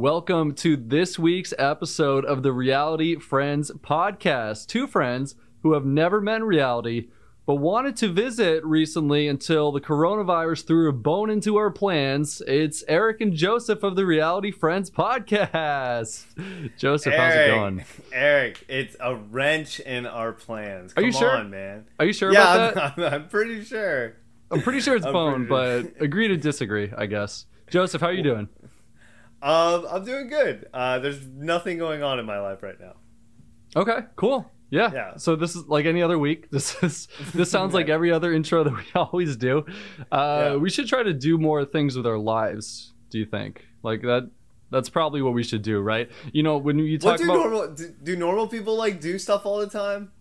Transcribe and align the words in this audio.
Welcome 0.00 0.54
to 0.54 0.76
this 0.76 1.18
week's 1.18 1.52
episode 1.58 2.24
of 2.24 2.44
the 2.44 2.52
Reality 2.52 3.16
Friends 3.16 3.72
podcast. 3.80 4.68
Two 4.68 4.86
friends 4.86 5.34
who 5.64 5.72
have 5.72 5.84
never 5.84 6.20
met 6.20 6.36
in 6.36 6.44
reality 6.44 7.08
but 7.46 7.56
wanted 7.56 7.96
to 7.96 8.12
visit 8.12 8.64
recently 8.64 9.26
until 9.26 9.72
the 9.72 9.80
coronavirus 9.80 10.68
threw 10.68 10.88
a 10.88 10.92
bone 10.92 11.30
into 11.30 11.56
our 11.56 11.72
plans. 11.72 12.40
It's 12.46 12.84
Eric 12.86 13.20
and 13.20 13.32
Joseph 13.32 13.82
of 13.82 13.96
the 13.96 14.06
Reality 14.06 14.52
Friends 14.52 14.88
podcast. 14.88 16.26
Joseph, 16.78 17.14
Eric, 17.14 17.20
how's 17.20 17.34
it 17.34 17.48
going? 17.48 17.84
Eric, 18.12 18.64
it's 18.68 18.94
a 19.00 19.16
wrench 19.16 19.80
in 19.80 20.06
our 20.06 20.32
plans. 20.32 20.94
Come 20.94 21.02
Are 21.02 21.06
you 21.08 21.12
sure? 21.12 21.42
man. 21.42 21.86
Are 21.98 22.06
you 22.06 22.12
sure 22.12 22.32
yeah, 22.32 22.68
about 22.68 22.76
I'm, 22.76 23.02
that? 23.02 23.14
I'm, 23.14 23.28
pretty 23.28 23.64
sure. 23.64 24.14
I'm 24.52 24.62
pretty 24.62 24.78
sure 24.78 24.94
it's 24.94 25.06
I'm 25.06 25.12
bone, 25.12 25.48
pretty 25.48 25.88
but 25.88 26.04
agree 26.04 26.28
to 26.28 26.36
disagree, 26.36 26.92
I 26.96 27.06
guess. 27.06 27.46
Joseph, 27.68 28.00
how 28.00 28.06
are 28.06 28.12
you 28.12 28.22
doing? 28.22 28.48
Um, 29.42 29.86
I'm 29.90 30.04
doing 30.04 30.28
good. 30.28 30.68
Uh, 30.74 30.98
there's 30.98 31.24
nothing 31.26 31.78
going 31.78 32.02
on 32.02 32.18
in 32.18 32.26
my 32.26 32.40
life 32.40 32.62
right 32.62 32.78
now. 32.80 32.94
Okay, 33.76 33.98
cool. 34.16 34.50
Yeah. 34.70 34.90
Yeah. 34.92 35.16
So 35.16 35.36
this 35.36 35.56
is 35.56 35.66
like 35.66 35.86
any 35.86 36.02
other 36.02 36.18
week. 36.18 36.48
This 36.50 36.76
is 36.82 37.08
this 37.34 37.50
sounds 37.50 37.72
like 37.72 37.88
every 37.96 38.10
other 38.12 38.32
intro 38.32 38.64
that 38.64 38.72
we 38.74 38.82
always 38.94 39.36
do. 39.36 39.64
Uh, 40.12 40.50
Yeah. 40.52 40.56
We 40.56 40.70
should 40.70 40.88
try 40.88 41.02
to 41.02 41.14
do 41.14 41.38
more 41.38 41.64
things 41.64 41.96
with 41.96 42.06
our 42.06 42.18
lives. 42.18 42.92
Do 43.10 43.18
you 43.18 43.24
think? 43.26 43.64
Like 43.82 44.02
that? 44.02 44.30
That's 44.70 44.90
probably 44.90 45.22
what 45.22 45.32
we 45.32 45.42
should 45.42 45.62
do, 45.62 45.80
right? 45.80 46.10
You 46.32 46.42
know, 46.42 46.58
when 46.58 46.78
you 46.78 46.98
What 47.00 47.12
talk 47.12 47.18
do 47.18 47.24
about, 47.24 47.36
normal 47.38 47.74
do, 47.74 47.94
do 48.02 48.16
normal 48.16 48.46
people 48.48 48.76
like 48.76 49.00
do 49.00 49.18
stuff 49.18 49.46
all 49.46 49.58
the 49.60 49.68
time? 49.68 50.12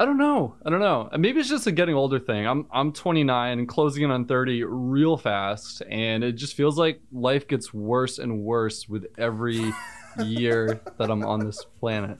I 0.00 0.04
don't 0.04 0.16
know. 0.18 0.54
I 0.64 0.70
don't 0.70 0.80
know. 0.80 1.08
Maybe 1.18 1.40
it's 1.40 1.48
just 1.48 1.66
a 1.66 1.72
getting 1.72 1.94
older 1.96 2.18
thing. 2.20 2.46
I'm 2.46 2.66
I'm 2.72 2.92
29 2.92 3.58
and 3.58 3.68
closing 3.68 4.04
in 4.04 4.10
on 4.12 4.26
30 4.26 4.62
real 4.64 5.16
fast, 5.16 5.82
and 5.90 6.22
it 6.22 6.32
just 6.32 6.54
feels 6.54 6.78
like 6.78 7.00
life 7.10 7.48
gets 7.48 7.74
worse 7.74 8.18
and 8.18 8.40
worse 8.42 8.88
with 8.88 9.06
every 9.18 9.72
year 10.24 10.80
that 10.98 11.10
I'm 11.10 11.24
on 11.24 11.40
this 11.44 11.64
planet. 11.80 12.18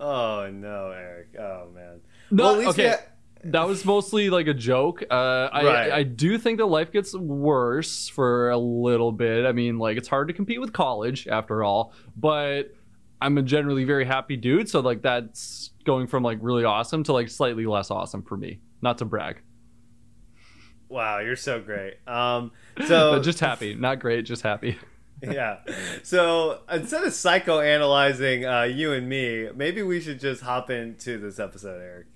Oh 0.00 0.48
no, 0.50 0.90
Eric. 0.90 1.28
Oh 1.38 1.68
man. 1.74 2.00
No, 2.30 2.44
Well, 2.44 2.52
at 2.54 2.58
least 2.66 2.78
we 2.78 2.84
okay. 2.84 2.96
ha- 2.96 3.02
that 3.44 3.66
was 3.68 3.84
mostly 3.84 4.30
like 4.30 4.46
a 4.48 4.54
joke. 4.54 5.02
Uh, 5.10 5.14
I, 5.52 5.64
Right. 5.64 5.92
I 5.92 6.02
do 6.02 6.38
think 6.38 6.58
that 6.58 6.66
life 6.66 6.92
gets 6.92 7.14
worse 7.14 8.08
for 8.08 8.50
a 8.50 8.58
little 8.58 9.12
bit. 9.12 9.44
I 9.46 9.52
mean, 9.52 9.78
like 9.78 9.96
it's 9.96 10.08
hard 10.08 10.28
to 10.28 10.34
compete 10.34 10.60
with 10.60 10.72
college 10.72 11.28
after 11.28 11.62
all, 11.62 11.92
but 12.16 12.74
I'm 13.20 13.36
a 13.38 13.42
generally 13.42 13.84
very 13.84 14.04
happy 14.04 14.36
dude. 14.36 14.68
So 14.68 14.80
like 14.80 15.02
that's 15.02 15.70
going 15.84 16.06
from 16.06 16.22
like 16.22 16.38
really 16.40 16.64
awesome 16.64 17.02
to 17.04 17.12
like 17.12 17.28
slightly 17.28 17.66
less 17.66 17.90
awesome 17.90 18.22
for 18.22 18.36
me. 18.36 18.60
Not 18.80 18.98
to 18.98 19.04
brag, 19.04 19.42
Wow, 20.88 21.18
you're 21.18 21.36
so 21.36 21.60
great. 21.60 21.96
Um, 22.06 22.52
so 22.86 23.12
but 23.12 23.20
just 23.20 23.40
happy. 23.40 23.74
Not 23.74 24.00
great, 24.00 24.24
just 24.24 24.42
happy. 24.42 24.78
yeah. 25.22 25.58
So 26.02 26.60
instead 26.70 27.04
of 27.04 27.12
psychoanalyzing 27.12 28.62
uh, 28.62 28.64
you 28.64 28.92
and 28.92 29.08
me, 29.08 29.48
maybe 29.54 29.82
we 29.82 30.00
should 30.00 30.20
just 30.20 30.42
hop 30.42 30.70
into 30.70 31.18
this 31.18 31.38
episode, 31.38 31.80
Eric. 31.80 32.06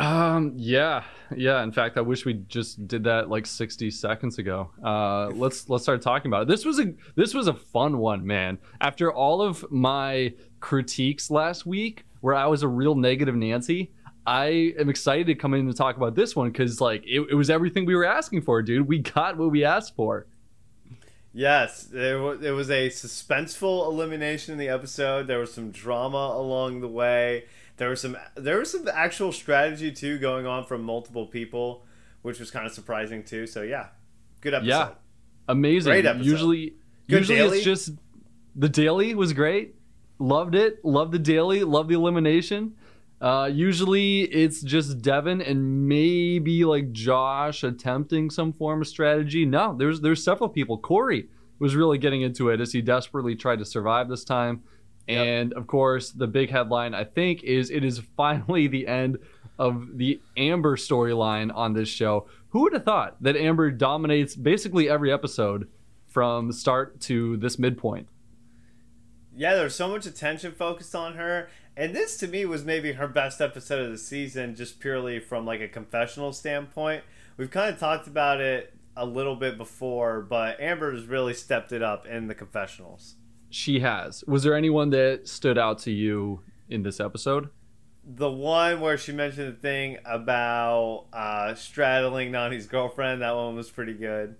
Um. 0.00 0.54
Yeah. 0.56 1.04
Yeah. 1.36 1.62
In 1.62 1.72
fact, 1.72 1.98
I 1.98 2.00
wish 2.00 2.24
we 2.24 2.34
just 2.48 2.86
did 2.88 3.04
that 3.04 3.28
like 3.28 3.46
60 3.46 3.90
seconds 3.90 4.38
ago. 4.38 4.70
Uh. 4.82 5.28
Let's 5.28 5.68
let's 5.68 5.84
start 5.84 6.02
talking 6.02 6.30
about 6.30 6.42
it. 6.42 6.48
This 6.48 6.64
was 6.64 6.80
a 6.80 6.94
this 7.16 7.34
was 7.34 7.48
a 7.48 7.54
fun 7.54 7.98
one, 7.98 8.26
man. 8.26 8.58
After 8.80 9.12
all 9.12 9.42
of 9.42 9.64
my 9.70 10.34
critiques 10.60 11.30
last 11.30 11.66
week, 11.66 12.04
where 12.20 12.34
I 12.34 12.46
was 12.46 12.62
a 12.62 12.68
real 12.68 12.94
negative 12.94 13.34
Nancy, 13.34 13.92
I 14.26 14.74
am 14.78 14.88
excited 14.88 15.26
to 15.26 15.34
come 15.34 15.54
in 15.54 15.60
and 15.66 15.76
talk 15.76 15.96
about 15.96 16.14
this 16.14 16.36
one 16.36 16.50
because 16.50 16.80
like 16.80 17.02
it, 17.06 17.20
it 17.30 17.34
was 17.34 17.50
everything 17.50 17.86
we 17.86 17.94
were 17.94 18.04
asking 18.04 18.42
for, 18.42 18.62
dude. 18.62 18.86
We 18.86 18.98
got 18.98 19.36
what 19.36 19.50
we 19.50 19.64
asked 19.64 19.96
for. 19.96 20.26
Yes, 21.32 21.84
there 21.84 22.20
was, 22.20 22.42
it 22.42 22.50
was 22.50 22.70
a 22.70 22.88
suspenseful 22.88 23.86
elimination 23.86 24.52
in 24.52 24.58
the 24.58 24.68
episode. 24.68 25.28
There 25.28 25.38
was 25.38 25.54
some 25.54 25.70
drama 25.70 26.32
along 26.34 26.80
the 26.80 26.88
way. 26.88 27.44
There 27.80 27.88
was 27.88 28.02
some 28.02 28.14
there 28.34 28.58
was 28.58 28.70
some 28.70 28.86
actual 28.92 29.32
strategy 29.32 29.90
too 29.90 30.18
going 30.18 30.44
on 30.44 30.66
from 30.66 30.82
multiple 30.82 31.24
people, 31.24 31.86
which 32.20 32.38
was 32.38 32.50
kind 32.50 32.66
of 32.66 32.72
surprising 32.72 33.24
too. 33.24 33.46
So 33.46 33.62
yeah, 33.62 33.86
good 34.42 34.52
episode. 34.52 34.68
Yeah. 34.68 34.90
Amazing. 35.48 35.90
Great 35.90 36.04
episode. 36.04 36.26
Usually, 36.26 36.74
Good 37.08 37.20
usually 37.20 37.38
daily? 37.38 37.56
it's 37.56 37.64
just 37.64 37.92
the 38.54 38.68
daily 38.68 39.14
was 39.14 39.32
great. 39.32 39.76
Loved 40.18 40.54
it. 40.56 40.84
Loved 40.84 41.12
the 41.12 41.18
daily. 41.18 41.64
Loved 41.64 41.88
the 41.88 41.94
elimination. 41.94 42.74
Uh, 43.18 43.48
usually 43.50 44.24
it's 44.24 44.60
just 44.60 45.00
Devin 45.00 45.40
and 45.40 45.88
maybe 45.88 46.66
like 46.66 46.92
Josh 46.92 47.64
attempting 47.64 48.28
some 48.28 48.52
form 48.52 48.82
of 48.82 48.88
strategy. 48.88 49.46
No, 49.46 49.74
there's 49.74 50.02
there's 50.02 50.22
several 50.22 50.50
people. 50.50 50.76
Corey 50.76 51.30
was 51.58 51.74
really 51.74 51.96
getting 51.96 52.20
into 52.20 52.50
it 52.50 52.60
as 52.60 52.72
he 52.72 52.82
desperately 52.82 53.34
tried 53.34 53.58
to 53.60 53.64
survive 53.64 54.10
this 54.10 54.22
time. 54.22 54.64
Yep. 55.10 55.26
And 55.26 55.52
of 55.54 55.66
course, 55.66 56.10
the 56.10 56.26
big 56.26 56.50
headline 56.50 56.94
I 56.94 57.04
think 57.04 57.42
is 57.42 57.70
it 57.70 57.84
is 57.84 58.00
finally 58.16 58.66
the 58.66 58.86
end 58.86 59.18
of 59.58 59.98
the 59.98 60.20
Amber 60.36 60.76
storyline 60.76 61.54
on 61.54 61.74
this 61.74 61.88
show. 61.88 62.26
Who 62.50 62.62
would 62.62 62.72
have 62.72 62.84
thought 62.84 63.22
that 63.22 63.36
Amber 63.36 63.70
dominates 63.70 64.34
basically 64.34 64.88
every 64.88 65.12
episode 65.12 65.68
from 66.08 66.52
start 66.52 67.00
to 67.02 67.36
this 67.36 67.58
midpoint? 67.58 68.08
Yeah, 69.34 69.54
there's 69.54 69.74
so 69.74 69.88
much 69.88 70.06
attention 70.06 70.52
focused 70.52 70.94
on 70.94 71.14
her, 71.14 71.48
and 71.76 71.94
this 71.94 72.16
to 72.18 72.26
me 72.26 72.44
was 72.44 72.64
maybe 72.64 72.92
her 72.92 73.06
best 73.06 73.40
episode 73.40 73.84
of 73.84 73.90
the 73.90 73.98
season, 73.98 74.56
just 74.56 74.80
purely 74.80 75.20
from 75.20 75.46
like 75.46 75.60
a 75.60 75.68
confessional 75.68 76.32
standpoint. 76.32 77.04
We've 77.36 77.50
kind 77.50 77.72
of 77.72 77.78
talked 77.78 78.06
about 78.06 78.40
it 78.40 78.74
a 78.96 79.06
little 79.06 79.36
bit 79.36 79.56
before, 79.56 80.20
but 80.20 80.60
Amber 80.60 80.92
has 80.92 81.06
really 81.06 81.32
stepped 81.32 81.72
it 81.72 81.82
up 81.82 82.06
in 82.06 82.26
the 82.26 82.34
confessionals. 82.34 83.14
She 83.50 83.80
has. 83.80 84.22
Was 84.26 84.42
there 84.44 84.54
anyone 84.54 84.90
that 84.90 85.28
stood 85.28 85.58
out 85.58 85.78
to 85.80 85.90
you 85.90 86.40
in 86.68 86.82
this 86.82 87.00
episode? 87.00 87.50
The 88.04 88.30
one 88.30 88.80
where 88.80 88.96
she 88.96 89.12
mentioned 89.12 89.54
the 89.56 89.60
thing 89.60 89.98
about 90.04 91.06
uh, 91.12 91.54
straddling 91.54 92.30
Nany's 92.32 92.66
girlfriend, 92.66 93.22
that 93.22 93.34
one 93.34 93.54
was 93.56 93.68
pretty 93.70 93.94
good. 93.94 94.36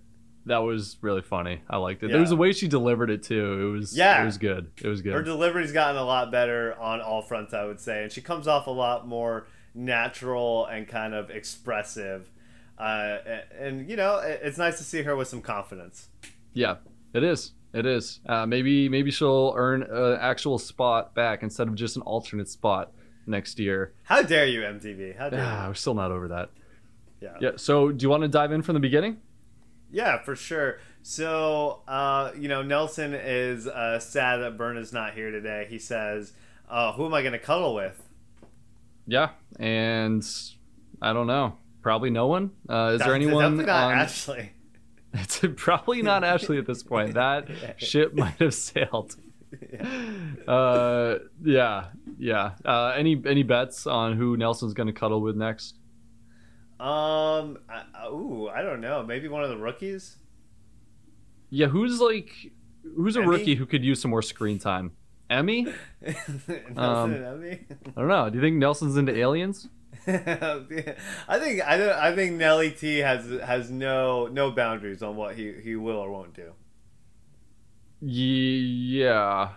That 0.46 0.58
was 0.58 0.96
really 1.02 1.20
funny. 1.20 1.60
I 1.68 1.76
liked 1.76 2.02
it. 2.02 2.06
Yeah. 2.06 2.12
There 2.12 2.20
was 2.22 2.30
a 2.30 2.36
way 2.36 2.52
she 2.52 2.66
delivered 2.66 3.10
it 3.10 3.22
too. 3.22 3.68
It 3.68 3.78
was 3.78 3.96
Yeah. 3.96 4.22
it 4.22 4.24
was 4.24 4.38
good. 4.38 4.70
It 4.82 4.88
was 4.88 5.02
good. 5.02 5.12
Her 5.12 5.22
delivery's 5.22 5.72
gotten 5.72 5.96
a 6.00 6.04
lot 6.04 6.30
better 6.32 6.74
on 6.80 7.00
all 7.02 7.20
fronts, 7.20 7.52
I 7.52 7.64
would 7.66 7.78
say, 7.80 8.02
and 8.04 8.10
she 8.10 8.22
comes 8.22 8.48
off 8.48 8.66
a 8.66 8.70
lot 8.70 9.06
more 9.06 9.46
natural 9.74 10.66
and 10.66 10.88
kind 10.88 11.14
of 11.14 11.30
expressive. 11.30 12.30
Uh, 12.78 13.18
and, 13.26 13.42
and 13.80 13.90
you 13.90 13.96
know, 13.96 14.16
it- 14.18 14.40
it's 14.42 14.56
nice 14.56 14.78
to 14.78 14.84
see 14.84 15.02
her 15.02 15.14
with 15.14 15.28
some 15.28 15.42
confidence. 15.42 16.08
Yeah, 16.54 16.76
it 17.12 17.22
is. 17.22 17.52
It 17.72 17.86
is. 17.86 18.20
Uh, 18.28 18.46
maybe 18.46 18.88
maybe 18.88 19.10
she'll 19.10 19.54
earn 19.56 19.82
an 19.84 20.18
actual 20.20 20.58
spot 20.58 21.14
back 21.14 21.42
instead 21.42 21.68
of 21.68 21.74
just 21.76 21.96
an 21.96 22.02
alternate 22.02 22.48
spot 22.48 22.92
next 23.26 23.58
year. 23.60 23.92
How 24.02 24.22
dare 24.22 24.46
you, 24.46 24.60
MTV? 24.62 25.16
How 25.16 25.30
dare 25.30 25.40
Ah, 25.44 25.62
you? 25.62 25.68
we're 25.68 25.74
still 25.74 25.94
not 25.94 26.10
over 26.10 26.28
that. 26.28 26.50
Yeah. 27.20 27.36
Yeah. 27.40 27.50
So, 27.56 27.92
do 27.92 28.02
you 28.02 28.10
want 28.10 28.22
to 28.22 28.28
dive 28.28 28.50
in 28.50 28.62
from 28.62 28.74
the 28.74 28.80
beginning? 28.80 29.18
Yeah, 29.92 30.22
for 30.22 30.34
sure. 30.34 30.78
So, 31.02 31.82
uh, 31.86 32.32
you 32.36 32.48
know, 32.48 32.62
Nelson 32.62 33.14
is 33.14 33.66
uh, 33.66 33.98
sad 34.00 34.38
that 34.38 34.56
Berna's 34.56 34.92
not 34.92 35.14
here 35.14 35.30
today. 35.30 35.66
He 35.68 35.78
says, 35.78 36.32
uh, 36.68 36.92
"Who 36.92 37.06
am 37.06 37.14
I 37.14 37.20
going 37.22 37.32
to 37.32 37.38
cuddle 37.38 37.74
with?" 37.74 38.02
Yeah, 39.06 39.30
and 39.58 40.24
I 41.02 41.12
don't 41.12 41.26
know. 41.26 41.56
Probably 41.82 42.10
no 42.10 42.26
one. 42.26 42.50
Uh, 42.68 42.92
is 42.94 42.98
there 43.00 43.08
Def- 43.08 43.14
anyone? 43.14 43.42
Definitely 43.58 43.64
not 43.66 43.84
on- 43.92 43.98
Ashley. 43.98 44.50
It's 45.14 45.40
probably 45.56 46.02
not 46.02 46.22
Ashley 46.24 46.58
at 46.58 46.66
this 46.66 46.82
point. 46.82 47.14
That 47.14 47.48
ship 47.78 48.14
might 48.14 48.38
have 48.38 48.54
sailed. 48.54 49.16
Uh, 50.46 51.16
yeah, 51.42 51.86
yeah. 52.18 52.52
Uh, 52.64 52.92
any 52.96 53.20
any 53.26 53.42
bets 53.42 53.86
on 53.86 54.16
who 54.16 54.36
Nelson's 54.36 54.74
going 54.74 54.86
to 54.86 54.92
cuddle 54.92 55.20
with 55.20 55.36
next? 55.36 55.76
Um. 56.78 57.58
I, 57.68 58.06
ooh, 58.08 58.48
I 58.48 58.62
don't 58.62 58.80
know. 58.80 59.02
Maybe 59.04 59.28
one 59.28 59.42
of 59.42 59.50
the 59.50 59.56
rookies. 59.58 60.16
Yeah, 61.50 61.66
who's 61.66 62.00
like 62.00 62.30
who's 62.96 63.16
a 63.16 63.20
Emy? 63.20 63.28
rookie 63.28 63.54
who 63.56 63.66
could 63.66 63.84
use 63.84 64.00
some 64.00 64.10
more 64.12 64.22
screen 64.22 64.58
time? 64.58 64.92
Emy? 65.30 65.72
Nelson 66.02 66.76
Um, 66.76 67.12
and 67.12 67.24
Emy. 67.24 67.64
I 67.96 68.00
don't 68.00 68.08
know. 68.08 68.30
Do 68.30 68.36
you 68.36 68.42
think 68.42 68.56
Nelson's 68.56 68.96
into 68.96 69.14
aliens? 69.16 69.68
I 70.06 71.38
think 71.38 71.60
I 71.66 71.76
don't, 71.76 71.90
I 71.96 72.14
think 72.14 72.36
Nelly 72.36 72.70
T 72.70 72.98
has 72.98 73.28
has 73.44 73.70
no 73.70 74.26
no 74.28 74.50
boundaries 74.50 75.02
on 75.02 75.16
what 75.16 75.34
he, 75.36 75.52
he 75.62 75.76
will 75.76 75.96
or 75.98 76.10
won't 76.10 76.34
do. 76.34 76.52
Yeah. 78.00 79.50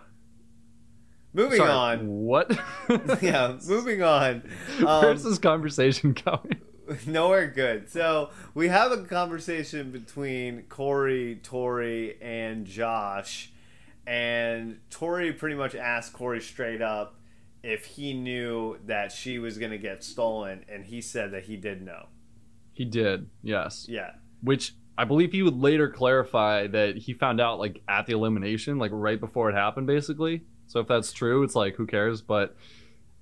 Moving 1.34 1.58
Sorry, 1.58 1.72
on. 1.72 2.08
What? 2.08 2.52
Yeah, 3.22 3.58
moving 3.66 4.04
on. 4.04 4.44
Where's 4.80 5.26
Um, 5.26 5.32
this 5.32 5.40
conversation 5.40 6.14
going? 6.14 6.62
nowhere 7.08 7.48
good. 7.48 7.90
So 7.90 8.30
we 8.54 8.68
have 8.68 8.92
a 8.92 8.98
conversation 9.04 9.92
between 9.92 10.64
Corey, 10.64 11.40
Tori, 11.42 12.18
and 12.22 12.66
Josh, 12.68 13.52
and 14.06 14.80
Tori 14.92 15.32
pretty 15.32 15.56
much 15.56 15.74
asked 15.74 16.14
Corey 16.14 16.42
straight 16.42 16.82
up 16.82 17.16
if 17.64 17.86
he 17.86 18.14
knew 18.14 18.78
that 18.86 19.12
she 19.12 19.40
was 19.40 19.58
gonna 19.58 19.78
get 19.78 20.04
stolen, 20.04 20.66
and 20.68 20.86
he 20.86 21.02
said 21.02 21.32
that 21.32 21.46
he 21.46 21.56
did 21.56 21.82
know. 21.82 22.08
He 22.74 22.86
did. 22.86 23.30
Yes. 23.42 23.86
Yeah. 23.88 24.12
Which 24.42 24.74
I 24.98 25.06
believe 25.06 25.32
he 25.32 25.42
would 25.42 25.58
later 25.58 25.90
clarify 25.90 26.68
that 26.68 26.98
he 26.98 27.14
found 27.14 27.40
out 27.40 27.60
like 27.60 27.82
at 27.88 28.06
the 28.06 28.14
elimination, 28.14 28.78
like 28.78 28.92
right 28.94 29.20
before 29.20 29.50
it 29.50 29.54
happened, 29.54 29.88
basically. 29.88 30.44
So 30.68 30.80
if 30.80 30.88
that's 30.88 31.12
true, 31.12 31.44
it's 31.44 31.56
like 31.56 31.76
who 31.76 31.88
cares? 31.88 32.22
But 32.22 32.56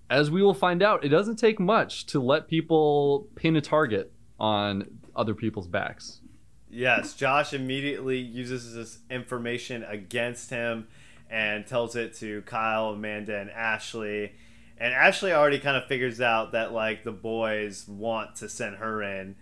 as 0.09 0.31
we 0.31 0.41
will 0.41 0.53
find 0.53 0.81
out, 0.83 1.05
it 1.05 1.09
doesn't 1.09 1.37
take 1.37 1.59
much 1.59 2.05
to 2.07 2.19
let 2.19 2.47
people 2.47 3.29
pin 3.35 3.55
a 3.55 3.61
target 3.61 4.11
on 4.39 4.85
other 5.15 5.33
people's 5.33 5.67
backs. 5.67 6.21
Yes, 6.69 7.13
Josh 7.13 7.53
immediately 7.53 8.17
uses 8.19 8.73
this 8.73 8.99
information 9.09 9.83
against 9.83 10.49
him 10.49 10.87
and 11.31 11.65
tells 11.65 11.95
it 11.95 12.13
to 12.15 12.41
Kyle, 12.43 12.89
Amanda, 12.89 13.39
and 13.39 13.49
Ashley. 13.49 14.33
And 14.77 14.93
Ashley 14.93 15.31
already 15.31 15.59
kind 15.59 15.77
of 15.77 15.85
figures 15.85 16.19
out 16.19 16.51
that 16.51 16.73
like 16.73 17.03
the 17.03 17.11
boys 17.11 17.87
want 17.87 18.35
to 18.37 18.49
send 18.49 18.75
her 18.77 19.01
in. 19.01 19.35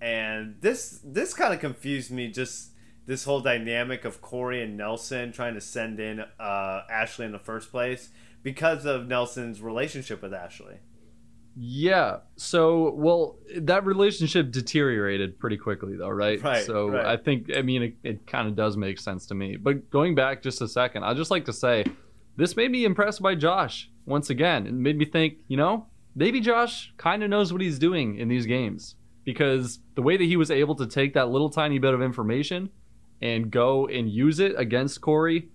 And 0.00 0.56
this 0.60 1.00
this 1.04 1.34
kind 1.34 1.52
of 1.52 1.60
confused 1.60 2.10
me 2.10 2.28
just 2.28 2.70
this 3.06 3.24
whole 3.24 3.40
dynamic 3.40 4.04
of 4.04 4.20
Corey 4.20 4.62
and 4.62 4.76
Nelson 4.76 5.32
trying 5.32 5.54
to 5.54 5.60
send 5.60 5.98
in 6.00 6.20
uh, 6.20 6.82
Ashley 6.90 7.26
in 7.26 7.32
the 7.32 7.38
first 7.38 7.70
place 7.70 8.10
because 8.42 8.84
of 8.84 9.06
Nelson's 9.06 9.60
relationship 9.60 10.22
with 10.22 10.34
Ashley. 10.34 10.76
Yeah. 11.58 12.18
So, 12.36 12.90
well, 12.92 13.38
that 13.56 13.86
relationship 13.86 14.50
deteriorated 14.50 15.38
pretty 15.38 15.56
quickly, 15.56 15.96
though, 15.96 16.10
right? 16.10 16.42
Right. 16.42 16.64
So, 16.64 16.88
right. 16.88 17.06
I 17.06 17.16
think, 17.16 17.50
I 17.56 17.62
mean, 17.62 17.82
it, 17.82 17.94
it 18.04 18.26
kind 18.26 18.46
of 18.46 18.54
does 18.54 18.76
make 18.76 19.00
sense 19.00 19.24
to 19.26 19.34
me. 19.34 19.56
But 19.56 19.90
going 19.90 20.14
back 20.14 20.42
just 20.42 20.60
a 20.60 20.68
second, 20.68 21.04
I'd 21.04 21.16
just 21.16 21.30
like 21.30 21.46
to 21.46 21.54
say 21.54 21.84
this 22.36 22.56
made 22.56 22.70
me 22.70 22.84
impressed 22.84 23.22
by 23.22 23.34
Josh 23.34 23.90
once 24.04 24.28
again. 24.28 24.66
It 24.66 24.74
made 24.74 24.98
me 24.98 25.06
think, 25.06 25.38
you 25.48 25.56
know, 25.56 25.86
maybe 26.14 26.40
Josh 26.40 26.92
kind 26.98 27.22
of 27.22 27.30
knows 27.30 27.52
what 27.52 27.62
he's 27.62 27.78
doing 27.78 28.18
in 28.18 28.28
these 28.28 28.44
games 28.44 28.96
because 29.24 29.80
the 29.94 30.02
way 30.02 30.18
that 30.18 30.24
he 30.24 30.36
was 30.36 30.50
able 30.50 30.74
to 30.74 30.86
take 30.86 31.14
that 31.14 31.30
little 31.30 31.48
tiny 31.48 31.78
bit 31.78 31.94
of 31.94 32.02
information 32.02 32.68
and 33.22 33.50
go 33.50 33.86
and 33.86 34.10
use 34.10 34.40
it 34.40 34.52
against 34.58 35.00
Corey 35.00 35.48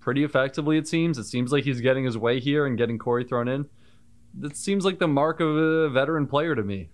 pretty 0.00 0.24
effectively, 0.24 0.76
it 0.76 0.88
seems. 0.88 1.18
It 1.18 1.24
seems 1.24 1.52
like 1.52 1.62
he's 1.62 1.80
getting 1.80 2.04
his 2.04 2.18
way 2.18 2.40
here 2.40 2.66
and 2.66 2.76
getting 2.76 2.98
Corey 2.98 3.22
thrown 3.22 3.46
in 3.46 3.66
that 4.38 4.56
seems 4.56 4.84
like 4.84 4.98
the 4.98 5.08
mark 5.08 5.40
of 5.40 5.56
a 5.56 5.88
veteran 5.88 6.26
player 6.26 6.54
to 6.54 6.62
me. 6.62 6.90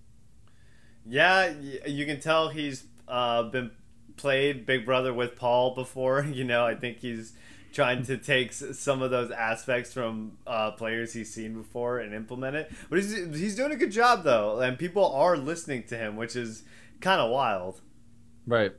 Yeah, 1.06 1.52
you 1.86 2.06
can 2.06 2.20
tell 2.20 2.48
he's 2.48 2.84
uh, 3.08 3.44
been 3.44 3.72
played 4.16 4.66
Big 4.66 4.86
Brother 4.86 5.12
with 5.12 5.36
Paul 5.36 5.74
before. 5.74 6.22
You 6.32 6.44
know, 6.44 6.64
I 6.64 6.74
think 6.74 6.98
he's 6.98 7.34
trying 7.72 8.04
to 8.04 8.16
take 8.16 8.52
some 8.52 9.02
of 9.02 9.10
those 9.10 9.30
aspects 9.30 9.92
from 9.92 10.38
uh, 10.46 10.72
players 10.72 11.12
he's 11.12 11.32
seen 11.32 11.54
before 11.54 11.98
and 11.98 12.14
implement 12.14 12.56
it. 12.56 12.70
But 12.88 13.00
he's 13.00 13.12
he's 13.12 13.56
doing 13.56 13.72
a 13.72 13.76
good 13.76 13.92
job 13.92 14.24
though, 14.24 14.60
and 14.60 14.78
people 14.78 15.12
are 15.12 15.36
listening 15.36 15.84
to 15.84 15.96
him, 15.96 16.16
which 16.16 16.36
is 16.36 16.62
kind 17.00 17.20
of 17.20 17.30
wild. 17.30 17.80
Right. 18.46 18.72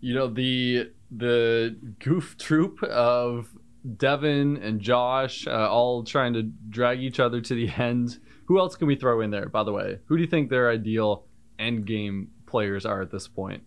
You 0.00 0.14
know 0.14 0.26
the 0.28 0.90
the 1.10 1.76
goof 1.98 2.36
troop 2.38 2.82
of 2.82 3.48
Devin 3.96 4.56
and 4.58 4.80
Josh, 4.80 5.46
uh, 5.46 5.68
all 5.70 6.02
trying 6.02 6.32
to 6.34 6.42
drag 6.42 7.00
each 7.00 7.20
other 7.20 7.40
to 7.40 7.54
the 7.54 7.68
end. 7.76 8.18
Who 8.46 8.58
else 8.58 8.76
can 8.76 8.86
we 8.86 8.96
throw 8.96 9.20
in 9.20 9.30
there, 9.30 9.48
by 9.48 9.64
the 9.64 9.72
way? 9.72 9.98
Who 10.06 10.16
do 10.16 10.22
you 10.22 10.28
think 10.28 10.50
their 10.50 10.70
ideal 10.70 11.26
end 11.58 11.86
game 11.86 12.30
players 12.46 12.84
are 12.86 13.02
at 13.02 13.10
this 13.10 13.28
point? 13.28 13.62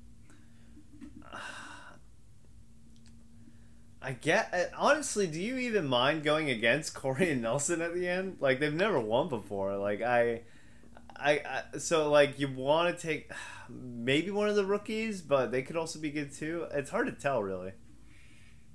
I 4.01 4.13
get 4.13 4.49
uh, 4.53 4.75
honestly, 4.77 5.27
do 5.27 5.39
you 5.39 5.57
even 5.57 5.85
mind 5.85 6.23
going 6.23 6.49
against 6.49 6.93
Corey 6.95 7.31
and 7.31 7.41
Nelson 7.41 7.81
at 7.81 7.93
the 7.93 8.07
end? 8.07 8.37
Like 8.39 8.59
they've 8.59 8.73
never 8.73 8.99
won 8.99 9.29
before. 9.29 9.77
Like 9.77 10.01
I, 10.01 10.41
I, 11.15 11.41
I 11.73 11.77
so 11.77 12.09
like 12.09 12.39
you 12.39 12.47
want 12.47 12.97
to 12.97 13.07
take 13.07 13.31
maybe 13.69 14.31
one 14.31 14.49
of 14.49 14.55
the 14.55 14.65
rookies, 14.65 15.21
but 15.21 15.51
they 15.51 15.61
could 15.61 15.75
also 15.75 15.99
be 15.99 16.11
good 16.11 16.33
too. 16.33 16.65
It's 16.71 16.89
hard 16.89 17.07
to 17.07 17.13
tell, 17.13 17.43
really. 17.43 17.73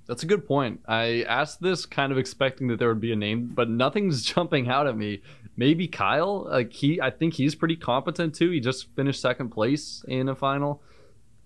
That's 0.07 0.23
a 0.23 0.27
good 0.27 0.45
point. 0.45 0.81
I 0.87 1.23
asked 1.27 1.61
this 1.61 1.85
kind 1.85 2.11
of 2.11 2.17
expecting 2.17 2.67
that 2.67 2.77
there 2.79 2.89
would 2.89 3.01
be 3.01 3.11
a 3.11 3.15
name, 3.15 3.51
but 3.53 3.69
nothing's 3.69 4.23
jumping 4.33 4.69
out 4.69 4.87
at 4.87 4.97
me. 4.97 5.21
Maybe 5.57 5.87
Kyle. 5.87 6.47
Like 6.49 6.71
he, 6.73 7.01
I 7.01 7.09
think 7.09 7.33
he's 7.33 7.55
pretty 7.55 7.75
competent 7.75 8.35
too. 8.35 8.51
He 8.51 8.59
just 8.59 8.93
finished 8.95 9.21
second 9.21 9.49
place 9.49 10.03
in 10.07 10.29
a 10.29 10.35
final 10.35 10.81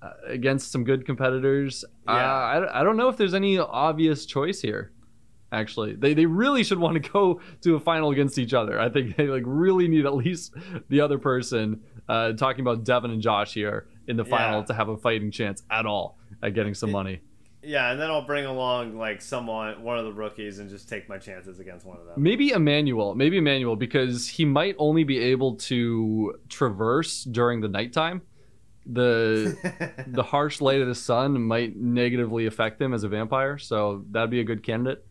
uh, 0.02 0.12
against 0.28 0.72
some 0.72 0.84
good 0.84 1.06
competitors. 1.06 1.86
Yeah. 2.08 2.14
Uh, 2.14 2.18
I, 2.18 2.82
I 2.82 2.84
don't 2.84 2.98
know 2.98 3.10
if 3.10 3.18
there's 3.18 3.34
any 3.34 3.58
obvious 3.60 4.26
choice 4.26 4.62
here. 4.62 4.92
Actually, 5.52 5.96
they 5.96 6.14
they 6.14 6.28
really 6.28 6.64
should 6.64 6.78
want 6.78 7.02
to 7.02 7.10
go 7.10 7.42
to 7.62 7.76
a 7.76 7.80
final 7.80 8.12
against 8.12 8.38
each 8.38 8.54
other. 8.54 8.80
I 8.80 8.90
think 8.90 9.16
they 9.16 9.28
like 9.28 9.44
really 9.46 9.88
need 9.88 10.06
at 10.06 10.14
least 10.14 10.54
the 10.90 11.02
other 11.02 11.18
person. 11.18 11.82
Uh, 12.08 12.34
talking 12.34 12.62
about 12.62 12.84
Devin 12.84 13.12
and 13.12 13.22
Josh 13.22 13.54
here 13.54 13.88
in 14.08 14.18
the 14.18 14.26
final 14.26 14.60
yeah. 14.60 14.66
to 14.66 14.74
have 14.74 14.90
a 14.90 14.98
fighting 14.98 15.30
chance 15.30 15.62
at 15.70 15.86
all 15.86 16.18
at 16.42 16.56
getting 16.56 16.74
some 16.74 16.92
money. 16.92 17.22
Yeah, 17.62 17.92
and 17.92 18.00
then 18.00 18.10
I'll 18.10 18.26
bring 18.26 18.46
along 18.46 18.98
like 18.98 19.22
someone, 19.22 19.84
one 19.84 19.98
of 19.98 20.06
the 20.06 20.14
rookies, 20.14 20.60
and 20.60 20.70
just 20.70 20.88
take 20.88 21.10
my 21.10 21.18
chances 21.18 21.60
against 21.60 21.86
one 21.86 21.98
of 21.98 22.06
them. 22.06 22.22
Maybe 22.22 22.52
Emanuel, 22.52 23.16
maybe 23.16 23.38
Emanuel, 23.38 23.76
because 23.76 24.28
he 24.28 24.46
might 24.46 24.76
only 24.78 25.04
be 25.04 25.20
able 25.20 25.56
to 25.56 26.36
traverse 26.48 27.24
during 27.26 27.60
the 27.60 27.68
nighttime. 27.68 28.22
The 28.86 29.58
the 30.08 30.24
harsh 30.24 30.62
light 30.62 30.82
of 30.82 30.88
the 30.88 30.96
sun 30.96 31.42
might 31.42 31.76
negatively 31.76 32.46
affect 32.46 32.82
him 32.82 32.94
as 32.94 33.04
a 33.04 33.10
vampire, 33.10 33.58
so 33.58 34.06
that'd 34.12 34.30
be 34.30 34.40
a 34.40 34.46
good 34.46 34.64
candidate. 34.64 35.06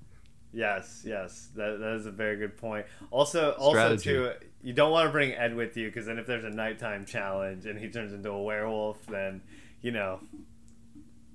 Yes, 0.53 1.03
yes, 1.05 1.51
that, 1.57 1.79
that 1.79 1.97
is 1.97 2.07
a 2.07 2.11
very 2.11 2.37
good 2.37 2.57
point. 2.57 2.87
Also, 3.11 3.53
Strategy. 3.53 4.17
also 4.17 4.33
too, 4.33 4.47
you 4.63 4.73
don't 4.73 4.91
want 4.91 5.07
to 5.07 5.13
bring 5.13 5.33
Ed 5.33 5.55
with 5.55 5.77
you 5.77 5.89
because 5.89 6.07
then 6.07 6.19
if 6.19 6.27
there's 6.27 6.45
a 6.45 6.51
nighttime 6.51 7.05
challenge 7.05 7.67
and 7.67 7.79
he 7.79 7.89
turns 7.89 8.15
into 8.15 8.31
a 8.31 8.43
werewolf, 8.43 9.05
then 9.07 9.43
you 9.83 9.91
know 9.91 10.21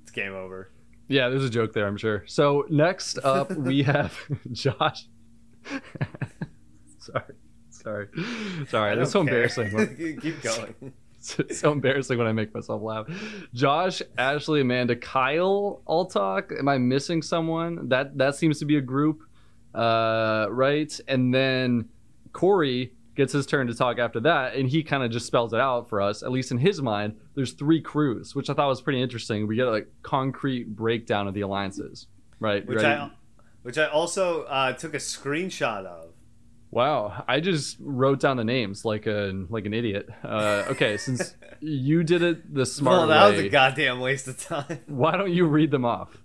it's 0.02 0.12
game 0.12 0.34
over. 0.34 0.72
Yeah, 1.08 1.30
there's 1.30 1.46
a 1.46 1.50
joke 1.50 1.74
there, 1.74 1.88
I'm 1.88 1.98
sure. 1.98 2.24
So 2.28 2.66
next 2.70 3.20
up, 3.24 3.52
we 3.56 3.84
have 3.84 4.18
Josh. 4.52 5.08
sorry, 7.00 7.34
sorry, 7.70 8.08
sorry. 8.68 8.96
That's 8.96 9.12
so 9.12 9.24
care. 9.24 9.44
embarrassing. 9.44 10.18
Keep 10.22 10.42
going. 10.42 10.94
It's 11.40 11.60
so 11.60 11.72
embarrassing 11.72 12.18
when 12.18 12.28
I 12.28 12.34
make 12.34 12.54
myself 12.54 12.82
laugh. 12.82 13.08
Josh, 13.54 14.02
Ashley, 14.18 14.60
Amanda, 14.62 14.96
Kyle, 14.96 15.82
all 15.86 16.06
talk. 16.06 16.52
Am 16.58 16.68
I 16.68 16.78
missing 16.78 17.22
someone? 17.22 17.88
That 17.90 18.18
that 18.18 18.36
seems 18.36 18.60
to 18.60 18.66
be 18.66 18.76
a 18.78 18.82
group, 18.82 19.22
uh, 19.74 20.48
right? 20.50 21.00
And 21.08 21.34
then 21.34 21.90
Corey, 22.34 22.94
gets 23.16 23.34
his 23.34 23.46
turn 23.46 23.68
to 23.68 23.74
talk 23.74 24.00
after 24.00 24.20
that, 24.22 24.56
and 24.56 24.70
he 24.70 24.84
kind 24.84 25.04
of 25.04 25.12
just 25.12 25.26
spells 25.26 25.54
it 25.54 25.60
out 25.60 25.90
for 25.90 26.02
us. 26.02 26.24
At 26.24 26.32
least 26.32 26.52
in 26.52 26.58
his 26.58 26.82
mind, 26.82 27.16
there's 27.36 27.54
three 27.54 27.82
crews, 27.82 28.36
which 28.36 28.50
I 28.50 28.54
thought 28.54 28.68
was 28.68 28.82
pretty 28.82 29.02
interesting. 29.02 29.48
We 29.48 29.56
get 29.56 29.68
a 29.68 29.72
like, 29.72 29.88
concrete 30.02 30.76
breakdown 30.76 31.28
of 31.28 31.34
the 31.34 31.42
alliances, 31.42 32.08
right? 32.40 32.66
Which 32.66 32.84
I, 32.84 33.12
which 33.62 33.78
I 33.78 33.86
also 33.86 34.44
uh, 34.44 34.74
took 34.74 34.94
a 34.94 34.98
screenshot 34.98 35.86
of. 35.86 36.10
Wow, 36.72 37.24
I 37.28 37.40
just 37.40 37.78
wrote 37.80 38.20
down 38.20 38.38
the 38.38 38.44
names 38.44 38.84
like 38.84 39.06
a 39.06 39.32
like 39.50 39.68
an 39.68 39.76
idiot. 39.76 40.10
Uh, 40.24 40.66
okay, 40.70 40.98
since 40.98 41.36
you 41.60 42.04
did 42.04 42.24
it 42.24 42.54
the 42.54 42.66
smart 42.66 42.98
well, 42.98 43.08
that 43.08 43.30
way, 43.30 43.38
was 43.38 43.46
a 43.46 43.50
goddamn 43.50 44.00
waste 44.00 44.28
of 44.28 44.40
time. 44.40 44.80
Why 44.88 45.16
don't 45.16 45.32
you 45.32 45.46
read 45.46 45.70
them 45.70 45.86
off? 45.86 46.18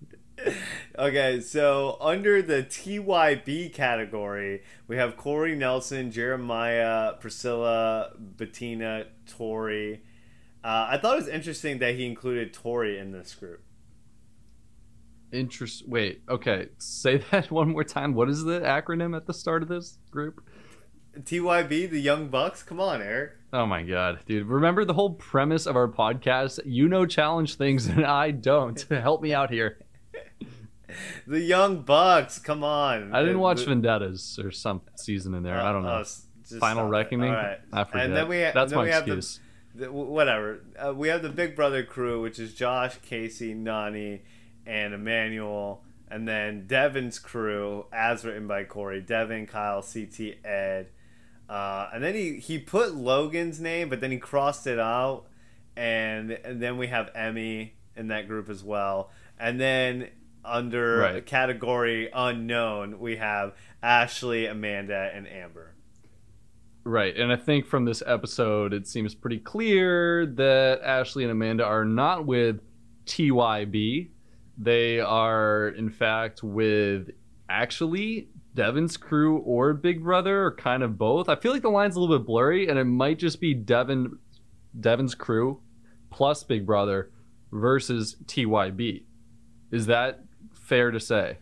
Okay, 0.98 1.40
so 1.40 1.96
under 2.00 2.42
the 2.42 2.62
TYB 2.62 3.72
category, 3.72 4.62
we 4.86 4.96
have 4.96 5.16
Corey 5.16 5.54
Nelson, 5.54 6.10
Jeremiah, 6.10 7.14
Priscilla, 7.14 8.12
Bettina, 8.18 9.06
Tori. 9.26 10.02
Uh, 10.64 10.88
I 10.90 10.98
thought 10.98 11.14
it 11.14 11.20
was 11.20 11.28
interesting 11.28 11.78
that 11.78 11.94
he 11.94 12.06
included 12.06 12.52
Tori 12.52 12.98
in 12.98 13.12
this 13.12 13.34
group. 13.34 13.62
Interest. 15.30 15.86
Wait. 15.86 16.22
Okay. 16.28 16.68
Say 16.78 17.18
that 17.30 17.50
one 17.50 17.70
more 17.70 17.84
time. 17.84 18.14
What 18.14 18.28
is 18.28 18.44
the 18.44 18.60
acronym 18.60 19.16
at 19.16 19.26
the 19.26 19.34
start 19.34 19.62
of 19.62 19.68
this 19.68 19.98
group? 20.10 20.42
TYB, 21.16 21.90
the 21.90 22.00
Young 22.00 22.28
Bucks. 22.28 22.62
Come 22.62 22.80
on, 22.80 23.02
Eric. 23.02 23.32
Oh 23.52 23.66
my 23.66 23.82
god, 23.82 24.20
dude! 24.26 24.46
Remember 24.46 24.84
the 24.84 24.92
whole 24.92 25.14
premise 25.14 25.66
of 25.66 25.74
our 25.74 25.88
podcast? 25.88 26.60
You 26.66 26.86
know 26.86 27.06
challenge 27.06 27.54
things, 27.54 27.86
and 27.86 28.04
I 28.04 28.30
don't. 28.30 28.80
Help 28.90 29.22
me 29.22 29.32
out 29.32 29.50
here. 29.50 29.78
the 31.26 31.40
Young 31.40 31.82
Bucks. 31.82 32.38
Come 32.38 32.64
on. 32.64 33.14
I 33.14 33.20
didn't 33.20 33.40
watch 33.40 33.60
the, 33.60 33.66
Vendettas 33.66 34.38
or 34.42 34.50
some 34.50 34.82
season 34.96 35.34
in 35.34 35.42
there. 35.42 35.58
Uh, 35.58 35.68
I 35.68 35.72
don't 35.72 35.82
know. 35.82 35.88
Uh, 35.90 36.04
Final 36.58 36.88
Reckoning. 36.88 37.32
Right. 37.32 37.58
I 37.72 37.84
forget. 37.84 38.06
And 38.06 38.16
then 38.16 38.28
we 38.28 38.42
ha- 38.42 38.52
That's 38.54 38.70
then 38.70 38.78
my 38.78 38.84
we 38.84 38.92
excuse. 38.92 39.40
The, 39.74 39.86
the, 39.86 39.92
whatever. 39.92 40.60
Uh, 40.78 40.94
we 40.94 41.08
have 41.08 41.22
the 41.22 41.28
Big 41.28 41.54
Brother 41.54 41.82
crew, 41.82 42.22
which 42.22 42.38
is 42.38 42.54
Josh, 42.54 42.98
Kaycee, 43.00 43.54
Nany, 43.54 44.20
and 44.66 44.94
Emanuel. 44.94 45.82
And 46.10 46.26
then 46.26 46.66
Devin's 46.66 47.18
crew, 47.18 47.84
as 47.92 48.24
written 48.24 48.46
by 48.46 48.64
Corey. 48.64 49.02
Devin, 49.02 49.46
Kyle, 49.46 49.82
CT, 49.82 50.38
Ed. 50.42 50.88
Uh, 51.50 51.88
and 51.92 52.02
then 52.02 52.14
he, 52.14 52.36
he 52.36 52.58
put 52.58 52.94
Logan's 52.94 53.60
name, 53.60 53.90
but 53.90 54.00
then 54.00 54.10
he 54.10 54.18
crossed 54.18 54.66
it 54.66 54.78
out. 54.78 55.26
And, 55.76 56.32
and 56.32 56.62
then 56.62 56.78
we 56.78 56.86
have 56.86 57.12
Emy 57.12 57.72
in 57.94 58.08
that 58.08 58.26
group 58.26 58.48
as 58.48 58.64
well. 58.64 59.10
And 59.38 59.60
then 59.60 60.08
under 60.48 60.98
right. 60.98 61.26
category 61.26 62.08
unknown, 62.12 62.98
we 62.98 63.16
have 63.16 63.54
Ashley, 63.82 64.46
Amanda, 64.46 65.10
and 65.14 65.28
Amber. 65.28 65.74
Right. 66.84 67.16
And 67.16 67.30
I 67.32 67.36
think 67.36 67.66
from 67.66 67.84
this 67.84 68.02
episode, 68.06 68.72
it 68.72 68.86
seems 68.86 69.14
pretty 69.14 69.38
clear 69.38 70.24
that 70.26 70.80
Ashley 70.82 71.22
and 71.24 71.30
Amanda 71.30 71.64
are 71.64 71.84
not 71.84 72.24
with 72.24 72.60
TYB. 73.04 74.08
They 74.56 75.00
are, 75.00 75.68
in 75.68 75.90
fact, 75.90 76.42
with 76.42 77.10
actually 77.48 78.30
Devin's 78.54 78.96
crew 78.96 79.38
or 79.38 79.74
Big 79.74 80.02
Brother, 80.02 80.46
or 80.46 80.54
kind 80.54 80.82
of 80.82 80.98
both. 80.98 81.28
I 81.28 81.36
feel 81.36 81.52
like 81.52 81.62
the 81.62 81.68
line's 81.68 81.96
a 81.96 82.00
little 82.00 82.18
bit 82.18 82.26
blurry, 82.26 82.68
and 82.68 82.78
it 82.78 82.84
might 82.84 83.18
just 83.18 83.40
be 83.40 83.54
Devin, 83.54 84.18
Devin's 84.80 85.14
crew 85.14 85.60
plus 86.10 86.42
Big 86.42 86.66
Brother 86.66 87.10
versus 87.52 88.16
TYB. 88.24 89.04
Is 89.70 89.86
that 89.86 90.24
fair 90.68 90.90
to 90.90 91.00
say? 91.00 91.38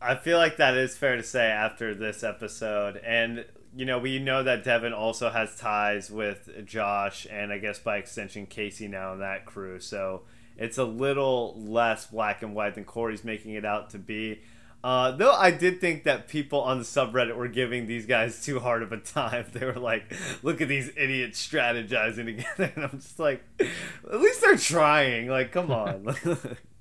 I 0.00 0.16
feel 0.16 0.36
like 0.36 0.58
that 0.58 0.74
is 0.74 0.96
fair 0.96 1.16
to 1.16 1.22
say 1.22 1.46
after 1.46 1.94
this 1.94 2.22
episode. 2.22 2.98
And, 2.98 3.46
you 3.74 3.86
know, 3.86 3.98
we 3.98 4.18
know 4.18 4.42
that 4.42 4.62
Devin 4.62 4.92
also 4.92 5.30
has 5.30 5.56
ties 5.56 6.10
with 6.10 6.66
Josh 6.66 7.26
and 7.30 7.50
I 7.50 7.58
guess 7.58 7.78
by 7.78 7.96
extension 7.96 8.46
Kaycee 8.46 8.90
now 8.90 9.14
in 9.14 9.20
that 9.20 9.46
crew. 9.46 9.80
So 9.80 10.22
it's 10.58 10.76
a 10.76 10.84
little 10.84 11.58
less 11.58 12.06
black 12.06 12.42
and 12.42 12.54
white 12.54 12.74
than 12.74 12.84
Corey's 12.84 13.24
making 13.24 13.54
it 13.54 13.64
out 13.64 13.90
to 13.90 13.98
be. 13.98 14.40
Uh, 14.84 15.12
though 15.12 15.32
I 15.32 15.50
did 15.50 15.80
think 15.80 16.04
that 16.04 16.28
people 16.28 16.60
on 16.60 16.76
the 16.76 16.84
subreddit 16.84 17.34
were 17.34 17.48
giving 17.48 17.86
these 17.86 18.04
guys 18.04 18.44
too 18.44 18.60
hard 18.60 18.82
of 18.82 18.92
a 18.92 18.98
time. 18.98 19.46
They 19.54 19.64
were 19.64 19.72
like, 19.72 20.12
"Look 20.42 20.60
at 20.60 20.68
these 20.68 20.90
idiots 20.94 21.44
strategizing 21.44 22.26
together," 22.26 22.70
and 22.76 22.84
I'm 22.84 23.00
just 23.00 23.18
like, 23.18 23.42
"At 23.58 24.20
least 24.20 24.42
they're 24.42 24.58
trying." 24.58 25.28
Like, 25.28 25.52
come 25.52 25.70
on. 25.70 26.14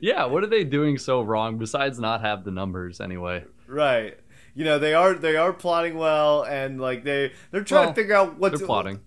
yeah, 0.00 0.24
what 0.26 0.44
are 0.44 0.48
they 0.48 0.64
doing 0.64 0.98
so 0.98 1.22
wrong 1.22 1.58
besides 1.58 1.98
not 1.98 2.20
have 2.20 2.44
the 2.44 2.50
numbers 2.50 3.00
anyway? 3.00 3.44
Right. 3.66 4.18
You 4.54 4.64
know 4.64 4.78
they 4.78 4.94
are 4.94 5.14
they 5.14 5.36
are 5.36 5.52
plotting 5.52 5.96
well, 5.96 6.42
and 6.42 6.80
like 6.80 7.04
they 7.04 7.32
they're 7.50 7.62
trying 7.62 7.86
well, 7.86 7.94
to 7.94 7.94
figure 7.94 8.14
out 8.14 8.38
what 8.38 8.56
they're 8.56 8.66
plotting 8.66 9.00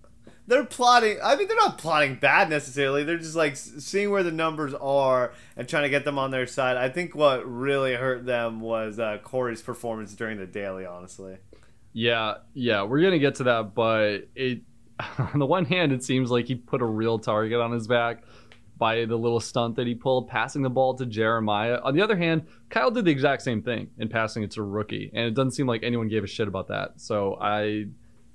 they're 0.46 0.64
plotting. 0.64 1.18
I 1.22 1.36
mean, 1.36 1.46
they're 1.46 1.56
not 1.56 1.78
plotting 1.78 2.16
bad 2.16 2.50
necessarily. 2.50 3.04
They're 3.04 3.18
just 3.18 3.36
like 3.36 3.56
seeing 3.56 4.10
where 4.10 4.22
the 4.22 4.32
numbers 4.32 4.74
are 4.74 5.32
and 5.56 5.68
trying 5.68 5.84
to 5.84 5.88
get 5.88 6.04
them 6.04 6.18
on 6.18 6.30
their 6.30 6.46
side. 6.46 6.76
I 6.76 6.88
think 6.88 7.14
what 7.14 7.48
really 7.48 7.94
hurt 7.94 8.26
them 8.26 8.60
was 8.60 8.98
uh, 8.98 9.18
Corey's 9.22 9.62
performance 9.62 10.14
during 10.14 10.38
the 10.38 10.46
daily. 10.46 10.84
Honestly. 10.84 11.38
Yeah, 11.92 12.36
yeah, 12.54 12.82
we're 12.82 13.02
gonna 13.02 13.18
get 13.18 13.36
to 13.36 13.44
that, 13.44 13.74
but 13.74 14.28
it 14.34 14.62
on 15.18 15.38
the 15.38 15.46
one 15.46 15.64
hand, 15.64 15.92
it 15.92 16.02
seems 16.02 16.30
like 16.30 16.46
he 16.46 16.54
put 16.54 16.82
a 16.82 16.86
real 16.86 17.18
target 17.18 17.60
on 17.60 17.72
his 17.72 17.86
back 17.86 18.22
by 18.78 19.04
the 19.04 19.16
little 19.16 19.40
stunt 19.40 19.76
that 19.76 19.86
he 19.86 19.94
pulled, 19.94 20.28
passing 20.28 20.62
the 20.62 20.70
ball 20.70 20.94
to 20.94 21.06
Jeremiah. 21.06 21.78
On 21.82 21.94
the 21.94 22.02
other 22.02 22.16
hand, 22.16 22.46
Kyle 22.68 22.90
did 22.90 23.04
the 23.04 23.10
exact 23.10 23.42
same 23.42 23.62
thing 23.62 23.90
in 23.98 24.08
passing 24.08 24.42
it 24.42 24.50
to 24.52 24.62
rookie, 24.62 25.10
and 25.14 25.26
it 25.26 25.34
doesn't 25.34 25.52
seem 25.52 25.66
like 25.66 25.82
anyone 25.82 26.08
gave 26.08 26.24
a 26.24 26.26
shit 26.26 26.48
about 26.48 26.68
that. 26.68 27.00
So 27.00 27.38
I, 27.40 27.86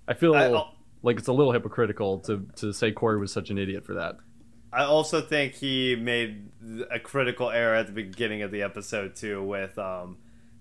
I 0.08 0.14
feel. 0.14 0.36
I, 0.36 0.72
like 1.04 1.20
it's 1.20 1.28
a 1.28 1.34
little 1.34 1.54
hypocritical 1.54 2.20
to 2.20 2.46
to 2.56 2.74
say 2.74 2.92
Corey 2.92 3.20
was 3.20 3.32
such 3.32 3.50
an 3.50 3.58
idiot 3.58 3.86
for 3.86 3.94
that. 3.96 4.18
I 4.72 4.84
also 4.84 5.22
think 5.22 5.54
he 5.54 5.96
made 5.96 6.50
a 6.92 7.00
critical 7.00 7.50
error 7.50 7.76
at 7.76 7.88
the 7.88 7.94
beginning 7.94 8.42
of 8.42 8.52
the 8.52 8.62
episode 8.64 9.16
too, 9.16 9.42
with 9.44 9.78
um, 9.80 10.18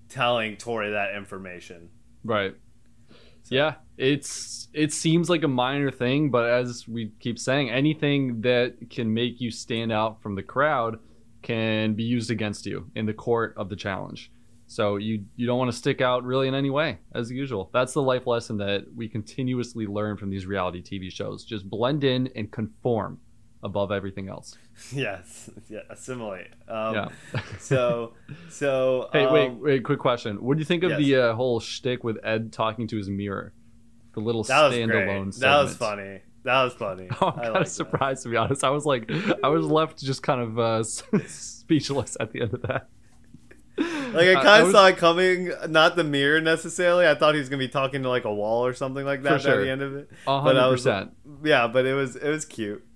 telling 0.09 0.57
Tori 0.57 0.93
that 0.93 1.15
information. 1.15 1.91
Right. 2.25 2.55
So. 3.47 3.55
Yeah, 3.55 3.75
it's 3.97 4.67
it 4.73 4.93
seems 4.93 5.31
like 5.31 5.45
a 5.45 5.49
minor 5.49 5.93
thing, 5.93 6.31
but 6.31 6.51
as 6.51 6.89
we 6.89 7.13
keep 7.21 7.39
saying, 7.39 7.71
anything 7.71 8.41
that 8.41 8.91
can 8.91 9.15
make 9.15 9.41
you 9.41 9.53
stand 9.53 9.93
out 9.93 10.21
from 10.21 10.35
the 10.35 10.43
crowd 10.43 10.99
can 11.43 11.95
be 11.95 12.03
used 12.03 12.33
against 12.33 12.67
you 12.67 12.91
in 12.97 13.07
the 13.07 13.15
court 13.15 13.55
of 13.57 13.69
the 13.69 13.77
challenge. 13.77 14.33
So 14.67 14.97
you 14.97 15.25
you 15.37 15.47
don't 15.47 15.61
want 15.61 15.71
to 15.71 15.77
stick 15.77 16.01
out 16.01 16.25
really 16.25 16.49
in 16.49 16.57
any 16.57 16.71
way, 16.71 16.99
as 17.15 17.31
usual. 17.31 17.71
That's 17.73 17.93
the 17.93 18.03
life 18.03 18.27
lesson 18.27 18.57
that 18.57 18.85
we 18.97 19.09
continuously 19.09 19.87
learn 19.87 20.17
from 20.17 20.29
these 20.29 20.45
reality 20.45 20.83
TV 20.83 21.09
shows. 21.13 21.45
Just 21.45 21.71
blend 21.71 22.03
in 22.03 22.29
and 22.35 22.51
conform 22.51 23.21
above 23.67 23.93
everything 23.93 24.29
else. 24.29 24.57
Yes, 24.93 25.49
yeah, 25.71 25.81
assimilate. 25.89 26.49
Um, 26.69 26.95
yeah. 26.95 27.09
so, 27.59 28.13
so. 28.51 29.09
Hey, 29.13 29.25
um, 29.25 29.33
wait, 29.33 29.51
wait. 29.53 29.85
Quick 29.85 29.99
question. 29.99 30.37
What 30.37 30.57
do 30.57 30.59
you 30.59 30.67
think 30.67 30.83
of 30.85 30.91
yes. 30.91 30.99
the 30.99 31.17
uh, 31.17 31.35
whole 31.35 31.61
shtick 31.61 32.05
with 32.05 32.19
Ed 32.23 32.53
talking 32.53 32.87
to 32.89 32.97
his 32.99 33.09
mirror? 33.09 33.55
The 34.13 34.21
little 34.21 34.43
that 34.45 34.73
standalone. 34.73 35.37
That 35.39 35.63
was 35.63 35.75
funny. 35.75 36.21
That 36.45 36.63
was 36.63 36.75
funny. 36.75 37.09
Oh, 37.21 37.29
I'm 37.29 37.43
kind 37.43 37.57
of 37.57 37.69
surprised 37.69 38.21
that. 38.21 38.29
to 38.29 38.33
be 38.33 38.37
honest. 38.37 38.65
I 38.65 38.71
was 38.71 38.85
like, 38.85 39.11
I 39.43 39.49
was 39.49 39.65
left 39.65 39.99
just 39.99 40.23
kind 40.23 40.43
of 40.43 40.59
uh, 40.59 40.83
speechless 40.83 42.19
at 42.21 42.33
the 42.33 42.43
end 42.43 42.53
of 42.53 42.63
that. 42.63 42.89
Like 43.79 44.37
I 44.37 44.43
kind 44.43 44.67
of 44.67 44.73
saw 44.73 44.87
it 44.87 44.99
coming, 44.99 45.53
not 45.69 45.97
the 45.97 46.05
mirror 46.05 46.41
necessarily. 46.41 47.07
I 47.07 47.15
thought 47.15 47.35
he 47.35 47.41
was 47.41 47.49
gonna 47.49 47.61
be 47.61 47.69
talking 47.69 48.03
to 48.03 48.09
like 48.09 48.25
a 48.25 48.33
wall 48.33 48.65
or 48.65 48.75
something 48.75 49.05
like 49.05 49.23
that 49.23 49.43
sure. 49.43 49.61
at 49.61 49.65
the 49.65 49.71
end 49.71 49.83
of 49.83 49.97
it. 49.97 50.11
But 50.25 50.57
I 50.57 50.67
was, 50.69 50.87
yeah, 51.45 51.67
but 51.67 51.85
it 51.85 51.95
was 51.95 52.17
it 52.17 52.29
was 52.29 52.45
cute. 52.45 52.87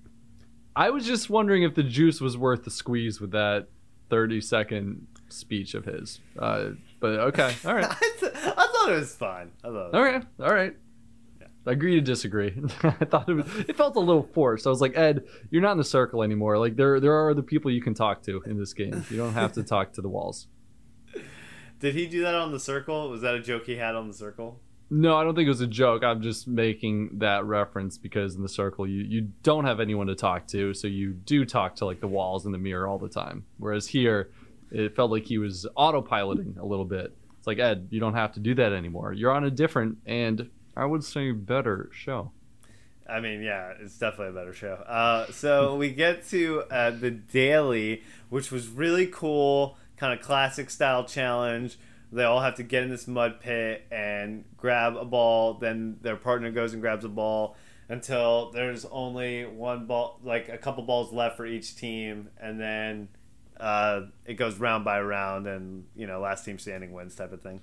I 0.76 0.90
was 0.90 1.06
just 1.06 1.30
wondering 1.30 1.62
if 1.62 1.74
the 1.74 1.82
juice 1.82 2.20
was 2.20 2.36
worth 2.36 2.64
the 2.64 2.70
squeeze 2.70 3.20
with 3.20 3.32
that 3.32 3.68
thirty 4.08 4.40
second 4.40 5.06
speech 5.28 5.74
of 5.74 5.84
his. 5.84 6.20
Uh, 6.38 6.70
but 6.98 7.18
okay, 7.20 7.54
all 7.64 7.74
right. 7.74 7.84
I, 7.84 8.10
th- 8.20 8.32
I, 8.34 8.66
thought 8.66 8.90
it 8.90 8.98
was 8.98 9.14
fine. 9.14 9.50
I 9.64 9.68
thought. 9.68 9.94
All 9.94 10.02
right, 10.02 10.24
all 10.40 10.52
right. 10.52 10.76
I 11.66 11.72
agree 11.72 11.94
to 11.96 12.00
disagree. 12.00 12.54
I 12.82 12.90
thought 13.04 13.28
it 13.28 13.34
was, 13.34 13.46
it 13.68 13.76
felt 13.76 13.94
a 13.96 14.00
little 14.00 14.22
forced. 14.22 14.66
I 14.66 14.70
was 14.70 14.80
like, 14.80 14.96
Ed, 14.96 15.24
you're 15.50 15.60
not 15.60 15.72
in 15.72 15.78
the 15.78 15.84
circle 15.84 16.22
anymore. 16.22 16.58
Like 16.58 16.76
there 16.76 17.00
there 17.00 17.12
are 17.12 17.30
other 17.30 17.42
people 17.42 17.70
you 17.70 17.82
can 17.82 17.94
talk 17.94 18.22
to 18.22 18.42
in 18.42 18.58
this 18.58 18.72
game. 18.72 19.04
You 19.10 19.16
don't 19.16 19.34
have 19.34 19.52
to 19.52 19.62
talk 19.64 19.92
to 19.94 20.02
the 20.02 20.08
walls. 20.08 20.46
Did 21.78 21.94
he 21.94 22.06
do 22.06 22.22
that 22.22 22.34
on 22.34 22.52
the 22.52 22.60
circle? 22.60 23.08
Was 23.10 23.22
that 23.22 23.34
a 23.34 23.40
joke 23.40 23.64
he 23.64 23.76
had 23.76 23.94
on 23.94 24.08
the 24.08 24.14
circle? 24.14 24.60
No, 24.92 25.16
I 25.16 25.22
don't 25.22 25.36
think 25.36 25.46
it 25.46 25.50
was 25.50 25.60
a 25.60 25.68
joke. 25.68 26.02
I'm 26.02 26.20
just 26.20 26.48
making 26.48 27.18
that 27.18 27.44
reference 27.44 27.96
because 27.96 28.34
in 28.34 28.42
the 28.42 28.48
circle 28.48 28.88
you 28.88 29.04
you 29.04 29.28
don't 29.44 29.64
have 29.64 29.78
anyone 29.78 30.08
to 30.08 30.16
talk 30.16 30.48
to, 30.48 30.74
so 30.74 30.88
you 30.88 31.12
do 31.12 31.44
talk 31.44 31.76
to 31.76 31.84
like 31.84 32.00
the 32.00 32.08
walls 32.08 32.44
and 32.44 32.52
the 32.52 32.58
mirror 32.58 32.88
all 32.88 32.98
the 32.98 33.08
time. 33.08 33.44
Whereas 33.58 33.86
here, 33.86 34.30
it 34.72 34.96
felt 34.96 35.12
like 35.12 35.26
he 35.26 35.38
was 35.38 35.66
autopiloting 35.76 36.58
a 36.58 36.66
little 36.66 36.84
bit. 36.84 37.16
It's 37.38 37.46
like 37.46 37.58
Ed, 37.58 37.88
you 37.90 38.00
don't 38.00 38.14
have 38.14 38.32
to 38.32 38.40
do 38.40 38.54
that 38.56 38.72
anymore. 38.72 39.12
You're 39.12 39.32
on 39.32 39.44
a 39.44 39.50
different 39.50 39.98
and 40.06 40.50
I 40.76 40.86
would 40.86 41.04
say 41.04 41.30
better 41.30 41.88
show. 41.92 42.32
I 43.08 43.20
mean, 43.20 43.42
yeah, 43.42 43.72
it's 43.80 43.98
definitely 43.98 44.28
a 44.28 44.40
better 44.40 44.54
show. 44.54 44.74
Uh, 44.74 45.30
so 45.32 45.76
we 45.76 45.90
get 45.90 46.28
to 46.28 46.62
uh, 46.70 46.90
the 46.90 47.10
daily, 47.10 48.02
which 48.28 48.52
was 48.52 48.68
really 48.68 49.06
cool 49.06 49.76
kind 49.96 50.18
of 50.18 50.24
classic 50.24 50.70
style 50.70 51.04
challenge. 51.04 51.78
They 52.12 52.24
all 52.24 52.40
have 52.40 52.56
to 52.56 52.62
get 52.62 52.82
in 52.82 52.90
this 52.90 53.06
mud 53.06 53.40
pit 53.40 53.86
and 53.90 54.44
grab 54.56 54.96
a 54.96 55.04
ball. 55.04 55.54
Then 55.54 55.98
their 56.00 56.16
partner 56.16 56.50
goes 56.50 56.72
and 56.72 56.82
grabs 56.82 57.04
a 57.04 57.08
ball 57.08 57.56
until 57.88 58.50
there's 58.52 58.84
only 58.86 59.44
one 59.44 59.86
ball, 59.86 60.20
like 60.22 60.48
a 60.48 60.58
couple 60.58 60.82
balls 60.84 61.12
left 61.12 61.36
for 61.36 61.44
each 61.44 61.76
team, 61.76 62.28
and 62.40 62.60
then 62.60 63.08
uh, 63.58 64.02
it 64.24 64.34
goes 64.34 64.58
round 64.58 64.84
by 64.84 65.00
round, 65.00 65.46
and 65.46 65.84
you 65.96 66.06
know, 66.06 66.20
last 66.20 66.44
team 66.44 66.58
standing 66.58 66.92
wins 66.92 67.14
type 67.14 67.32
of 67.32 67.42
thing. 67.42 67.60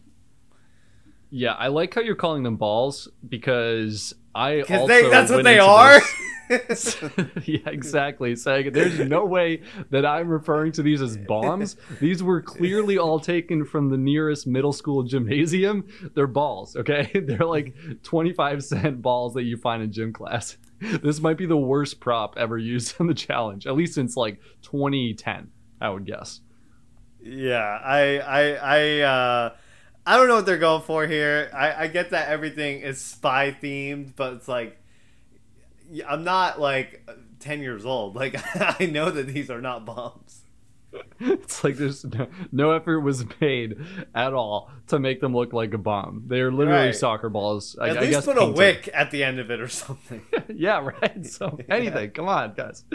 Yeah, 1.30 1.54
I 1.54 1.68
like 1.68 1.94
how 1.94 2.02
you're 2.02 2.16
calling 2.16 2.44
them 2.44 2.56
balls 2.56 3.10
because 3.28 4.14
I 4.38 4.62
also 4.62 4.88
they, 4.88 5.10
that's 5.10 5.32
what 5.32 5.44
they 5.44 5.60
are. 5.60 6.00
yeah, 7.44 7.60
exactly. 7.66 8.36
Saying 8.36 8.72
there's 8.72 9.00
no 9.00 9.26
way 9.26 9.64
that 9.90 10.06
I'm 10.06 10.30
referring 10.30 10.72
to 10.74 10.84
these 10.84 11.02
as 11.02 11.18
bombs. 11.18 11.76
These 12.00 12.24
were 12.24 12.42
clearly 12.42 12.98
all 12.98 13.20
taken 13.20 13.66
from 13.66 13.90
the 13.90 13.98
nearest 13.98 14.48
middle 14.48 14.72
school 14.72 15.04
gymnasium. 15.04 15.88
They're 16.14 16.28
balls, 16.28 16.78
okay? 16.78 17.12
They're 17.26 17.40
like 17.40 17.76
25 18.04 18.64
cent 18.64 19.02
balls 19.02 19.34
that 19.34 19.44
you 19.44 19.58
find 19.58 19.84
in 19.84 19.92
gym 19.92 20.14
class. 20.14 20.58
This 20.80 21.20
might 21.20 21.38
be 21.38 21.48
the 21.48 21.58
worst 21.58 22.00
prop 22.00 22.36
ever 22.38 22.58
used 22.58 22.96
in 23.00 23.08
the 23.08 23.14
challenge, 23.14 23.68
at 23.68 23.76
least 23.76 23.96
since 23.96 24.16
like 24.16 24.40
2010, 24.62 25.50
I 25.82 25.90
would 25.90 26.06
guess. 26.06 26.40
Yeah, 27.22 27.80
I 27.84 28.20
I 28.20 28.42
I 28.54 29.02
uh 29.02 29.50
I 30.08 30.16
don't 30.16 30.30
know 30.30 30.36
what 30.36 30.46
they're 30.46 30.58
going 30.58 30.84
for 30.84 31.06
here. 31.06 31.52
I, 31.54 31.84
I 31.84 31.88
get 31.88 32.12
that 32.12 32.30
everything 32.30 32.80
is 32.80 33.02
spy 33.02 33.52
themed, 33.62 34.14
but 34.16 34.36
it's 34.36 34.48
like 34.48 34.80
I'm 36.08 36.24
not 36.24 36.62
like 36.62 37.06
10 37.42 37.60
years 37.60 37.86
old. 37.86 38.16
Like 38.16 38.40
I 38.80 38.86
know 38.86 39.12
that 39.12 39.28
these 39.28 39.52
are 39.52 39.60
not 39.60 39.86
bombs. 39.86 40.44
It's 41.20 41.64
like 41.64 41.76
there's 41.76 42.06
no, 42.06 42.28
no, 42.52 42.72
effort 42.72 43.02
was 43.02 43.26
made 43.42 43.78
at 44.16 44.34
all 44.34 44.72
to 44.88 45.00
make 45.00 45.20
them 45.20 45.36
look 45.36 45.52
like 45.52 45.74
a 45.74 45.78
bomb. 45.78 46.24
They're 46.28 46.52
literally 46.52 46.88
right. 46.88 46.96
soccer 46.96 47.30
balls. 47.30 47.76
I, 47.80 47.90
at 47.90 47.96
least 47.96 48.04
I 48.04 48.12
guess 48.12 48.26
put 48.26 48.38
painted. 48.38 48.56
a 48.56 48.58
wick 48.58 48.90
at 48.94 49.12
the 49.12 49.24
end 49.24 49.40
of 49.40 49.52
it 49.52 49.60
or 49.60 49.68
something. 49.68 50.22
yeah, 50.56 50.80
right. 51.02 51.26
So 51.26 51.60
anything. 51.70 52.06
Yeah. 52.06 52.12
Come 52.12 52.30
on, 52.30 52.54
guys. 52.54 52.86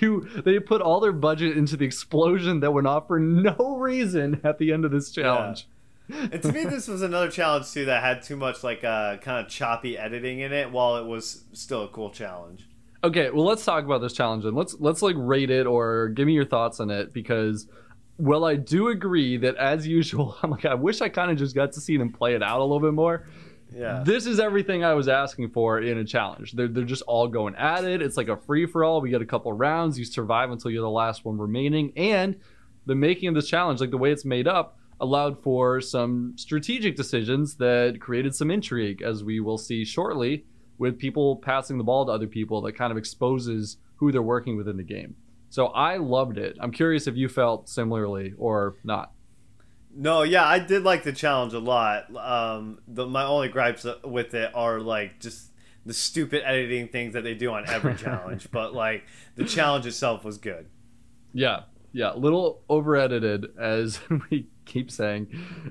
you 0.00 0.28
they 0.44 0.58
put 0.58 0.80
all 0.80 1.00
their 1.00 1.12
budget 1.12 1.56
into 1.56 1.76
the 1.76 1.84
explosion 1.84 2.60
that 2.60 2.72
went 2.72 2.86
off 2.86 3.08
for 3.08 3.20
no 3.20 3.76
reason 3.76 4.40
at 4.42 4.58
the 4.58 4.72
end 4.72 4.84
of 4.84 4.90
this 4.90 5.10
challenge. 5.10 5.66
Yeah 5.68 5.73
and 6.08 6.42
to 6.42 6.52
me, 6.52 6.64
this 6.64 6.88
was 6.88 7.02
another 7.02 7.30
challenge 7.30 7.70
too 7.72 7.86
that 7.86 8.02
had 8.02 8.22
too 8.22 8.36
much 8.36 8.62
like 8.62 8.84
uh, 8.84 9.16
kind 9.18 9.44
of 9.44 9.50
choppy 9.50 9.96
editing 9.96 10.40
in 10.40 10.52
it, 10.52 10.70
while 10.70 10.96
it 10.96 11.04
was 11.04 11.44
still 11.52 11.84
a 11.84 11.88
cool 11.88 12.10
challenge. 12.10 12.68
Okay, 13.02 13.30
well, 13.30 13.44
let's 13.44 13.64
talk 13.64 13.84
about 13.84 14.00
this 14.00 14.12
challenge 14.12 14.44
and 14.44 14.56
let's 14.56 14.76
let's 14.80 15.02
like 15.02 15.16
rate 15.18 15.50
it 15.50 15.66
or 15.66 16.08
give 16.08 16.26
me 16.26 16.32
your 16.32 16.46
thoughts 16.46 16.80
on 16.80 16.90
it 16.90 17.12
because, 17.12 17.68
well, 18.18 18.44
I 18.44 18.56
do 18.56 18.88
agree 18.88 19.36
that 19.38 19.56
as 19.56 19.86
usual, 19.86 20.36
I'm 20.42 20.50
like 20.50 20.64
I 20.64 20.74
wish 20.74 21.00
I 21.00 21.08
kind 21.08 21.30
of 21.30 21.36
just 21.36 21.54
got 21.54 21.72
to 21.72 21.80
see 21.80 21.96
them 21.96 22.12
play 22.12 22.34
it 22.34 22.42
out 22.42 22.60
a 22.60 22.64
little 22.64 22.80
bit 22.80 22.94
more. 22.94 23.26
Yeah. 23.74 24.02
This 24.04 24.26
is 24.26 24.38
everything 24.38 24.84
I 24.84 24.94
was 24.94 25.08
asking 25.08 25.50
for 25.50 25.80
in 25.80 25.98
a 25.98 26.04
challenge. 26.04 26.52
They're, 26.52 26.68
they're 26.68 26.84
just 26.84 27.02
all 27.02 27.26
going 27.26 27.56
at 27.56 27.84
it. 27.84 28.02
It's 28.02 28.16
like 28.16 28.28
a 28.28 28.36
free 28.36 28.66
for 28.66 28.84
all. 28.84 29.00
We 29.00 29.10
get 29.10 29.20
a 29.20 29.26
couple 29.26 29.52
rounds. 29.52 29.98
You 29.98 30.04
survive 30.04 30.50
until 30.50 30.70
you're 30.70 30.82
the 30.82 30.90
last 30.90 31.24
one 31.24 31.38
remaining. 31.38 31.92
And 31.96 32.36
the 32.86 32.94
making 32.94 33.30
of 33.30 33.34
this 33.34 33.48
challenge, 33.48 33.80
like 33.80 33.90
the 33.90 33.98
way 33.98 34.12
it's 34.12 34.24
made 34.24 34.46
up, 34.46 34.78
allowed 35.00 35.42
for 35.42 35.80
some 35.80 36.34
strategic 36.36 36.96
decisions 36.96 37.56
that 37.56 38.00
created 38.00 38.34
some 38.34 38.50
intrigue, 38.50 39.02
as 39.02 39.24
we 39.24 39.40
will 39.40 39.58
see 39.58 39.84
shortly, 39.84 40.44
with 40.78 40.98
people 40.98 41.36
passing 41.36 41.78
the 41.78 41.84
ball 41.84 42.06
to 42.06 42.12
other 42.12 42.26
people 42.26 42.60
that 42.62 42.72
kind 42.72 42.90
of 42.90 42.98
exposes 42.98 43.76
who 43.96 44.10
they're 44.10 44.22
working 44.22 44.56
with 44.56 44.68
in 44.68 44.76
the 44.76 44.82
game. 44.82 45.14
So 45.50 45.66
I 45.66 45.98
loved 45.98 46.36
it. 46.36 46.56
I'm 46.60 46.72
curious 46.72 47.06
if 47.06 47.16
you 47.16 47.28
felt 47.28 47.68
similarly 47.68 48.34
or 48.36 48.76
not. 48.82 49.12
No, 49.96 50.22
yeah, 50.22 50.44
I 50.44 50.58
did 50.58 50.82
like 50.82 51.04
the 51.04 51.12
challenge 51.12 51.52
a 51.52 51.60
lot. 51.60 52.14
Um, 52.16 52.80
the, 52.88 53.06
my 53.06 53.24
only 53.24 53.48
gripes 53.48 53.86
with 54.02 54.34
it 54.34 54.50
are 54.54 54.80
like 54.80 55.20
just 55.20 55.52
the 55.86 55.94
stupid 55.94 56.42
editing 56.44 56.88
things 56.88 57.14
that 57.14 57.22
they 57.22 57.34
do 57.34 57.52
on 57.52 57.68
every 57.68 57.94
challenge. 57.96 58.48
But 58.50 58.74
like 58.74 59.04
the 59.36 59.44
challenge 59.44 59.86
itself 59.86 60.24
was 60.24 60.38
good. 60.38 60.66
Yeah, 61.32 61.60
yeah, 61.92 62.12
a 62.12 62.18
little 62.18 62.62
over 62.68 62.96
edited, 62.96 63.46
as 63.56 64.00
we 64.30 64.48
keep 64.64 64.90
saying. 64.90 65.28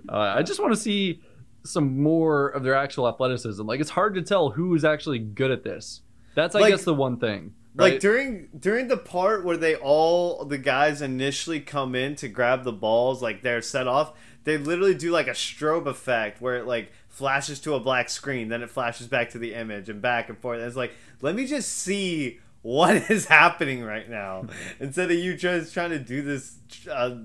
Uh, 0.10 0.18
I 0.18 0.44
just 0.44 0.60
want 0.60 0.74
to 0.74 0.80
see 0.80 1.22
some 1.66 2.02
more 2.02 2.50
of 2.50 2.64
their 2.64 2.76
actual 2.76 3.08
athleticism. 3.08 3.64
Like 3.66 3.80
it's 3.80 3.90
hard 3.90 4.16
to 4.16 4.22
tell 4.22 4.50
who 4.52 4.74
is 4.76 4.84
actually 4.84 5.20
good 5.20 5.52
at 5.52 5.64
this. 5.64 6.02
That's 6.36 6.56
I 6.56 6.60
Like- 6.62 6.72
guess 6.72 6.84
the 6.84 6.94
one 6.94 7.18
thing. 7.20 7.54
Right? 7.76 7.94
Like 7.94 8.02
during 8.02 8.50
during 8.60 8.88
the 8.88 8.98
part 8.98 9.44
where 9.44 9.58
they 9.58 9.76
all 9.76 10.46
the 10.46 10.60
guys 10.60 11.02
initially 11.02 11.60
come 11.60 11.96
in 11.96 12.16
to 12.18 12.28
grab 12.28 12.64
the 12.64 12.72
balls, 12.72 13.22
like 13.24 13.42
they're 13.42 13.64
set 13.64 13.88
off, 13.88 14.14
they 14.44 14.60
literally 14.60 14.94
do 14.94 15.10
like 15.10 15.26
a 15.28 15.32
strobe 15.32 15.88
effect 15.88 16.40
where 16.40 16.58
it 16.58 16.68
like 16.68 16.92
flashes 17.10 17.60
to 17.62 17.74
a 17.74 17.80
black 17.80 18.10
screen, 18.10 18.50
then 18.50 18.62
it 18.62 18.70
flashes 18.70 19.08
back 19.08 19.32
to 19.32 19.40
the 19.40 19.56
image 19.56 19.90
and 19.90 20.04
back 20.04 20.30
and 20.30 20.38
forth. 20.38 20.60
And 20.60 20.68
it's 20.68 20.76
like, 20.76 20.92
let 21.22 21.34
me 21.34 21.48
just 21.48 21.70
see 21.70 22.40
what 22.62 23.10
is 23.10 23.26
happening 23.26 23.84
right 23.84 24.08
now 24.08 24.46
instead 24.80 25.10
of 25.10 25.18
you 25.18 25.36
just 25.36 25.74
trying 25.74 25.90
to 25.90 26.00
do 26.00 26.22
this 26.22 26.58
uh, 26.92 27.16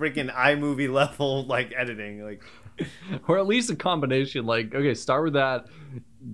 freaking 0.00 0.34
iMovie 0.34 0.92
level 0.92 1.44
like 1.44 1.72
editing. 1.76 2.24
Like, 2.24 2.42
or 3.28 3.38
at 3.38 3.46
least 3.46 3.70
a 3.70 3.76
combination. 3.76 4.46
Like, 4.46 4.74
okay, 4.74 4.94
start 4.94 5.24
with 5.24 5.34
that, 5.34 5.66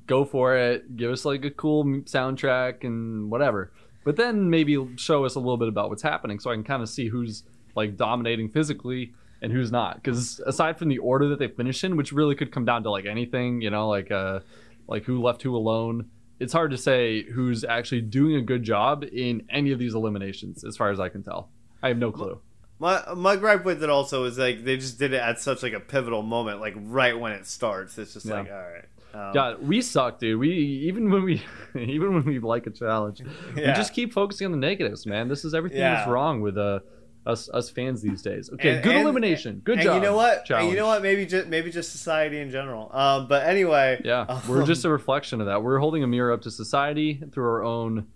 go 0.06 0.24
for 0.24 0.56
it, 0.56 0.96
give 0.96 1.10
us 1.10 1.24
like 1.24 1.44
a 1.44 1.50
cool 1.50 1.84
soundtrack 1.84 2.84
and 2.84 3.30
whatever. 3.30 3.72
But 4.04 4.16
then 4.16 4.50
maybe 4.50 4.86
show 4.96 5.24
us 5.24 5.34
a 5.34 5.40
little 5.40 5.56
bit 5.56 5.68
about 5.68 5.88
what's 5.88 6.02
happening, 6.02 6.38
so 6.38 6.50
I 6.50 6.54
can 6.54 6.62
kind 6.62 6.82
of 6.82 6.88
see 6.88 7.08
who's 7.08 7.42
like 7.74 7.96
dominating 7.96 8.48
physically 8.48 9.12
and 9.42 9.52
who's 9.52 9.72
not. 9.72 9.96
Because 9.96 10.40
aside 10.46 10.78
from 10.78 10.88
the 10.88 10.98
order 10.98 11.28
that 11.28 11.38
they 11.40 11.48
finish 11.48 11.82
in, 11.82 11.96
which 11.96 12.12
really 12.12 12.36
could 12.36 12.52
come 12.52 12.64
down 12.64 12.84
to 12.84 12.90
like 12.90 13.04
anything, 13.04 13.60
you 13.60 13.70
know, 13.70 13.88
like 13.88 14.10
uh, 14.12 14.40
like 14.86 15.04
who 15.04 15.20
left 15.20 15.42
who 15.42 15.56
alone. 15.56 16.08
It's 16.38 16.52
hard 16.52 16.70
to 16.70 16.76
say 16.76 17.22
who's 17.22 17.64
actually 17.64 18.02
doing 18.02 18.36
a 18.36 18.42
good 18.42 18.62
job 18.62 19.04
in 19.10 19.42
any 19.50 19.72
of 19.72 19.78
these 19.78 19.94
eliminations, 19.94 20.64
as 20.64 20.76
far 20.76 20.90
as 20.90 21.00
I 21.00 21.08
can 21.08 21.22
tell. 21.22 21.48
I 21.82 21.88
have 21.88 21.98
no 21.98 22.12
clue. 22.12 22.40
My 22.78 23.02
my 23.14 23.36
gripe 23.36 23.64
with 23.64 23.82
it 23.82 23.88
also 23.90 24.24
is 24.24 24.36
like 24.38 24.64
they 24.64 24.76
just 24.76 24.98
did 24.98 25.12
it 25.12 25.20
at 25.20 25.40
such 25.40 25.62
like 25.62 25.72
a 25.72 25.80
pivotal 25.80 26.22
moment, 26.22 26.60
like 26.60 26.74
right 26.76 27.18
when 27.18 27.32
it 27.32 27.46
starts. 27.46 27.96
It's 27.98 28.12
just 28.14 28.26
Yeah. 28.26 28.34
like 28.34 28.50
all 28.50 28.56
right. 28.58 28.84
Um, 29.14 29.32
God, 29.32 29.62
we 29.66 29.80
suck, 29.80 30.18
dude. 30.18 30.38
We 30.38 30.50
even 30.50 31.10
when 31.10 31.24
we 31.24 31.42
even 31.74 32.12
when 32.14 32.24
we 32.26 32.38
like 32.38 32.66
a 32.66 32.70
challenge, 32.70 33.22
we 33.54 33.62
just 33.62 33.94
keep 33.94 34.12
focusing 34.12 34.44
on 34.44 34.52
the 34.52 34.58
negatives, 34.58 35.06
man. 35.06 35.28
This 35.28 35.44
is 35.44 35.54
everything 35.54 35.78
that's 35.80 36.06
wrong 36.08 36.42
with 36.42 36.58
uh 36.58 36.80
us 37.24 37.48
us 37.48 37.70
fans 37.70 38.02
these 38.02 38.20
days. 38.20 38.50
Okay, 38.52 38.74
And- 38.74 38.84
good 38.84 38.92
and- 38.94 39.02
elimination. 39.04 39.62
Good 39.64 39.78
and 39.78 39.82
job. 39.84 39.94
you 39.96 40.02
know 40.08 40.14
what? 40.14 40.44
Challenge. 40.44 40.70
you 40.70 40.76
know 40.76 40.86
what? 40.86 41.00
Maybe 41.02 41.24
just 41.24 41.48
maybe 41.48 41.70
just 41.70 41.90
society 41.92 42.40
in 42.40 42.50
general. 42.50 42.90
Um, 42.92 43.26
but 43.26 43.46
anyway. 43.46 44.00
Yeah, 44.04 44.40
we're 44.46 44.60
um, 44.60 44.66
just 44.66 44.84
a 44.84 44.90
reflection 44.90 45.40
of 45.40 45.46
that. 45.46 45.62
We're 45.62 45.78
holding 45.78 46.02
a 46.02 46.06
mirror 46.06 46.30
up 46.32 46.42
to 46.42 46.50
society 46.50 47.20
through 47.32 47.46
our 47.46 47.64
own 47.64 48.06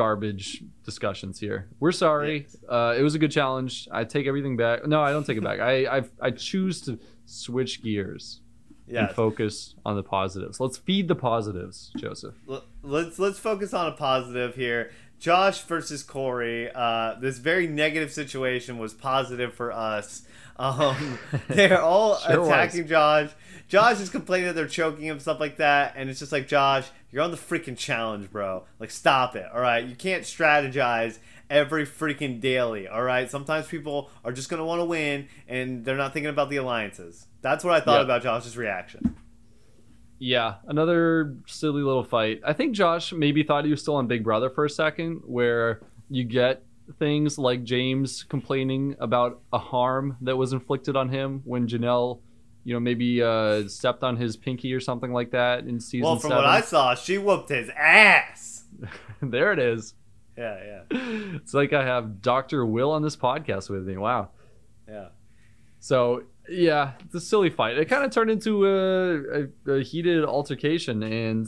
garbage 0.00 0.64
discussions 0.82 1.38
here. 1.38 1.68
We're 1.78 1.92
sorry. 1.92 2.46
Uh, 2.66 2.94
it 2.98 3.02
was 3.02 3.14
a 3.14 3.18
good 3.18 3.30
challenge. 3.30 3.86
I 3.92 4.04
take 4.04 4.26
everything 4.26 4.56
back. 4.56 4.86
No, 4.86 5.02
I 5.02 5.12
don't 5.12 5.26
take 5.26 5.36
it 5.36 5.44
back. 5.44 5.60
I 5.60 5.98
I, 5.98 6.02
I 6.22 6.30
choose 6.30 6.80
to 6.86 6.98
switch 7.26 7.82
gears 7.82 8.40
yeah. 8.86 9.00
and 9.00 9.10
focus 9.14 9.74
on 9.84 9.96
the 9.96 10.02
positives. 10.02 10.58
Let's 10.58 10.78
feed 10.78 11.06
the 11.06 11.14
positives, 11.14 11.92
Joseph. 11.98 12.34
Let's 12.82 13.18
let's 13.18 13.38
focus 13.38 13.74
on 13.74 13.88
a 13.88 13.92
positive 13.92 14.54
here. 14.54 14.90
Josh 15.18 15.60
versus 15.64 16.02
Corey. 16.02 16.70
Uh, 16.74 17.16
this 17.20 17.36
very 17.36 17.66
negative 17.66 18.10
situation 18.10 18.78
was 18.78 18.94
positive 18.94 19.52
for 19.52 19.70
us. 19.70 20.22
Um, 20.60 21.18
they're 21.48 21.80
all 21.82 22.16
Sure 22.18 22.40
was. 22.40 22.48
attacking 22.48 22.86
Josh. 22.86 23.30
Josh 23.68 24.00
is 24.00 24.10
complaining 24.10 24.48
that 24.48 24.54
they're 24.54 24.66
choking 24.66 25.04
him, 25.06 25.18
stuff 25.20 25.38
like 25.40 25.56
that, 25.58 25.94
and 25.96 26.10
it's 26.10 26.18
just 26.18 26.32
like 26.32 26.48
Josh, 26.48 26.88
you're 27.10 27.22
on 27.22 27.30
the 27.30 27.36
freaking 27.36 27.78
challenge, 27.78 28.30
bro. 28.30 28.64
Like, 28.80 28.90
stop 28.90 29.36
it. 29.36 29.46
All 29.54 29.60
right, 29.60 29.84
you 29.84 29.94
can't 29.94 30.24
strategize 30.24 31.18
every 31.48 31.86
freaking 31.86 32.40
daily. 32.40 32.88
All 32.88 33.02
right, 33.02 33.30
sometimes 33.30 33.66
people 33.68 34.10
are 34.24 34.32
just 34.32 34.48
gonna 34.50 34.64
want 34.64 34.80
to 34.80 34.84
win, 34.84 35.28
and 35.48 35.84
they're 35.84 35.96
not 35.96 36.12
thinking 36.12 36.30
about 36.30 36.50
the 36.50 36.56
alliances. 36.56 37.26
That's 37.42 37.64
what 37.64 37.72
I 37.74 37.80
thought 37.80 37.98
Yeah. 37.98 38.04
about 38.04 38.22
Josh's 38.22 38.56
reaction. 38.56 39.16
Yeah, 40.18 40.56
another 40.66 41.36
silly 41.46 41.82
little 41.82 42.04
fight. 42.04 42.40
I 42.44 42.52
think 42.52 42.74
Josh 42.74 43.12
maybe 43.12 43.42
thought 43.42 43.64
he 43.64 43.70
was 43.70 43.80
still 43.80 43.94
on 43.96 44.06
Big 44.06 44.22
Brother 44.22 44.50
for 44.50 44.64
a 44.64 44.70
second, 44.70 45.22
where 45.24 45.80
you 46.10 46.24
get 46.24 46.62
things 46.98 47.38
like 47.38 47.64
James 47.64 48.22
complaining 48.24 48.96
about 49.00 49.40
a 49.52 49.58
harm 49.58 50.16
that 50.22 50.36
was 50.36 50.52
inflicted 50.52 50.96
on 50.96 51.08
him 51.08 51.42
when 51.44 51.66
Janelle, 51.68 52.20
you 52.64 52.74
know, 52.74 52.80
maybe 52.80 53.22
uh, 53.22 53.68
stepped 53.68 54.02
on 54.02 54.16
his 54.16 54.36
pinky 54.36 54.72
or 54.74 54.80
something 54.80 55.12
like 55.12 55.30
that 55.30 55.60
in 55.66 55.80
season 55.80 56.04
Well, 56.04 56.16
from 56.16 56.30
seven. 56.30 56.44
what 56.44 56.46
I 56.52 56.60
saw, 56.60 56.94
she 56.94 57.18
whooped 57.18 57.48
his 57.48 57.70
ass. 57.76 58.64
there 59.22 59.52
it 59.52 59.58
is. 59.58 59.94
Yeah, 60.36 60.82
yeah, 60.90 60.98
It's 61.36 61.52
like 61.52 61.72
I 61.72 61.84
have 61.84 62.22
Dr. 62.22 62.64
Will 62.64 62.90
on 62.92 63.02
this 63.02 63.16
podcast 63.16 63.68
with 63.68 63.86
me. 63.86 63.96
Wow. 63.98 64.30
yeah. 64.88 65.08
So 65.80 66.22
yeah, 66.48 66.92
it's 67.04 67.14
a 67.14 67.20
silly 67.20 67.50
fight. 67.50 67.78
It 67.78 67.86
kind 67.88 68.04
of 68.04 68.10
turned 68.10 68.30
into 68.30 68.66
a, 68.66 69.42
a, 69.68 69.72
a 69.78 69.82
heated 69.82 70.24
altercation, 70.24 71.02
and 71.02 71.46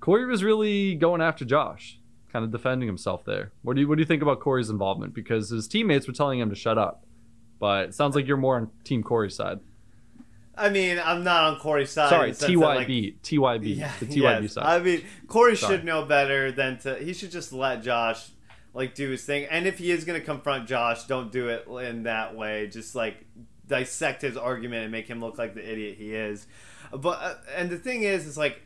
Corey 0.00 0.26
was 0.26 0.42
really 0.44 0.94
going 0.96 1.20
after 1.22 1.44
Josh, 1.44 1.98
kind 2.32 2.44
of 2.44 2.50
defending 2.50 2.88
himself 2.88 3.24
there. 3.24 3.52
What 3.62 3.74
do 3.74 3.82
you 3.82 3.88
what 3.88 3.96
do 3.96 4.02
you 4.02 4.06
think 4.06 4.22
about 4.22 4.40
Corey's 4.40 4.70
involvement? 4.70 5.14
Because 5.14 5.50
his 5.50 5.68
teammates 5.68 6.06
were 6.06 6.14
telling 6.14 6.38
him 6.40 6.48
to 6.50 6.56
shut 6.56 6.78
up, 6.78 7.04
but 7.58 7.86
it 7.88 7.94
sounds 7.94 8.16
like 8.16 8.26
you're 8.26 8.36
more 8.36 8.56
on 8.56 8.70
Team 8.84 9.02
Corey's 9.02 9.34
side. 9.36 9.60
I 10.56 10.68
mean, 10.68 11.00
I'm 11.02 11.24
not 11.24 11.44
on 11.44 11.58
Corey's 11.60 11.90
side. 11.90 12.10
Sorry, 12.10 12.32
the 12.32 12.56
like- 12.56 12.86
TYB, 12.86 13.14
TYB, 13.22 13.76
Yeah, 13.78 13.92
the 14.00 14.06
TYB 14.06 14.42
yes. 14.42 14.52
side. 14.52 14.66
I 14.66 14.78
mean, 14.82 15.02
Corey 15.26 15.56
Sorry. 15.56 15.76
should 15.76 15.84
know 15.84 16.04
better 16.04 16.52
than 16.52 16.78
to. 16.80 16.96
He 16.96 17.14
should 17.14 17.30
just 17.30 17.52
let 17.52 17.82
Josh 17.82 18.28
like 18.74 18.94
do 18.94 19.10
his 19.10 19.24
thing. 19.24 19.46
And 19.50 19.66
if 19.66 19.78
he 19.78 19.90
is 19.90 20.04
going 20.04 20.18
to 20.20 20.24
confront 20.24 20.68
Josh, 20.68 21.04
don't 21.04 21.32
do 21.32 21.48
it 21.48 21.66
in 21.86 22.02
that 22.04 22.34
way. 22.36 22.66
Just 22.68 22.94
like 22.94 23.24
dissect 23.66 24.22
his 24.22 24.36
argument 24.36 24.82
and 24.82 24.92
make 24.92 25.08
him 25.08 25.20
look 25.20 25.38
like 25.38 25.54
the 25.54 25.66
idiot 25.72 25.96
he 25.96 26.14
is. 26.14 26.46
But 26.90 27.18
uh, 27.22 27.34
and 27.56 27.70
the 27.70 27.78
thing 27.78 28.02
is, 28.02 28.26
is 28.26 28.36
like 28.36 28.60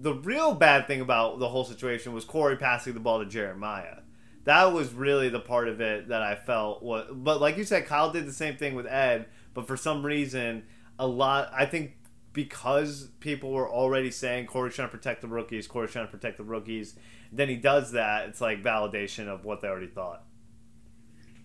the 0.00 0.14
real 0.14 0.54
bad 0.54 0.86
thing 0.86 1.00
about 1.00 1.38
the 1.38 1.48
whole 1.48 1.64
situation 1.64 2.12
was 2.12 2.24
Corey 2.24 2.56
passing 2.56 2.94
the 2.94 3.00
ball 3.00 3.20
to 3.20 3.26
Jeremiah. 3.26 3.98
That 4.44 4.72
was 4.72 4.92
really 4.92 5.28
the 5.28 5.40
part 5.40 5.68
of 5.68 5.80
it 5.80 6.08
that 6.08 6.22
I 6.22 6.34
felt 6.34 6.82
was. 6.82 7.08
But 7.12 7.40
like 7.40 7.56
you 7.56 7.64
said, 7.64 7.86
Kyle 7.86 8.10
did 8.10 8.26
the 8.26 8.32
same 8.32 8.56
thing 8.56 8.74
with 8.74 8.86
Ed. 8.86 9.26
But 9.54 9.66
for 9.66 9.76
some 9.76 10.04
reason, 10.04 10.64
a 10.98 11.06
lot. 11.06 11.50
I 11.54 11.64
think 11.64 11.96
because 12.32 13.08
people 13.20 13.52
were 13.52 13.70
already 13.70 14.10
saying 14.10 14.46
Corey's 14.46 14.74
trying 14.74 14.88
to 14.88 14.96
protect 14.96 15.22
the 15.22 15.28
rookies, 15.28 15.66
Corey's 15.66 15.92
trying 15.92 16.06
to 16.06 16.10
protect 16.10 16.36
the 16.36 16.44
rookies. 16.44 16.96
Then 17.32 17.48
he 17.48 17.56
does 17.56 17.92
that. 17.92 18.28
It's 18.28 18.40
like 18.40 18.62
validation 18.62 19.28
of 19.28 19.44
what 19.44 19.62
they 19.62 19.68
already 19.68 19.86
thought. 19.86 20.24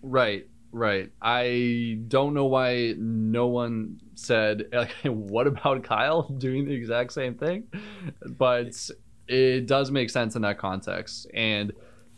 Right, 0.02 0.48
right. 0.72 1.10
I 1.20 1.98
don't 2.08 2.34
know 2.34 2.46
why 2.46 2.94
no 2.98 3.46
one 3.46 4.00
said, 4.14 4.66
like, 4.72 4.92
what 5.04 5.46
about 5.46 5.84
Kyle 5.84 6.22
doing 6.38 6.66
the 6.66 6.74
exact 6.74 7.12
same 7.12 7.34
thing? 7.34 7.64
But 8.26 8.90
it 9.28 9.66
does 9.66 9.90
make 9.90 10.10
sense 10.10 10.36
in 10.36 10.42
that 10.42 10.58
context. 10.58 11.26
And 11.34 11.72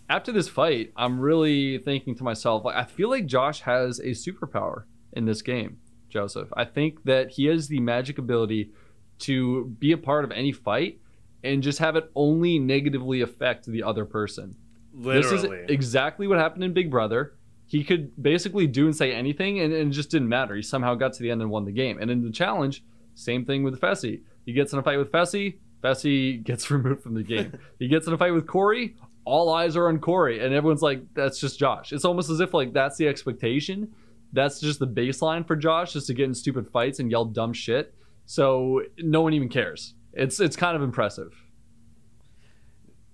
after 0.08 0.32
this 0.32 0.48
fight, 0.48 0.92
I'm 0.96 1.20
really 1.20 1.78
thinking 1.78 2.14
to 2.16 2.24
myself, 2.24 2.64
like, 2.64 2.76
I 2.76 2.84
feel 2.84 3.08
like 3.10 3.26
Josh 3.26 3.60
has 3.60 3.98
a 3.98 4.10
superpower 4.10 4.84
in 5.12 5.24
this 5.24 5.42
game, 5.42 5.78
Joseph. 6.08 6.48
I 6.56 6.64
think 6.64 7.04
that 7.04 7.30
he 7.30 7.46
has 7.46 7.68
the 7.68 7.80
magic 7.80 8.18
ability 8.18 8.72
to 9.20 9.66
be 9.78 9.92
a 9.92 9.98
part 9.98 10.24
of 10.24 10.32
any 10.32 10.52
fight 10.52 10.98
and 11.44 11.62
just 11.62 11.78
have 11.78 11.96
it 11.96 12.10
only 12.14 12.58
negatively 12.58 13.20
affect 13.20 13.66
the 13.66 13.82
other 13.82 14.04
person. 14.04 14.56
Literally. 14.94 15.22
This 15.22 15.44
is 15.44 15.70
exactly 15.70 16.26
what 16.26 16.38
happened 16.38 16.64
in 16.64 16.72
Big 16.72 16.90
Brother. 16.90 17.34
He 17.72 17.84
could 17.84 18.22
basically 18.22 18.66
do 18.66 18.84
and 18.84 18.94
say 18.94 19.14
anything, 19.14 19.58
and, 19.58 19.72
and 19.72 19.90
it 19.90 19.94
just 19.94 20.10
didn't 20.10 20.28
matter. 20.28 20.54
He 20.54 20.60
somehow 20.60 20.94
got 20.94 21.14
to 21.14 21.22
the 21.22 21.30
end 21.30 21.40
and 21.40 21.50
won 21.50 21.64
the 21.64 21.72
game. 21.72 21.96
And 21.98 22.10
in 22.10 22.22
the 22.22 22.30
challenge, 22.30 22.84
same 23.14 23.46
thing 23.46 23.62
with 23.62 23.80
Fessy. 23.80 24.20
He 24.44 24.52
gets 24.52 24.74
in 24.74 24.78
a 24.78 24.82
fight 24.82 24.98
with 24.98 25.10
Fessy. 25.10 25.56
Fessy 25.82 26.42
gets 26.44 26.70
removed 26.70 27.02
from 27.02 27.14
the 27.14 27.22
game. 27.22 27.58
he 27.78 27.88
gets 27.88 28.06
in 28.06 28.12
a 28.12 28.18
fight 28.18 28.34
with 28.34 28.46
Corey. 28.46 28.94
All 29.24 29.54
eyes 29.54 29.74
are 29.74 29.88
on 29.88 30.00
Corey, 30.00 30.44
and 30.44 30.52
everyone's 30.52 30.82
like, 30.82 31.00
"That's 31.14 31.40
just 31.40 31.58
Josh." 31.58 31.94
It's 31.94 32.04
almost 32.04 32.28
as 32.28 32.40
if 32.40 32.52
like 32.52 32.74
that's 32.74 32.98
the 32.98 33.08
expectation. 33.08 33.90
That's 34.34 34.60
just 34.60 34.78
the 34.78 34.86
baseline 34.86 35.46
for 35.46 35.56
Josh, 35.56 35.94
just 35.94 36.08
to 36.08 36.14
get 36.14 36.24
in 36.26 36.34
stupid 36.34 36.68
fights 36.68 36.98
and 36.98 37.10
yell 37.10 37.24
dumb 37.24 37.54
shit. 37.54 37.94
So 38.26 38.82
no 38.98 39.22
one 39.22 39.32
even 39.32 39.48
cares. 39.48 39.94
It's 40.12 40.40
it's 40.40 40.56
kind 40.56 40.76
of 40.76 40.82
impressive. 40.82 41.32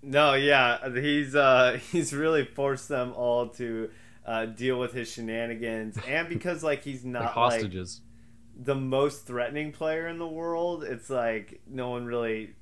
No, 0.02 0.34
yeah, 0.34 0.92
he's 1.00 1.36
uh, 1.36 1.78
he's 1.92 2.12
really 2.12 2.44
forced 2.44 2.88
them 2.88 3.12
all 3.12 3.50
to 3.50 3.90
uh, 4.28 4.44
deal 4.44 4.78
with 4.78 4.92
his 4.92 5.10
shenanigans, 5.10 5.96
and 6.06 6.28
because 6.28 6.62
like 6.62 6.84
he's 6.84 7.02
not 7.02 7.22
like 7.22 7.30
hostages. 7.30 8.02
Like, 8.02 8.66
the 8.66 8.74
most 8.74 9.26
threatening 9.26 9.72
player 9.72 10.06
in 10.06 10.18
the 10.18 10.26
world, 10.26 10.84
it's 10.84 11.08
like 11.08 11.60
no 11.66 11.90
one 11.90 12.04
really, 12.04 12.54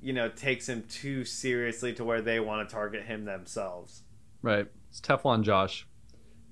you 0.00 0.14
know, 0.14 0.30
takes 0.30 0.68
him 0.68 0.84
too 0.88 1.24
seriously 1.24 1.92
to 1.94 2.04
where 2.04 2.22
they 2.22 2.40
want 2.40 2.66
to 2.66 2.72
target 2.72 3.04
him 3.04 3.26
themselves. 3.26 4.04
Right. 4.40 4.66
It's 4.88 5.00
Teflon 5.00 5.42
Josh. 5.42 5.86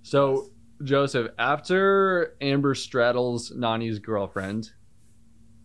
So 0.02 0.35
yes. 0.35 0.50
Joseph, 0.83 1.30
after 1.38 2.37
Amber 2.40 2.74
straddles 2.74 3.50
Nany's 3.52 3.98
girlfriend, 3.98 4.72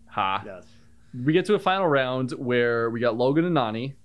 ha. 0.07 0.43
Yes. 0.45 0.65
We 1.25 1.33
get 1.33 1.45
to 1.45 1.55
a 1.55 1.59
final 1.59 1.87
round 1.87 2.31
where 2.31 2.91
we 2.91 2.99
got 2.99 3.17
Logan 3.17 3.43
and 3.43 3.57
Nany 3.57 3.95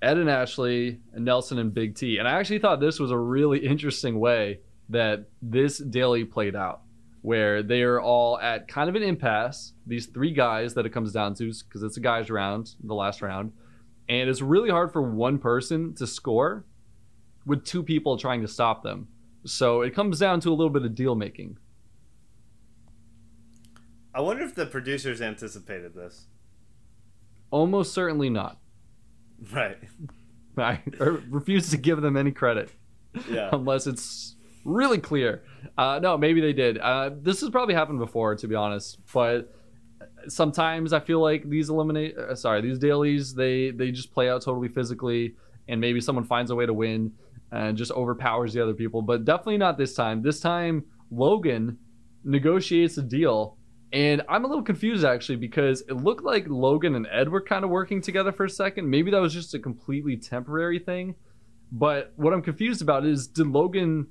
Ed 0.00 0.18
and 0.18 0.30
Ashley, 0.30 1.00
and 1.12 1.24
Nelson 1.24 1.58
and 1.58 1.74
Big 1.74 1.96
T. 1.96 2.18
And 2.18 2.28
I 2.28 2.32
actually 2.32 2.60
thought 2.60 2.80
this 2.80 3.00
was 3.00 3.10
a 3.10 3.18
really 3.18 3.58
interesting 3.58 4.20
way 4.20 4.60
that 4.88 5.28
this 5.42 5.78
daily 5.78 6.24
played 6.24 6.54
out, 6.54 6.82
where 7.22 7.62
they 7.62 7.82
are 7.82 8.00
all 8.00 8.38
at 8.38 8.68
kind 8.68 8.88
of 8.88 8.94
an 8.94 9.02
impasse. 9.02 9.72
These 9.86 10.06
three 10.06 10.32
guys 10.32 10.74
that 10.74 10.86
it 10.86 10.90
comes 10.90 11.12
down 11.12 11.34
to, 11.34 11.52
because 11.52 11.82
it's 11.82 11.96
a 11.96 12.00
guys' 12.00 12.30
round, 12.30 12.74
the 12.82 12.94
last 12.94 13.22
round, 13.22 13.52
and 14.08 14.30
it's 14.30 14.40
really 14.40 14.70
hard 14.70 14.92
for 14.92 15.02
one 15.02 15.38
person 15.38 15.94
to 15.96 16.06
score 16.06 16.64
with 17.44 17.64
two 17.64 17.82
people 17.82 18.16
trying 18.16 18.40
to 18.42 18.48
stop 18.48 18.82
them. 18.82 19.08
So 19.44 19.82
it 19.82 19.94
comes 19.94 20.18
down 20.18 20.40
to 20.40 20.50
a 20.50 20.54
little 20.54 20.70
bit 20.70 20.84
of 20.84 20.94
deal 20.94 21.14
making. 21.14 21.58
I 24.14 24.20
wonder 24.20 24.42
if 24.42 24.54
the 24.54 24.66
producers 24.66 25.20
anticipated 25.20 25.94
this. 25.94 26.26
Almost 27.50 27.92
certainly 27.92 28.30
not. 28.30 28.58
Right. 29.52 29.78
I 30.58 30.80
refuse 31.28 31.70
to 31.70 31.76
give 31.76 32.02
them 32.02 32.16
any 32.16 32.32
credit. 32.32 32.70
Yeah. 33.30 33.50
Unless 33.52 33.86
it's 33.86 34.36
really 34.64 34.98
clear. 34.98 35.42
Uh, 35.76 36.00
no, 36.02 36.18
maybe 36.18 36.40
they 36.40 36.52
did. 36.52 36.78
Uh, 36.78 37.10
this 37.20 37.40
has 37.40 37.50
probably 37.50 37.74
happened 37.74 37.98
before, 37.98 38.34
to 38.36 38.48
be 38.48 38.54
honest. 38.54 38.98
But 39.12 39.54
sometimes 40.28 40.92
I 40.92 41.00
feel 41.00 41.20
like 41.20 41.48
these 41.48 41.68
eliminate. 41.68 42.16
Uh, 42.16 42.34
sorry, 42.34 42.60
these 42.60 42.78
dailies 42.78 43.34
they 43.34 43.70
they 43.70 43.90
just 43.90 44.12
play 44.12 44.28
out 44.28 44.42
totally 44.42 44.68
physically, 44.68 45.34
and 45.68 45.80
maybe 45.80 46.00
someone 46.00 46.24
finds 46.24 46.50
a 46.50 46.54
way 46.54 46.66
to 46.66 46.74
win 46.74 47.12
and 47.50 47.76
just 47.76 47.92
overpowers 47.92 48.52
the 48.52 48.62
other 48.62 48.74
people. 48.74 49.00
But 49.00 49.24
definitely 49.24 49.58
not 49.58 49.78
this 49.78 49.94
time. 49.94 50.22
This 50.22 50.40
time 50.40 50.84
Logan 51.10 51.78
negotiates 52.24 52.98
a 52.98 53.02
deal 53.02 53.57
and 53.92 54.22
I'm 54.28 54.44
a 54.44 54.48
little 54.48 54.64
confused 54.64 55.04
actually 55.04 55.36
because 55.36 55.80
it 55.82 55.94
looked 55.94 56.22
like 56.22 56.46
Logan 56.48 56.94
and 56.94 57.06
Ed 57.10 57.28
were 57.28 57.40
kind 57.40 57.64
of 57.64 57.70
working 57.70 58.02
together 58.02 58.32
for 58.32 58.44
a 58.44 58.50
second. 58.50 58.88
Maybe 58.88 59.10
that 59.10 59.20
was 59.20 59.32
just 59.32 59.54
a 59.54 59.58
completely 59.58 60.16
temporary 60.16 60.78
thing. 60.78 61.14
But 61.72 62.12
what 62.16 62.32
I'm 62.32 62.42
confused 62.42 62.82
about 62.82 63.06
is 63.06 63.26
did 63.26 63.46
Logan. 63.46 64.08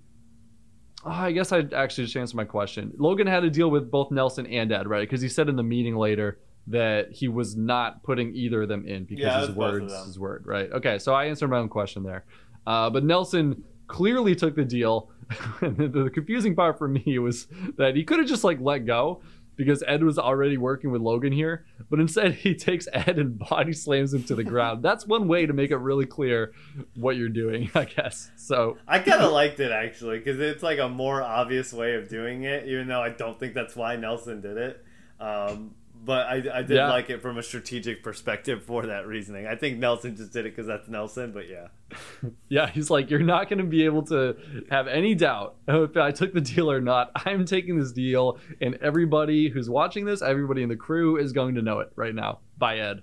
Oh, 1.06 1.12
I 1.12 1.32
guess 1.32 1.52
I 1.52 1.63
actually 1.76 2.06
just 2.06 2.18
answered 2.18 2.38
my 2.38 2.44
question. 2.44 2.92
Logan 2.98 3.28
had 3.28 3.42
to 3.42 3.50
deal 3.50 3.70
with 3.70 3.92
both 3.92 4.12
Nelson 4.12 4.48
and 4.48 4.72
Ed, 4.72 4.88
right? 4.88 5.08
Because 5.08 5.22
he 5.22 5.30
said 5.30 5.48
in 5.48 5.56
the 5.56 5.63
meeting 5.63 5.96
later 5.96 6.40
that 6.68 7.12
he 7.12 7.28
was 7.28 7.56
not 7.56 8.04
putting 8.04 8.36
either 8.36 8.63
of 8.63 8.68
them 8.68 8.86
in 8.86 9.06
because 9.06 9.24
yeah, 9.24 9.40
his 9.40 9.52
word's 9.52 9.94
his 10.06 10.20
word, 10.20 10.44
right? 10.46 10.72
Okay, 10.72 11.00
so 11.00 11.13
I 11.13 11.26
answered 11.26 11.50
my 11.50 11.60
own 11.60 11.70
question 11.70 12.04
there. 12.04 12.26
Uh, 12.66 12.90
but 12.90 13.04
Nelson 13.04 13.63
clearly 13.88 14.36
took 14.36 14.56
the 14.56 14.66
deal. 14.66 15.12
and 15.62 15.78
the, 15.78 15.88
the 15.88 16.10
confusing 16.10 16.56
part 16.56 16.78
for 16.78 16.88
me 16.88 17.20
was 17.20 17.48
that 17.78 17.96
he 17.96 18.04
could 18.04 18.20
have 18.20 18.28
just 18.28 18.44
like 18.44 18.60
let 18.60 18.86
go 18.86 19.22
because 19.58 19.84
Ed 19.86 20.04
was 20.04 20.17
already 20.17 20.56
working 20.56 20.91
with 20.91 21.02
Logan 21.02 21.34
here, 21.34 21.65
but 21.89 22.00
instead 22.00 22.36
he 22.36 22.56
takes 22.56 22.88
Ed 22.93 23.20
and 23.20 23.38
body 23.38 23.74
slams 23.74 24.13
him 24.13 24.24
to 24.26 24.36
the 24.36 24.43
ground. 24.43 24.84
That's 24.84 25.06
one 25.06 25.28
way 25.28 25.46
to 25.46 25.54
make 25.54 25.72
it 25.72 25.78
really 25.78 26.06
clear 26.06 26.54
what 26.96 27.17
you're 27.17 27.28
doing, 27.28 27.70
I 27.76 27.86
guess. 27.86 28.32
So 28.38 28.78
I 28.88 29.00
kind 29.00 29.22
of 29.22 29.34
liked 29.34 29.60
it 29.60 29.72
actually 29.72 30.20
because 30.20 30.39
it's 30.39 30.63
like 30.63 30.80
a 30.80 30.88
more 30.88 31.22
obvious 31.22 31.74
way 31.74 31.96
of 31.96 32.08
doing 32.08 32.43
it, 32.43 32.67
even 32.67 32.88
though 32.88 33.02
I 33.02 33.10
don't 33.10 33.38
think 33.38 33.54
that's 33.54 33.76
why 33.76 33.96
Nelson 33.98 34.39
did 34.39 34.58
it. 34.58 34.86
Um, 35.20 35.74
but 36.08 36.26
I, 36.26 36.36
I 36.36 36.62
did 36.62 36.78
yeah. 36.78 36.88
like 36.88 37.10
it 37.10 37.22
from 37.22 37.38
a 37.38 37.43
strategic 37.43 38.02
perspective 38.02 38.63
for 38.63 38.86
that 38.86 39.06
reasoning. 39.06 39.46
I 39.46 39.56
think 39.56 39.78
Nelson 39.78 40.15
just 40.15 40.32
did 40.32 40.46
it 40.46 40.56
because 40.56 40.65
that's 40.65 40.88
Nelson, 40.88 41.34
but 41.34 41.50
yeah. 41.50 41.67
yeah, 42.50 42.70
he's 42.70 42.89
like, 42.89 43.10
you're 43.10 43.20
not 43.20 43.50
going 43.50 43.60
to 43.60 43.65
be 43.65 43.84
able 43.84 44.04
to 44.04 44.38
have 44.72 44.88
any 44.88 45.15
doubt 45.15 45.58
if 45.67 45.98
I 45.98 46.12
took 46.12 46.34
the 46.34 46.39
deal 46.39 46.72
or 46.72 46.80
not. 46.80 47.12
I'm 47.26 47.46
taking 47.46 47.78
this 47.78 47.91
deal, 47.91 48.39
and 48.62 48.76
everybody 48.76 49.50
who's 49.50 49.70
watching 49.70 50.06
this, 50.06 50.22
everybody 50.22 50.63
in 50.63 50.70
the 50.70 50.78
crew 50.78 51.17
is 51.17 51.34
going 51.34 51.56
to 51.56 51.62
know 51.62 51.82
it 51.82 51.91
right 51.98 52.15
now 52.15 52.39
by 52.58 52.78
Ed. 52.80 53.02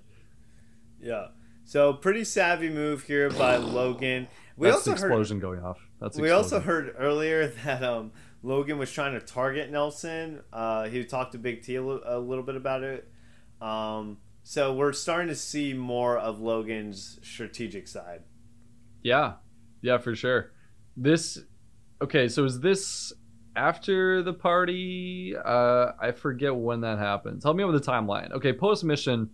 Yeah. 0.99 1.27
So 1.63 1.93
pretty 1.93 2.23
savvy 2.23 2.69
move 2.69 3.03
here 3.03 3.29
by 3.29 3.57
Logan. 3.57 4.27
We 4.57 4.67
That's 4.67 4.77
also 4.77 4.91
explosion 4.93 5.37
heard, 5.37 5.41
going 5.41 5.59
off. 5.59 5.77
That's 6.01 6.17
we 6.17 6.31
also 6.31 6.59
heard 6.59 6.95
earlier 6.97 7.47
that 7.65 7.83
um 7.83 8.13
Logan 8.45 8.77
was 8.77 8.91
trying 8.91 9.13
to 9.13 9.19
target 9.19 9.71
Nelson. 9.71 10.41
Uh, 10.53 10.87
he 10.87 11.03
talked 11.03 11.31
to 11.31 11.39
Big 11.39 11.63
T 11.63 11.75
a, 11.75 11.81
l- 11.81 12.01
a 12.05 12.19
little 12.19 12.43
bit 12.43 12.55
about 12.55 12.83
it. 12.83 13.09
Um, 13.59 14.19
so 14.43 14.71
we're 14.71 14.93
starting 14.93 15.29
to 15.29 15.35
see 15.35 15.73
more 15.73 16.15
of 16.15 16.39
Logan's 16.39 17.19
strategic 17.23 17.87
side. 17.87 18.21
Yeah, 19.01 19.33
yeah, 19.81 19.97
for 19.97 20.15
sure. 20.15 20.51
This, 20.95 21.39
okay, 22.03 22.27
so 22.27 22.45
is 22.45 22.59
this 22.59 23.11
after 23.55 24.21
the 24.21 24.33
party? 24.33 25.33
Uh, 25.35 25.93
I 25.99 26.11
forget 26.11 26.55
when 26.55 26.81
that 26.81 26.99
happened. 26.99 27.41
Tell 27.41 27.55
me 27.55 27.63
about 27.63 27.83
the 27.83 27.91
timeline. 27.91 28.31
Okay, 28.31 28.53
post 28.53 28.83
mission. 28.83 29.31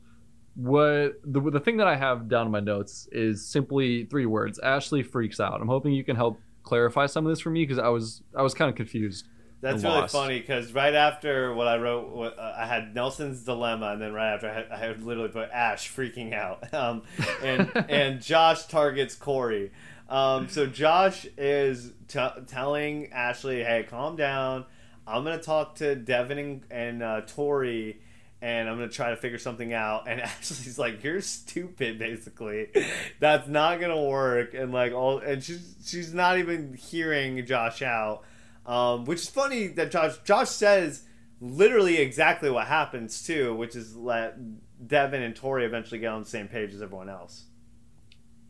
What 0.56 1.21
the 1.24 1.39
the 1.52 1.60
thing 1.60 1.78
that 1.78 1.88
I 1.88 1.95
have 1.95 2.28
down 2.28 2.45
in 2.45 2.52
my 2.52 2.60
notes 2.60 3.08
is 3.12 3.45
simply 3.45 4.06
three 4.06 4.26
words. 4.26 4.60
Ashley 4.60 5.04
freaks 5.04 5.39
out. 5.39 5.62
I'm 5.62 5.67
hoping 5.67 5.93
you 5.93 6.04
can 6.04 6.15
help 6.15 6.39
clarify 6.63 7.06
some 7.06 7.26
of 7.26 7.32
this 7.32 7.39
for 7.39 7.50
me 7.50 7.63
because 7.65 7.80
I 7.80 7.89
was 7.89 8.21
I 8.36 8.41
was 8.41 8.54
kind 8.54 8.69
of 8.69 8.76
confused. 8.76 9.28
That's 9.62 9.84
really 9.84 10.00
lost. 10.00 10.13
funny 10.13 10.39
because 10.39 10.74
right 10.74 10.95
after 10.95 11.54
what 11.54 11.67
I 11.67 11.78
wrote, 11.78 12.10
what, 12.10 12.38
uh, 12.39 12.56
I 12.58 12.65
had 12.65 12.95
Nelson's 12.95 13.43
dilemma, 13.43 13.91
and 13.91 14.02
then 14.02 14.12
right 14.12 14.34
after 14.34 14.50
I 14.50 14.54
had, 14.54 14.67
I 14.71 14.78
had 14.78 15.04
literally 15.04 15.30
put 15.30 15.52
Ash 15.52 15.88
freaking 15.88 16.34
out, 16.34 16.74
um, 16.74 17.04
and 17.43 17.71
and 17.89 18.21
Josh 18.21 18.65
targets 18.65 19.13
Corey. 19.15 19.71
Um, 20.10 20.50
so 20.50 20.65
Josh 20.65 21.28
is 21.38 21.91
t- 22.08 22.28
telling 22.47 23.12
Ashley, 23.13 23.63
"Hey, 23.63 23.86
calm 23.88 24.15
down. 24.15 24.65
I'm 25.06 25.24
gonna 25.24 25.38
talk 25.38 25.76
to 25.76 25.95
Devin 25.95 26.38
and, 26.38 26.62
and 26.71 27.04
uh, 27.04 27.21
Tori." 27.21 28.02
And 28.41 28.67
I'm 28.67 28.77
gonna 28.77 28.89
try 28.89 29.12
to 29.12 29.15
figure 29.15 29.38
something 29.38 29.73
out. 29.73 30.08
And 30.08 30.19
Ashley's 30.21 30.80
like, 30.80 31.04
"You're 31.04 31.21
stupid," 31.21 31.99
basically. 31.99 32.69
That's 33.19 33.47
not 33.47 33.80
gonna 33.80 34.01
work. 34.01 34.54
And 34.54 34.71
like 34.71 34.93
all, 34.93 35.19
and 35.19 35.43
she's 35.43 35.75
she's 35.86 36.13
not 36.13 36.39
even 36.39 36.73
hearing 36.73 37.45
Josh 37.45 37.82
out, 37.82 38.23
um, 38.65 39.06
which 39.06 39.19
is 39.19 39.30
funny 39.30 39.67
that 39.67 39.91
Josh 39.91 40.17
Josh 40.23 40.49
says 40.49 41.04
literally 41.39 41.97
exactly 41.97 42.49
what 42.49 42.67
happens 42.67 43.23
too, 43.23 43.56
which 43.56 43.75
is 43.75 43.95
let 43.95 44.38
Devin 44.88 45.21
and 45.21 45.36
Tori 45.36 45.65
eventually 45.65 45.99
get 45.99 46.08
on 46.08 46.21
the 46.21 46.30
same 46.30 46.47
page 46.47 46.73
as 46.73 46.82
everyone 46.82 47.10
else. 47.10 47.45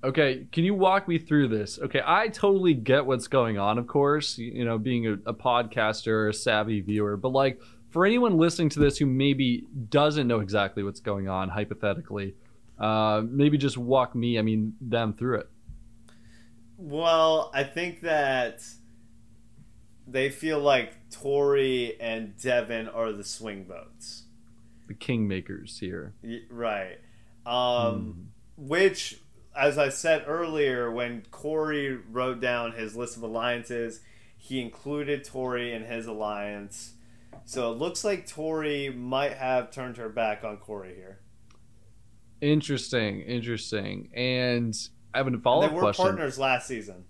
Okay, 0.04 0.48
can 0.52 0.64
you 0.64 0.74
walk 0.74 1.08
me 1.08 1.20
through 1.20 1.50
this? 1.50 1.78
Okay, 1.78 2.02
I 2.04 2.28
totally 2.30 2.74
get 2.74 3.06
what's 3.06 3.28
going 3.28 3.60
on, 3.60 3.78
of 3.78 3.86
course, 3.86 4.36
you 4.38 4.66
know, 4.66 4.80
being 4.80 5.06
a, 5.06 5.14
a 5.28 5.34
podcaster, 5.34 6.28
a 6.28 6.34
savvy 6.34 6.82
viewer, 6.82 7.18
but 7.18 7.30
like 7.30 7.62
for 7.92 8.06
anyone 8.06 8.38
listening 8.38 8.70
to 8.70 8.80
this 8.80 8.98
who 8.98 9.06
maybe 9.06 9.68
doesn't 9.90 10.28
know 10.28 10.40
exactly 10.40 10.82
what's 10.82 11.02
going 11.02 11.28
on, 11.28 11.50
hypothetically, 11.50 12.36
uh, 12.80 13.22
maybe 13.30 13.58
just 13.58 13.78
walk 13.78 14.16
me, 14.16 14.40
I 14.40 14.42
mean, 14.42 14.74
them 14.82 15.14
through 15.14 15.40
it. 15.40 15.50
Well, 16.78 17.52
I 17.54 17.64
think 17.64 18.02
that 18.02 18.64
they 20.08 20.30
feel 20.30 20.60
like 20.60 21.10
Tori 21.12 22.00
and 22.00 22.36
Devin 22.42 22.88
are 22.88 23.12
the 23.12 23.24
swing 23.24 23.66
votes. 23.66 24.24
The 24.88 24.94
kingmakers 24.96 25.80
here. 25.80 26.14
Right. 26.50 26.98
Um, 27.46 28.32
hmm. 28.58 28.68
Which, 28.68 29.20
as 29.56 29.78
I 29.78 29.90
said 29.90 30.24
earlier, 30.28 30.90
when 30.90 31.24
Corey 31.30 31.98
wrote 32.10 32.40
down 32.40 32.72
his 32.72 32.96
list 32.96 33.18
of 33.18 33.24
alliances, 33.24 34.02
he 34.38 34.60
included 34.62 35.24
Tori 35.24 35.74
in 35.74 35.84
his 35.84 36.08
alliance 36.08 36.94
so 37.46 37.72
it 37.72 37.78
looks 37.78 38.04
like 38.04 38.28
Tori 38.28 38.90
might 38.90 39.34
have 39.34 39.72
turned 39.72 39.98
her 39.98 40.10
back 40.10 40.44
on 40.44 40.58
Corey 40.58 40.96
here. 40.96 41.20
Interesting, 42.42 43.22
interesting. 43.22 44.10
And 44.14 44.76
I 45.14 45.20
have 45.20 45.28
a 45.28 45.38
follow 45.38 45.66
up 45.66 45.72
question. 45.72 46.06
They 46.06 46.10
were 46.10 46.16
partners 46.18 46.40
last 46.40 46.68
season. 46.68 47.06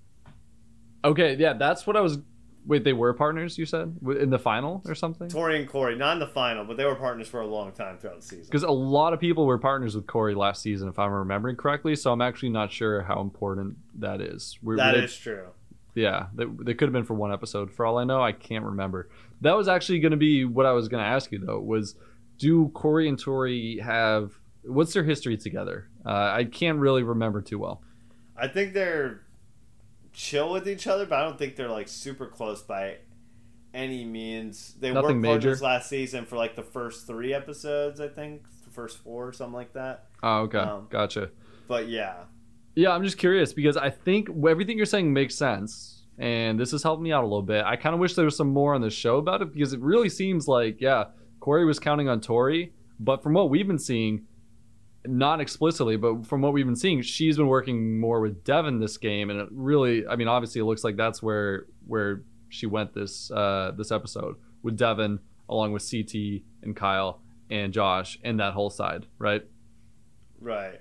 Okay, 1.04 1.36
yeah, 1.36 1.54
that's 1.54 1.88
what 1.88 1.96
I 1.96 2.02
was. 2.02 2.20
Wait, 2.66 2.84
they 2.84 2.94
were 2.94 3.12
partners. 3.14 3.58
You 3.58 3.66
said 3.66 3.98
in 4.20 4.30
the 4.30 4.38
final 4.38 4.84
or 4.86 4.94
something? 4.94 5.30
Tori 5.30 5.60
and 5.60 5.68
Corey, 5.68 5.96
not 5.96 6.14
in 6.14 6.20
the 6.20 6.28
final, 6.28 6.64
but 6.64 6.78
they 6.78 6.86
were 6.86 6.96
partners 6.96 7.28
for 7.28 7.42
a 7.42 7.48
long 7.48 7.72
time 7.72 7.98
throughout 7.98 8.22
the 8.22 8.28
season. 8.28 8.46
Because 8.46 8.62
a 8.62 8.70
lot 8.70 9.14
of 9.14 9.20
people 9.20 9.48
were 9.48 9.58
partners 9.58 9.96
with 9.96 10.06
Corey 10.06 10.36
last 10.36 10.62
season, 10.62 10.88
if 10.88 11.00
I'm 11.00 11.12
remembering 11.12 11.56
correctly. 11.56 11.96
So 11.96 12.12
I'm 12.12 12.22
actually 12.22 12.50
not 12.50 12.72
sure 12.72 13.02
how 13.02 13.20
important 13.20 13.78
that 13.96 14.22
is. 14.22 14.60
We're, 14.62 14.78
that 14.78 14.96
is 14.96 15.16
true. 15.16 15.48
Yeah, 15.96 16.28
they, 16.36 16.46
they 16.46 16.74
could 16.76 16.88
have 16.88 16.94
been 16.94 17.04
for 17.04 17.16
one 17.16 17.34
episode. 17.34 17.72
For 17.72 17.86
all 17.86 17.98
I 17.98 18.04
know, 18.04 18.22
I 18.22 18.32
can't 18.32 18.64
remember. 18.64 19.10
That 19.42 19.58
was 19.58 19.68
actually 19.68 20.00
going 20.00 20.12
to 20.12 20.18
be 20.18 20.46
what 20.46 20.66
I 20.66 20.72
was 20.72 20.88
going 20.88 21.04
to 21.04 21.10
ask 21.10 21.32
you 21.32 21.40
though. 21.40 21.60
Was 21.60 21.96
do 22.38 22.70
Corey 22.70 23.08
and 23.10 23.20
Tori 23.20 23.80
have 23.80 24.32
what's 24.64 24.94
their 24.94 25.04
history 25.04 25.38
together? 25.38 25.90
Uh, 26.06 26.32
I 26.34 26.44
can't 26.46 26.80
really 26.80 27.04
remember 27.04 27.42
too 27.42 27.60
well. 27.60 27.82
I 28.38 28.48
think 28.48 28.74
they're 28.74 29.22
chill 30.14 30.52
with 30.52 30.68
each 30.68 30.88
other, 30.88 31.06
but 31.06 31.20
I 31.20 31.24
don't 31.24 31.38
think 31.38 31.56
they're 31.56 31.70
like 31.70 31.88
super 31.88 32.26
close 32.28 32.62
by 32.62 32.98
any 33.74 34.06
means. 34.06 34.76
They 34.80 34.92
Nothing 34.92 35.22
were 35.22 35.36
major? 35.36 35.56
last 35.58 35.90
season 35.90 36.26
for 36.26 36.36
like 36.38 36.56
the 36.56 36.64
first 36.64 37.08
three 37.08 37.34
episodes, 37.34 38.00
I 38.02 38.08
think, 38.08 38.44
the 38.66 38.72
first 38.72 38.98
four 39.00 39.28
or 39.28 39.34
something 39.34 39.54
like 39.54 39.74
that. 39.74 40.06
Oh, 40.24 40.42
okay, 40.42 40.58
Um, 40.60 40.88
gotcha. 40.90 41.32
But 41.68 41.88
yeah, 41.88 42.16
Yeah, 42.76 42.92
I'm 42.92 43.04
just 43.04 43.18
curious 43.18 43.54
because 43.54 43.78
I 43.78 43.90
think 43.90 44.30
everything 44.30 44.78
you're 44.78 44.86
saying 44.86 45.12
makes 45.14 45.36
sense, 45.36 45.91
and 46.22 46.60
this 46.60 46.70
has 46.70 46.84
helped 46.84 47.02
me 47.02 47.12
out 47.12 47.24
a 47.24 47.28
little 47.28 47.42
bit. 47.42 47.66
I 47.66 47.76
kind 47.76 47.96
of 47.96 48.00
wish 48.00 48.14
there 48.14 48.26
was 48.26 48.38
some 48.38 48.50
more 48.50 48.76
on 48.76 48.82
the 48.82 48.92
show 48.92 49.18
about 49.18 49.42
it 49.42 49.52
because 49.52 49.74
it 49.74 49.80
really 49.80 50.08
seems 50.08 50.48
like, 50.48 50.80
yeah, 50.80 51.06
Corey 51.40 51.66
was 51.66 51.80
counting 51.80 52.08
on 52.08 52.22
Tori, 52.22 52.74
but 53.00 53.24
from 53.24 53.34
what 53.34 53.50
we've 53.50 53.66
been 53.66 53.80
seeing, 53.80 54.28
not 55.08 55.42
explicitly, 55.42 55.98
but 55.98 56.28
from 56.28 56.42
what 56.42 56.54
we've 56.54 56.68
been 56.68 56.76
seeing, 56.76 57.02
she's 57.02 57.38
been 57.38 57.48
working 57.48 58.00
more 58.00 58.22
with 58.22 58.44
Devin 58.44 58.80
this 58.80 58.98
game, 58.98 59.32
and 59.32 59.42
it 59.42 59.50
really, 59.52 60.06
I 60.06 60.16
mean, 60.16 60.28
obviously, 60.28 60.62
it 60.62 60.66
looks 60.66 60.84
like 60.84 60.96
that's 60.96 61.24
where 61.24 61.66
where 61.88 62.22
she 62.50 62.68
went 62.68 62.94
this 62.94 63.32
uh, 63.32 63.72
this 63.76 63.92
episode 63.92 64.36
with 64.62 64.78
Devin 64.78 65.20
along 65.50 65.72
with 65.72 65.90
CT 65.90 66.44
and 66.62 66.76
Kyle 66.76 67.20
and 67.50 67.74
Josh 67.74 68.20
and 68.24 68.40
that 68.40 68.54
whole 68.54 68.70
side, 68.70 69.08
right? 69.18 69.44
right. 70.40 70.80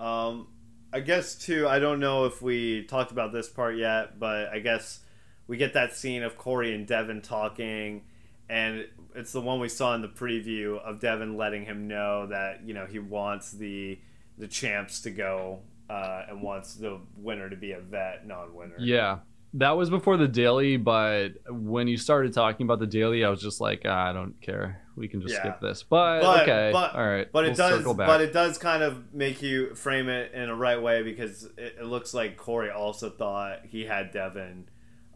Um, 0.00 0.48
I 0.92 1.00
guess 1.00 1.34
too. 1.34 1.68
I 1.68 1.78
don't 1.78 2.00
know 2.00 2.24
if 2.24 2.42
we 2.42 2.84
talked 2.84 3.12
about 3.12 3.32
this 3.32 3.48
part 3.48 3.76
yet, 3.76 4.18
but 4.18 4.48
I 4.48 4.58
guess 4.58 5.00
we 5.46 5.56
get 5.56 5.74
that 5.74 5.94
scene 5.94 6.22
of 6.22 6.36
Corey 6.36 6.74
and 6.74 6.86
Devin 6.86 7.22
talking, 7.22 8.02
and 8.48 8.86
it's 9.14 9.32
the 9.32 9.40
one 9.40 9.60
we 9.60 9.68
saw 9.68 9.94
in 9.94 10.02
the 10.02 10.08
preview 10.08 10.80
of 10.80 11.00
Devin 11.00 11.36
letting 11.36 11.64
him 11.64 11.86
know 11.88 12.26
that 12.26 12.62
you 12.64 12.74
know 12.74 12.86
he 12.86 12.98
wants 12.98 13.52
the 13.52 13.98
the 14.38 14.48
champs 14.48 15.00
to 15.02 15.10
go 15.10 15.60
uh, 15.90 16.22
and 16.28 16.40
wants 16.42 16.74
the 16.74 16.98
winner 17.16 17.50
to 17.50 17.56
be 17.56 17.72
a 17.72 17.80
vet, 17.80 18.26
non-winner. 18.26 18.76
Yeah. 18.78 19.18
That 19.54 19.76
was 19.76 19.90
before 19.90 20.16
the 20.16 20.28
daily, 20.28 20.76
but 20.76 21.30
when 21.48 21.88
you 21.88 21.96
started 21.96 22.32
talking 22.32 22.64
about 22.64 22.78
the 22.78 22.86
daily, 22.86 23.24
I 23.24 23.30
was 23.30 23.42
just 23.42 23.60
like, 23.60 23.82
ah, 23.84 24.08
I 24.08 24.12
don't 24.12 24.40
care. 24.40 24.79
We 25.00 25.08
can 25.08 25.20
just 25.20 25.34
Yeah. 25.34 25.40
skip 25.40 25.60
this. 25.60 25.82
But, 25.82 26.20
But- 26.20 26.42
okay, 26.42 26.70
but- 26.72 26.94
all 26.94 27.06
right. 27.06 27.26
But 27.32 27.42
we'll 27.44 27.52
it 27.52 27.56
does. 27.56 27.84
back. 27.96 28.06
But 28.06 28.20
it 28.20 28.32
does 28.32 28.58
kind 28.58 28.82
of 28.82 29.12
make 29.14 29.42
you 29.42 29.74
frame 29.74 30.08
it 30.08 30.32
in 30.32 30.48
a 30.48 30.54
right 30.54 30.80
way 30.80 31.02
because 31.02 31.44
it, 31.56 31.76
it 31.80 31.84
looks 31.86 32.12
like 32.14 32.36
Corey 32.36 32.70
also 32.70 33.10
thought 33.10 33.60
he 33.66 33.86
had 33.86 34.10
Devin 34.12 34.66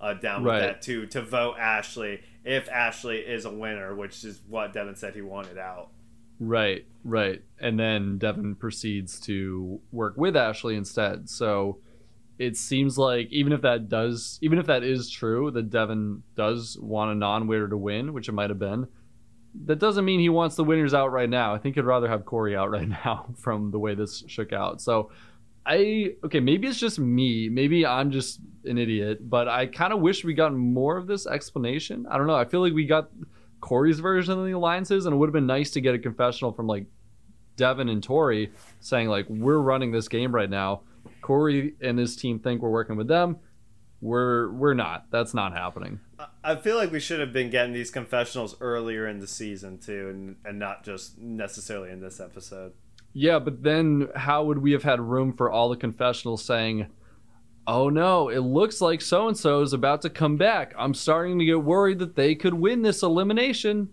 uh, 0.01 0.15
down 0.15 0.43
with 0.43 0.51
Right. 0.53 0.61
that 0.61 0.83
too 0.83 1.07
to 1.07 1.23
vote 1.23 1.57
Ashley 1.59 2.21
if 2.45 2.69
Ashley 2.71 3.19
is 3.19 3.45
a 3.45 3.51
winner, 3.51 3.95
which 3.95 4.25
is 4.25 4.41
what 4.49 4.73
Devin 4.73 4.97
said 4.97 5.15
he 5.15 5.23
wanted 5.23 5.57
out. 5.59 5.91
Right, 6.41 6.85
right. 7.05 7.43
And 7.61 7.79
then 7.79 8.19
Devin 8.19 8.57
proceeds 8.57 9.21
to 9.21 9.81
work 9.93 10.15
with 10.17 10.37
Ashley 10.37 10.75
instead. 10.77 11.29
So 11.31 11.79
it 12.39 12.57
seems 12.57 12.99
like 12.99 13.29
even 13.31 13.53
if 13.53 13.63
that 13.63 13.89
does 13.89 14.39
even 14.43 14.59
if 14.59 14.67
that 14.67 14.83
is 14.83 15.09
true, 15.09 15.51
that 15.53 15.71
Devin 15.71 16.23
does 16.35 16.77
want 16.81 17.13
a 17.13 17.15
non 17.15 17.47
winner 17.47 17.69
to 17.69 17.77
win, 17.79 18.13
which 18.13 18.29
it 18.29 18.33
might 18.33 18.51
have 18.51 18.59
been, 18.59 18.89
that 19.67 19.79
doesn't 19.79 20.05
mean 20.05 20.21
he 20.21 20.29
wants 20.29 20.57
the 20.57 20.65
winners 20.65 20.95
out 20.95 21.13
right 21.13 21.29
now. 21.29 21.55
I 21.55 21.59
think 21.59 21.77
he'd 21.77 21.83
rather 21.83 22.09
have 22.09 22.25
Corey 22.25 22.57
out 22.57 22.71
right 22.71 22.89
now 23.05 23.27
from 23.39 23.71
the 23.71 23.79
way 23.79 23.95
this 23.95 24.25
shook 24.27 24.53
out. 24.53 24.81
So 24.81 25.11
I 25.67 26.15
okay, 26.25 26.41
maybe 26.41 26.69
it's 26.69 26.79
just 26.79 26.99
me. 26.99 27.49
Maybe 27.49 27.87
I'm 27.87 28.11
just 28.11 28.41
an 28.65 28.79
idiot, 28.79 29.29
but 29.29 29.49
I 29.49 29.67
kind 29.67 29.93
of 29.93 30.01
wish 30.01 30.25
we 30.25 30.35
got 30.35 30.55
more 30.55 30.97
of 30.97 31.07
this 31.07 31.27
explanation. 31.27 32.07
I 32.11 32.19
don't 32.19 32.27
know. 32.27 32.35
I 32.35 32.45
feel 32.45 32.61
like 32.61 32.75
we 32.75 32.85
got 32.85 33.11
Corey's 33.61 34.01
version 34.01 34.39
of 34.39 34.45
the 34.45 34.53
alliances, 34.53 35.07
and 35.07 35.15
it 35.15 35.17
would 35.17 35.29
have 35.29 35.35
been 35.35 35.47
nice 35.47 35.71
to 35.71 35.81
get 35.81 35.95
a 35.95 35.99
confessional 35.99 36.53
from 36.53 36.67
like 36.67 36.87
Devin 37.57 37.89
and 37.89 38.03
Tori 38.03 38.51
saying 38.81 39.09
like 39.09 39.27
we're 39.29 39.59
running 39.59 39.91
this 39.93 40.09
game 40.09 40.35
right 40.35 40.51
now. 40.51 40.83
Corey 41.23 41.75
and 41.81 41.99
his 41.99 42.17
team 42.17 42.39
think 42.39 42.61
we're 42.61 42.71
working 42.71 42.97
with 42.97 43.09
them. 43.09 43.39
We're 44.05 44.53
we're 44.53 44.75
not. 44.75 45.07
That's 45.11 45.33
not 45.33 45.55
happening. 45.55 45.99
I- 46.45 46.57
feel 46.57 46.77
like 46.77 46.93
we 46.93 47.01
should 47.01 47.21
have 47.21 47.33
been 47.33 47.49
getting 47.49 47.73
these 47.73 47.91
confessionals 47.91 48.55
earlier 48.61 49.09
in 49.09 49.19
the 49.19 49.27
season 49.27 49.79
too, 49.79 50.11
and, 50.11 50.37
and 50.45 50.59
not 50.59 50.85
just 50.85 51.19
necessarily 51.19 51.91
in 51.91 52.01
this 52.03 52.21
episode. 52.21 52.75
Yeah, 53.15 53.39
but 53.39 53.63
then 53.63 54.09
how 54.15 54.45
would 54.45 54.59
we 54.59 54.73
have 54.73 54.83
had 54.83 55.01
room 55.01 55.33
for 55.33 55.51
all 55.51 55.71
the 55.71 55.77
confessionals 55.79 56.45
saying, 56.45 56.89
"Oh 57.67 57.89
no, 57.89 58.29
it 58.29 58.41
looks 58.41 58.83
like 58.83 59.01
so 59.01 59.27
and 59.27 59.39
so 59.39 59.63
is 59.63 59.73
about 59.73 60.03
to 60.03 60.11
come 60.11 60.37
back. 60.37 60.75
I'm 60.79 60.93
starting 60.93 61.39
to 61.39 61.45
get 61.47 61.65
worried 61.65 61.99
that 62.01 62.15
they 62.15 62.35
could 62.35 62.53
win 62.55 62.83
this 62.83 63.03
elimination." 63.03 63.89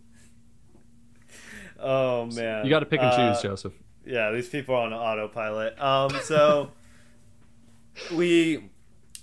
Oh 1.80 2.26
man, 2.26 2.66
You 2.66 2.70
got 2.70 2.82
to 2.82 2.86
pick 2.86 3.00
and 3.00 3.12
Uh, 3.14 3.34
choose, 3.34 3.42
Joseph. 3.42 3.74
Yeah, 4.06 4.32
these 4.32 4.50
people 4.50 4.76
are 4.76 4.86
on 4.86 4.92
autopilot. 4.94 5.82
Um, 5.82 6.12
so 6.24 6.72
we 8.14 8.71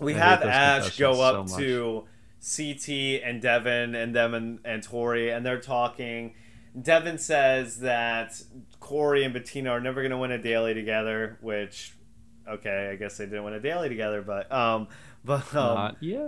we 0.00 0.14
I 0.14 0.18
have 0.18 0.42
Ash 0.42 0.98
go 0.98 1.20
up 1.20 1.48
so 1.48 1.58
to 1.58 2.04
CT 2.40 3.22
and 3.24 3.42
Devin 3.42 3.94
and 3.94 4.14
them 4.14 4.34
and, 4.34 4.60
and 4.64 4.82
Tori, 4.82 5.30
and 5.30 5.44
they're 5.44 5.60
talking. 5.60 6.34
Devin 6.80 7.18
says 7.18 7.80
that 7.80 8.40
Corey 8.78 9.24
and 9.24 9.34
Bettina 9.34 9.70
are 9.70 9.80
never 9.80 10.02
going 10.02 10.10
to 10.10 10.18
win 10.18 10.30
a 10.30 10.38
daily 10.38 10.74
together, 10.74 11.38
which 11.40 11.94
okay, 12.48 12.90
I 12.92 12.96
guess 12.96 13.16
they 13.16 13.26
didn't 13.26 13.44
win 13.44 13.54
a 13.54 13.60
daily 13.60 13.88
together, 13.88 14.22
but 14.22 14.50
um, 14.52 14.88
but 15.24 15.54
um, 15.54 15.74
Not 15.74 15.96
yet. 16.02 16.20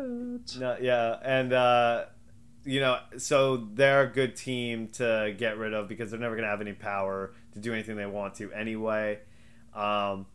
no, 0.58 0.76
yeah, 0.80 1.16
and 1.22 1.52
uh, 1.52 2.04
you 2.64 2.80
know, 2.80 2.98
so 3.16 3.56
they're 3.56 4.02
a 4.02 4.12
good 4.12 4.36
team 4.36 4.88
to 4.88 5.34
get 5.38 5.58
rid 5.58 5.72
of 5.72 5.88
because 5.88 6.10
they're 6.10 6.20
never 6.20 6.34
going 6.34 6.44
to 6.44 6.50
have 6.50 6.60
any 6.60 6.72
power 6.72 7.32
to 7.52 7.58
do 7.58 7.72
anything 7.72 7.96
they 7.96 8.06
want 8.06 8.34
to 8.36 8.52
anyway. 8.52 9.18
Um, 9.74 10.26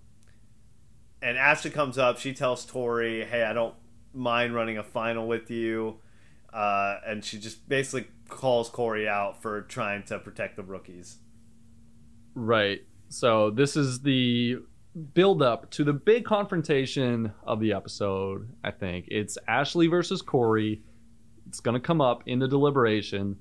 and 1.26 1.40
Ashley 1.40 1.72
comes 1.72 1.98
up. 1.98 2.20
She 2.20 2.34
tells 2.34 2.66
Tori, 2.66 3.26
"Hey, 3.26 3.44
I 3.44 3.52
don't 3.52 3.74
mind 4.14 4.54
running 4.54 4.78
a 4.78 4.84
final 4.84 5.28
with 5.28 5.50
you," 5.50 5.98
uh, 6.54 7.00
and 7.06 7.26
she 7.26 7.40
just 7.40 7.68
basically 7.68 8.08
calls 8.30 8.70
Corey 8.70 9.08
out 9.08 9.42
for 9.42 9.64
trying 9.64 10.04
to 10.04 10.20
protect 10.20 10.56
the 10.56 10.64
rookies. 10.64 11.18
Right. 12.36 12.82
So 13.10 13.50
this 13.50 13.76
is 13.76 14.02
the 14.02 14.58
build 15.14 15.42
up 15.42 15.72
to 15.72 15.84
the 15.84 15.94
big 15.94 16.26
confrontation 16.26 17.34
of 17.44 17.60
the 17.60 17.74
episode, 17.74 18.48
I 18.64 18.72
think. 18.72 19.06
It's 19.10 19.38
Ashley 19.48 19.88
versus 19.88 20.22
Corey. 20.22 20.82
It's 21.48 21.60
going 21.60 21.74
to 21.74 21.86
come 21.86 22.02
up 22.02 22.24
in 22.28 22.40
the 22.40 22.48
deliberation. 22.48 23.38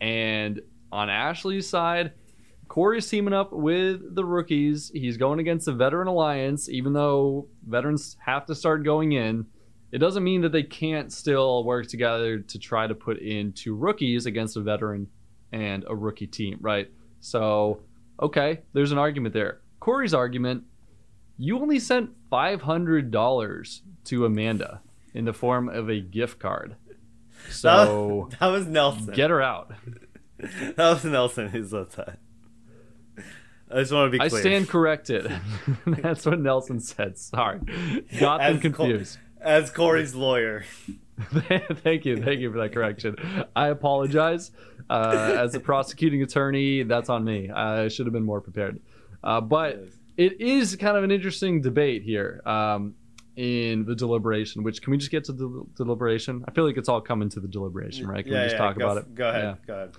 And 0.00 0.60
on 0.92 1.08
Ashley's 1.08 1.68
side, 1.68 2.12
Corey's 2.68 3.08
teaming 3.08 3.34
up 3.34 3.52
with 3.52 4.14
the 4.14 4.24
rookies. 4.24 4.90
He's 4.94 5.16
going 5.16 5.40
against 5.40 5.66
the 5.66 5.72
Veteran 5.72 6.06
Alliance, 6.06 6.68
even 6.68 6.92
though 6.92 7.48
veterans 7.66 8.16
have 8.24 8.46
to 8.46 8.54
start 8.54 8.84
going 8.84 9.12
in. 9.12 9.46
It 9.90 9.98
doesn't 9.98 10.22
mean 10.22 10.42
that 10.42 10.52
they 10.52 10.62
can't 10.62 11.10
still 11.10 11.64
work 11.64 11.88
together 11.88 12.38
to 12.40 12.58
try 12.58 12.86
to 12.86 12.94
put 12.94 13.18
in 13.18 13.52
two 13.52 13.74
rookies 13.74 14.26
against 14.26 14.56
a 14.56 14.60
veteran 14.60 15.08
and 15.50 15.84
a 15.88 15.96
rookie 15.96 16.26
team, 16.26 16.58
right? 16.60 16.90
So, 17.20 17.80
okay, 18.20 18.60
there's 18.74 18.92
an 18.92 18.98
argument 18.98 19.32
there. 19.32 19.60
Corey's 19.80 20.12
argument 20.12 20.64
you 21.38 21.58
only 21.58 21.78
sent 21.78 22.10
$500 22.30 23.80
to 24.04 24.24
Amanda 24.26 24.82
in 25.14 25.24
the 25.24 25.32
form 25.32 25.68
of 25.68 25.88
a 25.88 26.00
gift 26.00 26.38
card. 26.40 26.76
So, 27.50 28.28
that 28.40 28.48
was 28.48 28.66
Nelson. 28.66 29.14
get 29.14 29.30
her 29.30 29.40
out. 29.40 29.72
that 30.38 30.76
was 30.76 31.04
Nelson 31.04 31.48
who 31.48 31.64
said 31.64 31.90
that. 31.92 32.18
I 33.70 33.80
just 33.80 33.92
want 33.92 34.12
to 34.12 34.18
be 34.18 34.22
I 34.22 34.28
stand 34.28 34.68
corrected. 34.68 35.30
That's 35.86 36.24
what 36.24 36.40
Nelson 36.40 36.80
said. 36.80 37.18
Sorry. 37.18 37.60
Got 38.18 38.38
them 38.38 38.56
As 38.56 38.62
Cor- 38.62 38.70
confused. 38.70 39.18
as 39.40 39.70
Corey's 39.70 40.14
lawyer. 40.14 40.64
thank 41.82 42.04
you. 42.04 42.22
Thank 42.22 42.40
you 42.40 42.50
for 42.52 42.58
that 42.58 42.72
correction. 42.72 43.16
I 43.54 43.68
apologize. 43.68 44.50
Uh, 44.88 45.34
as 45.38 45.54
a 45.54 45.60
prosecuting 45.60 46.22
attorney, 46.22 46.82
that's 46.84 47.10
on 47.10 47.24
me. 47.24 47.50
I 47.50 47.88
should 47.88 48.06
have 48.06 48.12
been 48.12 48.24
more 48.24 48.40
prepared. 48.40 48.80
Uh, 49.22 49.40
but 49.40 49.84
it 50.16 50.40
is 50.40 50.76
kind 50.76 50.96
of 50.96 51.04
an 51.04 51.10
interesting 51.10 51.60
debate 51.60 52.02
here 52.02 52.40
um, 52.46 52.94
in 53.36 53.84
the 53.84 53.94
deliberation, 53.94 54.62
which 54.62 54.80
can 54.80 54.92
we 54.92 54.96
just 54.96 55.10
get 55.10 55.24
to 55.24 55.32
the 55.32 55.64
deliberation? 55.76 56.44
I 56.48 56.52
feel 56.52 56.64
like 56.64 56.76
it's 56.76 56.88
all 56.88 57.00
coming 57.00 57.28
to 57.30 57.40
the 57.40 57.48
deliberation, 57.48 58.06
right? 58.06 58.24
Can 58.24 58.32
yeah, 58.32 58.40
we 58.40 58.44
just 58.46 58.54
yeah, 58.54 58.58
talk 58.58 58.78
go, 58.78 58.84
about 58.84 58.98
it? 58.98 59.14
Go 59.14 59.28
ahead. 59.28 59.42
Yeah. 59.42 59.54
Go 59.66 59.74
ahead. 59.74 59.90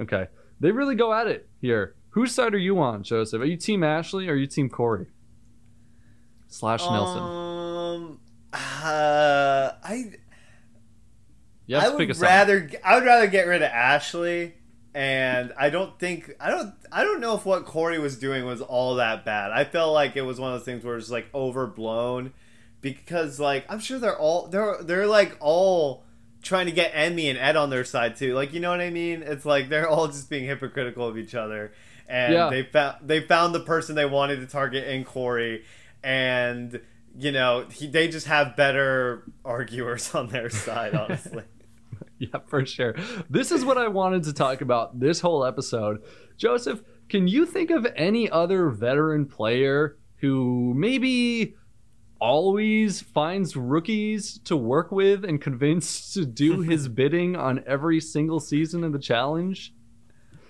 Okay. 0.00 0.26
They 0.60 0.70
really 0.70 0.94
go 0.94 1.12
at 1.12 1.26
it 1.26 1.48
here. 1.60 1.94
Whose 2.18 2.34
side 2.34 2.52
are 2.52 2.58
you 2.58 2.80
on, 2.80 3.04
Joseph? 3.04 3.40
Are 3.40 3.44
you 3.44 3.56
Team 3.56 3.84
Ashley 3.84 4.28
or 4.28 4.32
are 4.32 4.36
you 4.36 4.48
Team 4.48 4.68
Corey? 4.68 5.06
Slash 6.48 6.80
Nelson. 6.80 7.22
Um, 7.22 8.20
uh, 8.52 9.70
I 9.84 10.14
have 11.70 11.84
I 11.84 11.90
to 11.92 11.96
pick 11.96 12.08
a 12.08 12.14
would 12.14 12.20
rather 12.20 12.70
I 12.84 12.96
would 12.96 13.04
rather 13.04 13.28
get 13.28 13.46
rid 13.46 13.62
of 13.62 13.70
Ashley, 13.70 14.54
and 14.94 15.52
I 15.56 15.70
don't 15.70 15.96
think 16.00 16.34
I 16.40 16.50
don't 16.50 16.74
I 16.90 17.04
don't 17.04 17.20
know 17.20 17.36
if 17.36 17.46
what 17.46 17.64
Corey 17.66 18.00
was 18.00 18.18
doing 18.18 18.44
was 18.44 18.62
all 18.62 18.96
that 18.96 19.24
bad. 19.24 19.52
I 19.52 19.62
felt 19.62 19.94
like 19.94 20.16
it 20.16 20.22
was 20.22 20.40
one 20.40 20.52
of 20.52 20.58
those 20.58 20.64
things 20.66 20.84
where 20.84 20.96
it's 20.96 21.12
like 21.12 21.32
overblown, 21.32 22.32
because 22.80 23.38
like 23.38 23.64
I'm 23.68 23.78
sure 23.78 24.00
they're 24.00 24.18
all 24.18 24.48
they're 24.48 24.82
they're 24.82 25.06
like 25.06 25.36
all 25.38 26.02
trying 26.42 26.66
to 26.66 26.72
get 26.72 26.92
Emy 26.92 27.30
and 27.30 27.38
Ed 27.38 27.56
on 27.56 27.70
their 27.70 27.84
side 27.84 28.16
too. 28.16 28.34
Like, 28.34 28.52
you 28.52 28.60
know 28.60 28.70
what 28.70 28.80
I 28.80 28.90
mean? 28.90 29.22
It's 29.22 29.44
like 29.44 29.68
they're 29.68 29.88
all 29.88 30.08
just 30.08 30.28
being 30.30 30.46
hypocritical 30.46 31.06
of 31.06 31.18
each 31.18 31.34
other, 31.34 31.72
and 32.08 32.32
Yeah. 32.32 32.50
they 32.50 32.62
found 32.64 32.96
they 33.06 33.20
found 33.20 33.54
the 33.54 33.60
person 33.60 33.94
they 33.94 34.06
wanted 34.06 34.40
to 34.40 34.46
target 34.46 34.88
in 34.88 35.04
Corey, 35.04 35.64
and 36.02 36.80
you 37.18 37.32
know 37.32 37.66
he, 37.70 37.86
they 37.86 38.08
just 38.08 38.26
have 38.26 38.56
better 38.56 39.24
arguers 39.44 40.14
on 40.14 40.28
their 40.28 40.50
side, 40.50 40.94
honestly. 40.94 41.44
Yeah, 42.20 42.38
for 42.48 42.66
sure. 42.66 42.96
This 43.30 43.52
is 43.52 43.64
what 43.64 43.78
I 43.78 43.86
wanted 43.86 44.24
to 44.24 44.32
talk 44.32 44.60
about 44.60 44.98
this 44.98 45.20
whole 45.20 45.44
episode. 45.44 46.02
Joseph, 46.36 46.82
can 47.08 47.28
you 47.28 47.46
think 47.46 47.70
of 47.70 47.86
any 47.94 48.28
other 48.28 48.70
veteran 48.70 49.24
player 49.24 49.96
who 50.16 50.74
maybe 50.76 51.54
always 52.20 53.00
finds 53.00 53.54
rookies 53.56 54.38
to 54.40 54.56
work 54.56 54.90
with 54.90 55.24
and 55.24 55.40
convince 55.40 56.12
to 56.14 56.24
do 56.26 56.60
his 56.60 56.88
bidding 57.00 57.36
on 57.36 57.62
every 57.68 58.00
single 58.00 58.40
season 58.40 58.82
of 58.82 58.92
the 58.92 58.98
challenge? 58.98 59.72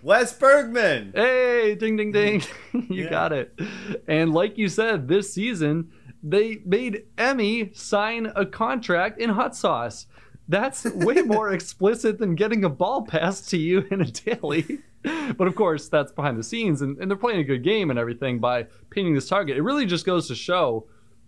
Wes 0.02 0.32
Bergmann. 0.32 1.12
Hey, 1.14 1.74
ding, 1.74 1.96
ding, 1.96 2.12
ding. 2.12 2.42
you 2.72 3.04
Yeah. 3.04 3.10
got 3.10 3.32
it. 3.32 3.58
And 4.06 4.32
like 4.32 4.56
you 4.58 4.68
said, 4.68 5.08
this 5.08 5.32
season, 5.32 5.90
they 6.22 6.58
made 6.64 7.04
Emy 7.16 7.76
sign 7.76 8.30
a 8.34 8.44
contract 8.46 9.20
in 9.20 9.30
hot 9.30 9.56
sauce. 9.56 10.06
That's 10.48 10.84
way 10.84 11.14
more 11.22 11.52
explicit 11.52 12.18
than 12.18 12.34
getting 12.34 12.64
a 12.64 12.68
ball 12.68 13.02
passed 13.02 13.50
to 13.50 13.56
you 13.58 13.86
in 13.90 14.00
a 14.00 14.06
daily. 14.10 14.78
But 15.36 15.46
of 15.46 15.54
course, 15.54 15.88
that's 15.88 16.10
behind 16.10 16.38
the 16.38 16.42
scenes, 16.42 16.82
and, 16.82 16.98
and 16.98 17.08
they're 17.10 17.16
playing 17.16 17.38
a 17.40 17.44
good 17.44 17.62
game 17.62 17.90
and 17.90 17.98
everything 17.98 18.40
by 18.40 18.66
painting 18.90 19.14
this 19.14 19.28
target. 19.28 19.56
It 19.56 19.62
really 19.62 19.86
just 19.86 20.04
goes 20.04 20.26
to 20.28 20.34
show 20.34 20.86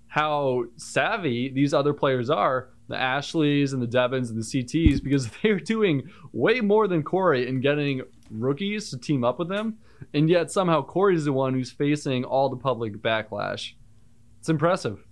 how 0.09 0.65
savvy 0.77 1.51
these 1.51 1.73
other 1.73 1.93
players 1.95 2.31
are 2.31 2.71
the 2.89 2.97
Ashleys 3.01 3.73
and 3.73 3.81
the 3.81 3.87
Devins 3.87 4.31
and 4.31 4.41
the 4.41 4.45
CTs 4.45 5.01
because 5.01 5.29
they're 5.43 5.61
doing 5.61 6.11
way 6.33 6.61
more 6.61 6.89
than 6.89 7.05
Corey 7.05 7.47
in 7.47 7.61
getting 7.61 8.03
rookies 8.31 8.91
to 8.91 8.99
team 8.99 9.25
up 9.25 9.39
with 9.39 9.49
them. 9.49 9.79
And 10.15 10.29
yet 10.29 10.51
somehow 10.51 10.83
Corey's 10.83 11.25
the 11.25 11.33
one 11.33 11.55
who's 11.55 11.71
facing 11.71 12.25
all 12.25 12.49
the 12.49 12.57
public 12.57 12.95
backlash. 12.95 13.75
It's 14.39 14.49
impressive. 14.49 15.05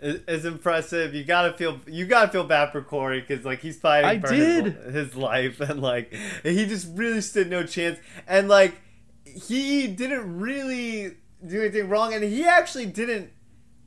It's 0.00 0.44
impressive. 0.44 1.14
You 1.14 1.24
gotta 1.24 1.54
feel 1.54 1.80
you 1.86 2.04
gotta 2.04 2.30
feel 2.30 2.44
bad 2.44 2.72
for 2.72 2.82
Corey 2.82 3.20
because 3.20 3.44
like 3.44 3.60
he's 3.60 3.78
fighting 3.78 4.10
I 4.10 4.20
for 4.20 4.34
did. 4.34 4.64
His, 4.64 4.94
his 4.94 5.16
life 5.16 5.60
and 5.60 5.80
like 5.80 6.12
he 6.42 6.66
just 6.66 6.88
really 6.94 7.20
stood 7.20 7.48
no 7.48 7.64
chance 7.64 7.98
and 8.26 8.48
like 8.48 8.74
he 9.24 9.86
didn't 9.86 10.38
really 10.38 11.16
do 11.46 11.60
anything 11.60 11.88
wrong 11.88 12.12
and 12.12 12.22
he 12.24 12.44
actually 12.44 12.86
didn't. 12.86 13.30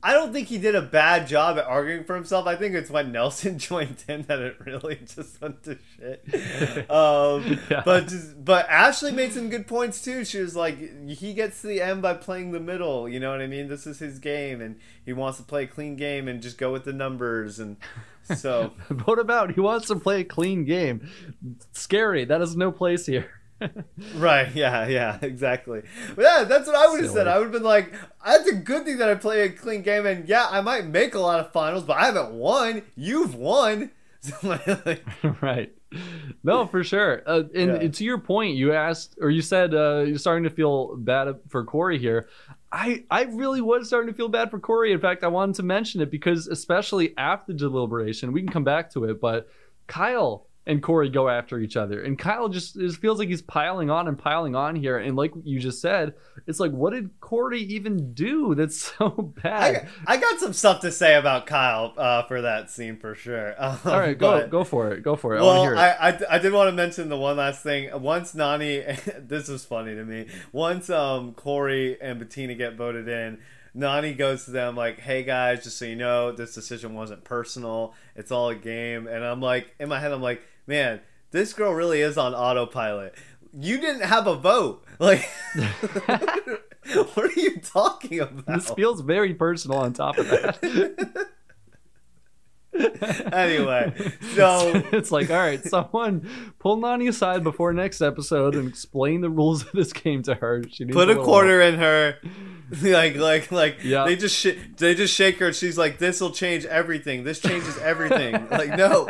I 0.00 0.12
don't 0.12 0.32
think 0.32 0.46
he 0.46 0.58
did 0.58 0.76
a 0.76 0.82
bad 0.82 1.26
job 1.26 1.58
at 1.58 1.64
arguing 1.64 2.04
for 2.04 2.14
himself. 2.14 2.46
I 2.46 2.54
think 2.54 2.74
it's 2.74 2.88
when 2.90 3.10
Nelson 3.10 3.58
joined 3.58 4.04
in 4.08 4.22
that 4.22 4.38
it 4.38 4.56
really 4.64 4.96
just 5.14 5.40
went 5.40 5.62
to 5.64 5.78
shit. 5.96 6.24
Um, 6.90 7.58
Yeah. 7.70 7.82
But 7.84 8.08
just, 8.08 8.44
but 8.44 8.68
Ashley 8.68 9.10
made 9.12 9.32
some 9.32 9.50
good 9.50 9.66
points 9.66 10.02
too. 10.02 10.24
She 10.24 10.40
was 10.40 10.54
like, 10.54 11.08
he 11.08 11.34
gets 11.34 11.60
to 11.62 11.66
the 11.66 11.82
end 11.82 12.02
by 12.02 12.14
playing 12.14 12.52
the 12.52 12.60
middle. 12.60 13.08
You 13.08 13.18
know 13.20 13.30
what 13.30 13.40
I 13.40 13.46
mean? 13.46 13.68
This 13.68 13.86
is 13.86 13.98
his 13.98 14.18
game, 14.18 14.60
and 14.60 14.78
he 15.04 15.12
wants 15.12 15.38
to 15.38 15.44
play 15.44 15.64
a 15.64 15.66
clean 15.66 15.96
game 15.96 16.28
and 16.28 16.40
just 16.40 16.58
go 16.58 16.72
with 16.72 16.84
the 16.84 16.92
numbers. 16.92 17.58
And 17.58 17.76
so 18.22 18.72
What 19.04 19.18
about 19.18 19.52
he 19.52 19.60
wants 19.60 19.88
to 19.88 19.96
play 19.96 20.20
a 20.20 20.24
clean 20.24 20.64
game? 20.64 21.10
Scary. 21.72 22.24
That 22.24 22.40
is 22.40 22.56
no 22.56 22.70
place 22.70 23.06
here. 23.06 23.28
Right, 24.14 24.54
yeah, 24.54 24.86
yeah, 24.86 25.18
exactly. 25.22 25.82
But 26.14 26.22
yeah, 26.22 26.44
that's 26.44 26.66
what 26.66 26.76
I 26.76 26.88
would 26.88 27.02
have 27.02 27.10
said. 27.12 27.26
I 27.28 27.38
would 27.38 27.44
have 27.44 27.52
been 27.52 27.62
like, 27.62 27.92
that's 28.24 28.48
a 28.48 28.54
good 28.54 28.84
thing 28.84 28.98
that 28.98 29.08
I 29.08 29.14
play 29.14 29.42
a 29.42 29.48
clean 29.50 29.82
game, 29.82 30.06
and 30.06 30.28
yeah, 30.28 30.46
I 30.50 30.60
might 30.60 30.86
make 30.86 31.14
a 31.14 31.18
lot 31.20 31.40
of 31.40 31.52
finals, 31.52 31.84
but 31.84 31.96
I 31.96 32.06
haven't 32.06 32.32
won. 32.32 32.82
You've 32.96 33.34
won. 33.34 33.90
Like, 34.42 35.04
right. 35.40 35.72
No, 36.42 36.66
for 36.66 36.82
sure. 36.82 37.22
Uh, 37.24 37.44
and 37.54 37.82
Yeah. 37.82 37.88
to 37.88 38.04
your 38.04 38.18
point, 38.18 38.56
you 38.56 38.72
asked 38.74 39.16
or 39.20 39.30
you 39.30 39.40
said 39.40 39.72
uh, 39.72 40.00
you're 40.06 40.18
starting 40.18 40.42
to 40.42 40.50
feel 40.50 40.96
bad 40.96 41.36
for 41.48 41.64
Corey 41.64 41.98
here. 41.98 42.28
I 42.72 43.04
I 43.12 43.22
really 43.22 43.60
was 43.60 43.86
starting 43.86 44.08
to 44.12 44.14
feel 44.16 44.28
bad 44.28 44.50
for 44.50 44.58
Corey. 44.58 44.92
In 44.92 45.00
fact, 45.00 45.22
I 45.22 45.28
wanted 45.28 45.54
to 45.54 45.62
mention 45.62 46.00
it 46.02 46.10
because 46.10 46.48
especially 46.48 47.16
after 47.16 47.52
deliberation, 47.52 48.32
we 48.32 48.42
can 48.42 48.50
come 48.52 48.64
back 48.64 48.90
to 48.94 49.04
it. 49.04 49.20
But 49.20 49.48
Kyle 49.86 50.47
and 50.68 50.80
Corey 50.82 51.08
go 51.08 51.28
after 51.28 51.58
each 51.58 51.76
other, 51.76 52.00
and 52.02 52.16
Kyle 52.16 52.48
just 52.48 52.76
it 52.76 52.92
feels 52.92 53.18
like 53.18 53.28
he's 53.28 53.42
piling 53.42 53.90
on 53.90 54.06
and 54.06 54.16
piling 54.16 54.54
on 54.54 54.76
here. 54.76 54.98
And 54.98 55.16
like 55.16 55.32
you 55.42 55.58
just 55.58 55.80
said, 55.80 56.14
it's 56.46 56.60
like, 56.60 56.70
what 56.70 56.92
did 56.92 57.10
Corey 57.20 57.62
even 57.62 58.12
do 58.14 58.54
that's 58.54 58.76
so 58.98 59.32
bad? 59.42 59.74
got- 59.74 59.84
I 60.06 60.16
got 60.18 60.38
some 60.38 60.52
stuff 60.52 60.80
to 60.82 60.92
say 60.92 61.14
about 61.16 61.46
Kyle 61.46 61.94
uh, 61.96 62.22
for 62.24 62.42
that 62.42 62.70
scene 62.70 62.96
for 62.98 63.14
sure. 63.16 63.54
Um, 63.58 63.78
All 63.84 63.98
right, 63.98 64.16
go 64.16 64.40
but- 64.42 64.50
go 64.50 64.62
for 64.62 64.92
it. 64.92 65.02
Go 65.02 65.16
for 65.16 65.34
it. 65.34 65.38
I 65.40 65.42
Well, 65.42 65.72
it. 65.72 65.76
I, 65.76 66.08
I, 66.10 66.20
I 66.36 66.38
did 66.38 66.52
want 66.52 66.68
to 66.68 66.72
mention 66.72 67.08
the 67.08 67.16
one 67.16 67.36
last 67.38 67.62
thing. 67.64 67.90
Once 68.00 68.34
Nany, 68.34 69.26
this 69.28 69.48
was 69.48 69.64
funny 69.64 69.94
to 69.94 70.04
me. 70.04 70.26
Once 70.52 70.90
um 70.90 71.32
Corey 71.34 72.00
and 72.00 72.18
Bettina 72.18 72.54
get 72.54 72.74
voted 72.76 73.08
in, 73.08 73.38
Nany 73.76 74.16
goes 74.16 74.44
to 74.46 74.50
them 74.50 74.76
like, 74.76 74.98
"Hey 75.00 75.22
guys, 75.22 75.62
just 75.64 75.78
so 75.78 75.84
you 75.84 75.96
know, 75.96 76.32
this 76.32 76.54
decision 76.54 76.94
wasn't 76.94 77.24
personal. 77.24 77.94
It's 78.16 78.30
all 78.32 78.48
a 78.48 78.54
game." 78.54 79.06
And 79.06 79.24
I'm 79.24 79.40
like, 79.40 79.74
in 79.78 79.88
my 79.88 79.98
head, 80.00 80.10
I'm 80.12 80.22
like, 80.22 80.42
"Man, 80.68 81.00
this 81.32 81.52
girl 81.54 81.72
really 81.72 82.00
is 82.02 82.16
on 82.18 82.34
autopilot. 82.34 83.14
You 83.52 83.80
didn't 83.80 84.02
have 84.02 84.26
a 84.28 84.36
vote. 84.36 84.84
Like, 85.00 85.30
what 85.54 87.18
are 87.18 87.30
you 87.40 87.60
talking 87.60 88.18
about?" 88.18 88.46
this 88.46 88.68
feels 88.70 89.00
very 89.00 89.32
personal 89.32 89.78
on 89.78 89.92
top 89.92 90.18
of 90.18 90.28
that. 90.28 91.28
anyway, 93.32 93.92
so 94.34 94.82
it's 94.92 95.12
like, 95.12 95.30
all 95.30 95.36
right, 95.36 95.62
someone 95.64 96.28
pull 96.58 96.76
Nany 96.78 97.08
aside 97.08 97.44
before 97.44 97.72
next 97.72 98.00
episode 98.00 98.56
and 98.56 98.68
explain 98.68 99.20
the 99.20 99.30
rules 99.30 99.62
of 99.64 99.70
this 99.72 99.92
game 99.92 100.22
to 100.24 100.34
her. 100.34 100.64
She 100.68 100.84
needs 100.84 100.96
put 100.96 101.04
a 101.08 101.12
little- 101.12 101.24
quarter 101.24 101.60
in 101.60 101.76
her 101.76 102.16
like 102.82 103.16
like 103.16 103.50
like 103.50 103.78
Yeah. 103.82 104.04
they 104.04 104.16
just 104.16 104.36
sh- 104.36 104.56
they 104.76 104.94
just 104.94 105.14
shake 105.14 105.38
her 105.38 105.46
and 105.46 105.56
she's 105.56 105.78
like 105.78 105.98
this 105.98 106.20
will 106.20 106.30
change 106.32 106.64
everything 106.66 107.24
this 107.24 107.40
changes 107.40 107.78
everything 107.78 108.32
like 108.50 108.76
no 108.76 109.08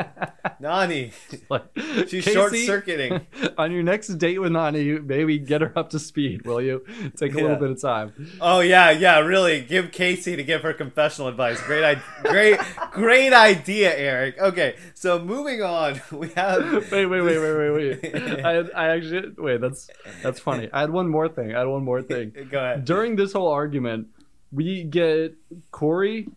Nany 0.60 1.12
Like, 1.50 1.64
she's 2.08 2.24
Kaycee, 2.24 2.32
short-circuiting 2.32 3.26
on 3.56 3.72
your 3.72 3.82
next 3.82 4.08
date 4.18 4.38
with 4.40 4.52
Nany. 4.52 5.04
Maybe 5.04 5.38
get 5.38 5.60
her 5.60 5.72
up 5.76 5.90
to 5.90 5.98
speed, 5.98 6.44
will 6.46 6.60
you? 6.60 6.84
Take 7.16 7.32
a 7.34 7.36
little 7.36 7.56
bit 7.56 7.70
of 7.70 7.80
time. 7.80 8.12
oh 8.40 8.60
yeah 8.60 8.90
yeah 8.90 9.18
really 9.20 9.60
give 9.60 9.86
Kaycee 9.86 10.36
to 10.36 10.42
give 10.42 10.62
her 10.62 10.72
confessional 10.72 11.28
advice 11.28 11.60
great 11.62 11.84
I- 11.84 12.02
great 12.22 12.58
great 12.92 13.32
idea 13.32 13.94
eric 13.96 14.38
okay 14.40 14.76
so 14.94 15.18
moving 15.18 15.62
on 15.62 16.00
we 16.12 16.28
have 16.30 16.58
Wait, 16.90 17.06
wait, 17.06 17.20
wait, 17.22 17.38
wait, 17.38 17.70
wait, 17.72 18.02
wait. 18.02 18.44
I, 18.44 18.58
I 18.74 18.88
actually 18.96 19.32
wait. 19.36 19.60
That's 19.60 19.88
that's 20.22 20.40
funny. 20.40 20.68
I 20.72 20.80
had 20.80 20.90
one 20.90 21.08
more 21.08 21.28
thing. 21.28 21.54
I 21.54 21.58
had 21.60 21.66
one 21.68 21.84
more 21.84 22.02
thing. 22.02 22.32
go 22.50 22.58
ahead 22.58 22.84
during 22.84 23.16
this 23.16 23.32
whole 23.32 23.47
argument, 23.48 24.08
we 24.52 24.84
get 24.84 25.34
Corey 25.70 26.28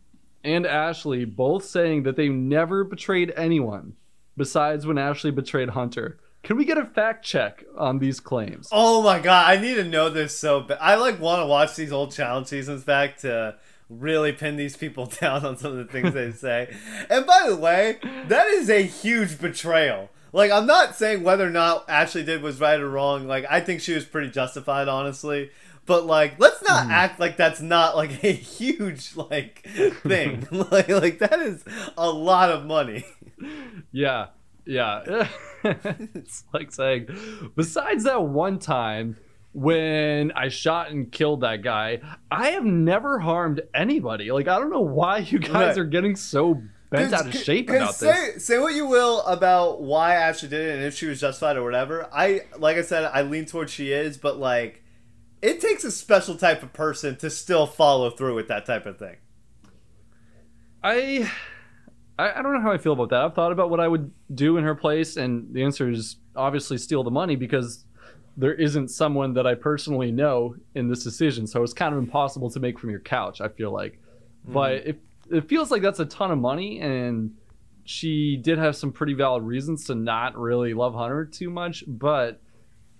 and 0.43 0.65
Ashley 0.65 1.25
both 1.25 1.65
saying 1.65 2.03
that 2.03 2.15
they 2.15 2.29
never 2.29 2.83
betrayed 2.83 3.33
anyone 3.35 3.93
besides 4.35 4.85
when 4.85 4.97
Ashley 4.97 5.31
betrayed 5.31 5.69
Hunter. 5.69 6.17
Can 6.43 6.57
we 6.57 6.65
get 6.65 6.77
a 6.77 6.85
fact 6.85 7.23
check 7.23 7.63
on 7.77 7.99
these 7.99 8.19
claims? 8.19 8.67
Oh 8.71 9.03
my 9.03 9.19
god, 9.19 9.49
I 9.49 9.61
need 9.61 9.75
to 9.75 9.83
know 9.83 10.09
this 10.09 10.37
so 10.37 10.61
bad. 10.61 10.79
I 10.81 10.95
like 10.95 11.19
want 11.19 11.41
to 11.41 11.45
watch 11.45 11.75
these 11.75 11.91
old 11.91 12.11
challenge 12.11 12.47
seasons 12.47 12.83
back 12.83 13.17
to 13.19 13.55
really 13.89 14.31
pin 14.31 14.55
these 14.55 14.75
people 14.75 15.05
down 15.21 15.45
on 15.45 15.57
some 15.57 15.73
of 15.73 15.77
the 15.77 15.85
things 15.85 16.13
they 16.13 16.31
say. 16.31 16.75
And 17.09 17.25
by 17.27 17.45
the 17.47 17.55
way, 17.55 17.99
that 18.27 18.47
is 18.47 18.69
a 18.69 18.81
huge 18.81 19.39
betrayal. 19.39 20.09
Like 20.33 20.51
I'm 20.51 20.65
not 20.65 20.95
saying 20.95 21.23
whether 21.23 21.45
or 21.45 21.51
not 21.51 21.85
Ashley 21.89 22.23
did 22.23 22.41
was 22.41 22.59
right 22.59 22.79
or 22.79 22.89
wrong. 22.89 23.27
Like 23.27 23.45
I 23.49 23.59
think 23.59 23.81
she 23.81 23.93
was 23.93 24.05
pretty 24.05 24.31
justified, 24.31 24.87
honestly. 24.87 25.51
But 25.85 26.05
like, 26.05 26.39
let's 26.39 26.61
not 26.61 26.83
mm-hmm. 26.83 26.91
act 26.91 27.19
like 27.19 27.37
that's 27.37 27.61
not 27.61 27.95
like 27.95 28.23
a 28.23 28.31
huge 28.31 29.15
like 29.15 29.67
thing. 30.03 30.47
like, 30.51 30.89
like 30.89 31.19
that 31.19 31.39
is 31.39 31.63
a 31.97 32.09
lot 32.09 32.51
of 32.51 32.65
money. 32.65 33.05
Yeah, 33.91 34.27
yeah. 34.65 35.27
it's 35.63 36.43
like 36.53 36.71
saying, 36.71 37.07
besides 37.55 38.03
that 38.03 38.23
one 38.23 38.59
time 38.59 39.17
when 39.53 40.31
I 40.31 40.47
shot 40.47 40.91
and 40.91 41.11
killed 41.11 41.41
that 41.41 41.61
guy, 41.61 41.99
I 42.29 42.51
have 42.51 42.63
never 42.63 43.19
harmed 43.19 43.61
anybody. 43.73 44.31
Like, 44.31 44.47
I 44.47 44.59
don't 44.59 44.71
know 44.71 44.79
why 44.81 45.17
you 45.17 45.39
guys 45.39 45.53
Right. 45.53 45.77
are 45.77 45.85
getting 45.85 46.15
so 46.15 46.61
bent 46.89 47.13
out 47.13 47.27
of 47.27 47.33
shape 47.33 47.69
about 47.69 47.95
say, 47.95 48.33
this. 48.33 48.45
Say 48.45 48.59
what 48.59 48.73
you 48.73 48.85
will 48.85 49.21
about 49.21 49.81
why 49.81 50.15
Ashley 50.15 50.49
did 50.49 50.67
it 50.67 50.75
and 50.75 50.83
if 50.83 50.95
she 50.95 51.07
was 51.07 51.19
justified 51.19 51.57
or 51.57 51.63
whatever. 51.63 52.07
I 52.13 52.41
like 52.57 52.77
I 52.77 52.81
said, 52.81 53.09
I 53.13 53.23
lean 53.23 53.45
towards 53.45 53.71
she 53.71 53.91
is, 53.91 54.17
but 54.17 54.37
like 54.37 54.80
it 55.41 55.59
takes 55.59 55.83
a 55.83 55.91
special 55.91 56.35
type 56.35 56.63
of 56.63 56.73
person 56.73 57.15
to 57.17 57.29
still 57.29 57.65
follow 57.65 58.09
through 58.09 58.35
with 58.35 58.47
that 58.47 58.65
type 58.65 58.85
of 58.85 58.97
thing. 58.97 59.17
I, 60.83 61.29
I 62.17 62.41
don't 62.41 62.53
know 62.53 62.61
how 62.61 62.71
I 62.71 62.77
feel 62.77 62.93
about 62.93 63.09
that. 63.09 63.21
I've 63.21 63.33
thought 63.33 63.51
about 63.51 63.69
what 63.69 63.79
I 63.79 63.87
would 63.87 64.11
do 64.33 64.57
in 64.57 64.63
her 64.63 64.75
place, 64.75 65.17
and 65.17 65.53
the 65.53 65.63
answer 65.63 65.89
is 65.89 66.17
obviously 66.35 66.77
steal 66.77 67.03
the 67.03 67.11
money 67.11 67.35
because 67.35 67.85
there 68.37 68.53
isn't 68.53 68.89
someone 68.89 69.33
that 69.33 69.45
I 69.45 69.55
personally 69.55 70.11
know 70.11 70.55
in 70.75 70.87
this 70.87 71.03
decision. 71.03 71.47
So 71.47 71.63
it's 71.63 71.73
kind 71.73 71.93
of 71.93 71.99
impossible 71.99 72.49
to 72.51 72.59
make 72.59 72.79
from 72.79 72.89
your 72.89 72.99
couch. 72.99 73.41
I 73.41 73.49
feel 73.49 73.71
like, 73.71 73.93
mm-hmm. 73.93 74.53
but 74.53 74.73
it 74.73 75.01
it 75.29 75.47
feels 75.47 75.71
like 75.71 75.81
that's 75.81 75.99
a 75.99 76.05
ton 76.05 76.31
of 76.31 76.39
money, 76.39 76.79
and 76.81 77.35
she 77.83 78.37
did 78.37 78.57
have 78.57 78.75
some 78.75 78.91
pretty 78.91 79.13
valid 79.13 79.43
reasons 79.43 79.85
to 79.85 79.95
not 79.95 80.37
really 80.37 80.73
love 80.73 80.93
Hunter 80.93 81.25
too 81.25 81.49
much, 81.49 81.83
but 81.87 82.41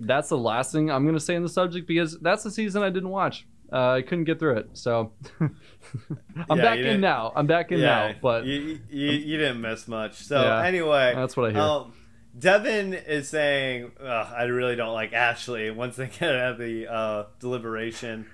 that's 0.02 0.30
the 0.30 0.38
last 0.38 0.72
thing 0.72 0.90
I'm 0.92 1.04
going 1.04 1.16
to 1.16 1.22
say 1.22 1.36
in 1.36 1.44
the 1.44 1.50
subject 1.50 1.88
because 1.88 2.20
that's 2.20 2.44
the 2.44 2.52
season 2.52 2.84
I 2.84 2.90
didn't 2.90 3.10
watch. 3.10 3.48
Uh, 3.72 3.92
I 3.92 4.02
couldn't 4.02 4.26
get 4.26 4.38
through 4.38 4.58
it, 4.58 4.70
so 4.74 5.14
I'm 5.40 6.58
Yeah, 6.58 6.62
back 6.62 6.80
in 6.80 7.00
now. 7.00 7.32
I'm 7.36 7.48
back 7.48 7.72
in 7.72 7.80
now, 7.80 8.14
but 8.22 8.44
you, 8.46 8.80
you, 8.90 9.12
you 9.12 9.38
didn't 9.38 9.62
miss 9.62 9.88
much. 9.88 10.16
So 10.16 10.42
Yeah, 10.42 10.66
anyway, 10.66 11.14
that's 11.16 11.38
what 11.38 11.50
I 11.50 11.54
hear. 11.54 11.62
Um, 11.62 11.94
Devin 12.38 12.94
is 12.94 13.28
saying, 13.28 13.92
I 14.02 14.44
really 14.44 14.76
don't 14.76 14.94
like 14.94 15.14
Ashley 15.14 15.70
once 15.70 15.98
they 15.98 16.08
get 16.20 16.36
out 16.36 16.54
of 16.54 16.58
the 16.58 16.92
uh, 16.92 17.26
deliberation. 17.40 18.26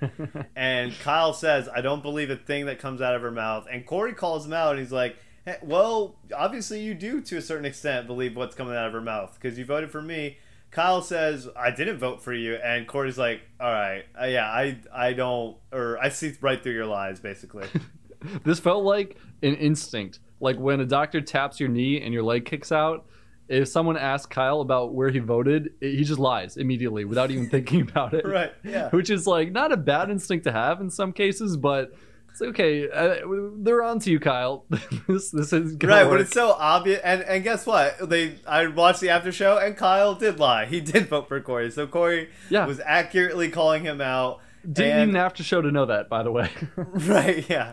and 0.56 0.92
Kyle 1.00 1.32
says, 1.32 1.68
I 1.68 1.80
don't 1.80 2.02
believe 2.02 2.30
a 2.30 2.36
thing 2.36 2.66
that 2.66 2.78
comes 2.78 3.00
out 3.00 3.14
of 3.14 3.22
her 3.22 3.30
mouth. 3.30 3.66
And 3.70 3.84
Corey 3.84 4.12
calls 4.12 4.46
him 4.46 4.52
out 4.52 4.72
and 4.72 4.80
he's 4.80 4.92
like, 4.92 5.16
hey, 5.44 5.56
Well, 5.62 6.16
obviously 6.36 6.80
you 6.80 6.94
do 6.94 7.20
to 7.22 7.36
a 7.36 7.42
certain 7.42 7.64
extent 7.64 8.06
believe 8.06 8.36
what's 8.36 8.54
coming 8.54 8.74
out 8.74 8.86
of 8.86 8.92
her 8.92 9.00
mouth 9.00 9.36
because 9.40 9.58
you 9.58 9.64
voted 9.64 9.90
for 9.90 10.02
me. 10.02 10.38
Kyle 10.70 11.02
says, 11.02 11.48
I 11.56 11.70
didn't 11.70 11.98
vote 11.98 12.22
for 12.22 12.32
you. 12.32 12.56
And 12.56 12.86
Corey's 12.86 13.18
like, 13.18 13.40
All 13.60 13.72
right, 13.72 14.04
uh, 14.20 14.26
yeah, 14.26 14.46
I, 14.46 14.78
I 14.92 15.12
don't, 15.12 15.56
or 15.72 15.98
I 15.98 16.10
see 16.10 16.34
right 16.40 16.62
through 16.62 16.74
your 16.74 16.86
lies, 16.86 17.20
basically. 17.20 17.66
this 18.44 18.60
felt 18.60 18.84
like 18.84 19.16
an 19.42 19.54
instinct. 19.54 20.20
Like 20.40 20.58
when 20.58 20.80
a 20.80 20.86
doctor 20.86 21.20
taps 21.20 21.58
your 21.58 21.68
knee 21.68 22.00
and 22.00 22.12
your 22.12 22.22
leg 22.22 22.44
kicks 22.44 22.72
out. 22.72 23.06
If 23.48 23.68
someone 23.68 23.96
asks 23.96 24.26
Kyle 24.26 24.60
about 24.60 24.92
where 24.92 25.08
he 25.08 25.20
voted, 25.20 25.70
he 25.80 26.04
just 26.04 26.18
lies 26.18 26.58
immediately 26.58 27.06
without 27.06 27.30
even 27.30 27.48
thinking 27.48 27.80
about 27.88 28.12
it. 28.12 28.26
right, 28.26 28.52
yeah. 28.62 28.90
Which 28.90 29.08
is 29.08 29.26
like 29.26 29.50
not 29.52 29.72
a 29.72 29.76
bad 29.78 30.10
instinct 30.10 30.44
to 30.44 30.52
have 30.52 30.82
in 30.82 30.90
some 30.90 31.14
cases, 31.14 31.56
but 31.56 31.92
it's 32.40 32.48
okay. 32.50 32.88
Uh, 32.90 33.16
they're 33.58 33.82
on 33.82 33.98
to 34.00 34.10
you, 34.10 34.20
Kyle. 34.20 34.64
this 35.08 35.30
this 35.30 35.52
is 35.52 35.76
Right, 35.82 36.04
work. 36.06 36.14
but 36.14 36.20
it's 36.20 36.32
so 36.32 36.52
obvious. 36.52 37.00
And 37.02 37.22
and 37.22 37.42
guess 37.42 37.66
what? 37.66 38.08
They 38.08 38.36
I 38.46 38.66
watched 38.68 39.00
the 39.00 39.10
after 39.10 39.32
show, 39.32 39.58
and 39.58 39.76
Kyle 39.76 40.14
did 40.14 40.38
lie. 40.38 40.66
He 40.66 40.80
did 40.92 41.08
vote 41.08 41.28
for 41.28 41.40
Corey, 41.40 41.70
so 41.70 41.86
Corey 41.86 42.28
Yeah. 42.50 42.66
was 42.66 42.80
accurately 42.80 43.50
calling 43.50 43.82
him 43.84 44.00
out. 44.00 44.40
Didn't 44.70 44.92
and, 44.92 45.10
even 45.10 45.14
have 45.20 45.34
to 45.34 45.42
show 45.42 45.62
to 45.62 45.70
know 45.70 45.86
that, 45.86 46.08
by 46.08 46.22
the 46.22 46.30
way. 46.32 46.50
right, 46.76 47.48
yeah. 47.48 47.72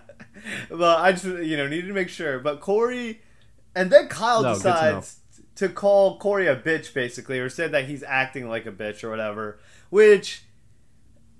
Well, 0.69 0.97
I 0.97 1.11
just 1.11 1.25
you 1.25 1.57
know 1.57 1.67
needed 1.67 1.87
to 1.87 1.93
make 1.93 2.09
sure. 2.09 2.39
But 2.39 2.59
Corey, 2.61 3.21
and 3.75 3.91
then 3.91 4.07
Kyle 4.07 4.43
No, 4.43 4.53
good 4.53 4.61
to 4.63 4.69
decides 4.71 5.19
to, 5.55 5.69
call 5.69 6.17
Corey 6.19 6.47
a 6.47 6.55
bitch, 6.55 6.93
basically, 6.93 7.39
or 7.39 7.49
said 7.49 7.71
that 7.71 7.85
he's 7.85 8.03
acting 8.03 8.47
like 8.49 8.65
a 8.65 8.71
bitch 8.71 9.03
or 9.03 9.09
whatever, 9.09 9.59
which 9.89 10.43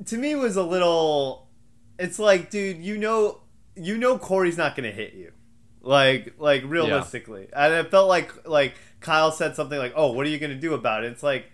to 0.06 0.18
me 0.18 0.36
was 0.36 0.56
a 0.56 0.64
little. 0.64 1.45
It's 1.98 2.20
like, 2.20 2.50
dude, 2.50 2.78
you 2.84 2.98
know, 2.98 3.42
you 3.76 3.98
know, 3.98 4.18
Corey's 4.18 4.58
not 4.58 4.76
gonna 4.76 4.92
hit 4.92 5.14
you, 5.14 5.32
like, 5.82 6.34
like 6.38 6.64
realistically, 6.66 7.48
and 7.54 7.74
it 7.74 7.92
felt 7.92 8.08
like 8.10 8.48
like 8.48 8.76
Kyle 9.00 9.32
said 9.32 9.56
something 9.56 9.78
like, 9.78 9.94
"Oh, 9.96 10.12
what 10.12 10.26
are 10.26 10.30
you 10.30 10.40
gonna 10.40 10.56
do 10.56 10.74
about 10.74 11.04
it?" 11.04 11.12
It's 11.12 11.24
like. 11.24 11.46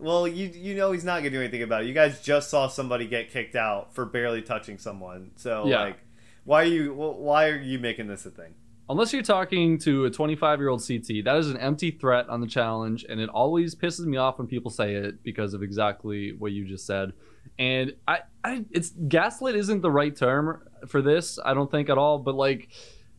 Well, 0.00 0.28
you 0.28 0.46
you 0.54 0.76
know 0.76 0.92
he's 0.92 1.04
not 1.04 1.18
gonna 1.24 1.30
do 1.30 1.40
anything 1.40 1.64
about 1.64 1.82
it. 1.82 1.88
You 1.88 1.92
guys 1.92 2.20
just 2.22 2.50
saw 2.50 2.68
somebody 2.68 3.08
get 3.08 3.32
kicked 3.32 3.56
out 3.56 3.92
for 3.96 4.04
barely 4.04 4.42
touching 4.42 4.78
someone. 4.78 5.32
So 5.34 5.66
Yeah. 5.66 5.80
like, 5.80 5.98
why 6.44 6.62
are 6.62 6.66
you 6.66 6.94
why 6.94 7.48
are 7.48 7.58
you 7.58 7.80
making 7.80 8.06
this 8.06 8.24
a 8.24 8.30
thing? 8.30 8.54
Unless 8.88 9.12
you're 9.12 9.22
talking 9.22 9.76
to 9.78 10.04
a 10.04 10.10
25 10.10 10.60
year 10.60 10.68
old 10.68 10.86
CT, 10.86 11.22
that 11.24 11.36
is 11.36 11.50
an 11.50 11.56
empty 11.56 11.90
threat 11.90 12.28
on 12.28 12.40
the 12.40 12.46
challenge, 12.46 13.04
and 13.08 13.20
it 13.20 13.28
always 13.28 13.74
pisses 13.74 14.06
me 14.06 14.16
off 14.16 14.38
when 14.38 14.46
people 14.46 14.70
say 14.70 14.94
it 14.94 15.24
because 15.24 15.52
of 15.52 15.64
exactly 15.64 16.32
what 16.32 16.52
you 16.52 16.64
just 16.64 16.86
said. 16.86 17.12
And 17.58 17.94
I, 18.06 18.20
I 18.44 18.64
it's 18.70 18.90
gaslit 18.90 19.56
isn't 19.56 19.82
the 19.82 19.90
right 19.90 20.14
term 20.14 20.62
for 20.86 21.02
this, 21.02 21.38
I 21.44 21.54
don't 21.54 21.70
think 21.70 21.90
at 21.90 21.98
all. 21.98 22.18
But 22.18 22.34
like, 22.34 22.68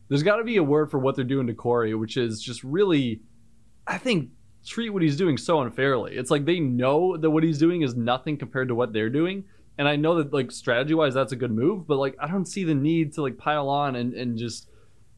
there's 0.08 0.22
got 0.22 0.36
to 0.36 0.44
be 0.44 0.56
a 0.56 0.62
word 0.62 0.90
for 0.90 0.98
what 0.98 1.16
they're 1.16 1.24
doing 1.24 1.46
to 1.46 1.54
Corey, 1.54 1.94
which 1.94 2.16
is 2.16 2.42
just 2.42 2.64
really, 2.64 3.20
I 3.86 3.98
think, 3.98 4.30
treat 4.66 4.90
what 4.90 5.02
he's 5.02 5.16
doing 5.16 5.36
so 5.36 5.60
unfairly. 5.60 6.16
It's 6.16 6.30
like 6.30 6.44
they 6.44 6.60
know 6.60 7.16
that 7.16 7.30
what 7.30 7.44
he's 7.44 7.58
doing 7.58 7.82
is 7.82 7.94
nothing 7.94 8.36
compared 8.36 8.68
to 8.68 8.74
what 8.74 8.92
they're 8.92 9.10
doing. 9.10 9.44
And 9.78 9.88
I 9.88 9.96
know 9.96 10.16
that 10.16 10.32
like 10.32 10.50
strategy 10.52 10.94
wise, 10.94 11.14
that's 11.14 11.32
a 11.32 11.36
good 11.36 11.52
move, 11.52 11.86
but 11.86 11.96
like 11.96 12.16
I 12.20 12.28
don't 12.28 12.46
see 12.46 12.64
the 12.64 12.74
need 12.74 13.14
to 13.14 13.22
like 13.22 13.38
pile 13.38 13.68
on 13.68 13.96
and, 13.96 14.14
and 14.14 14.36
just 14.36 14.68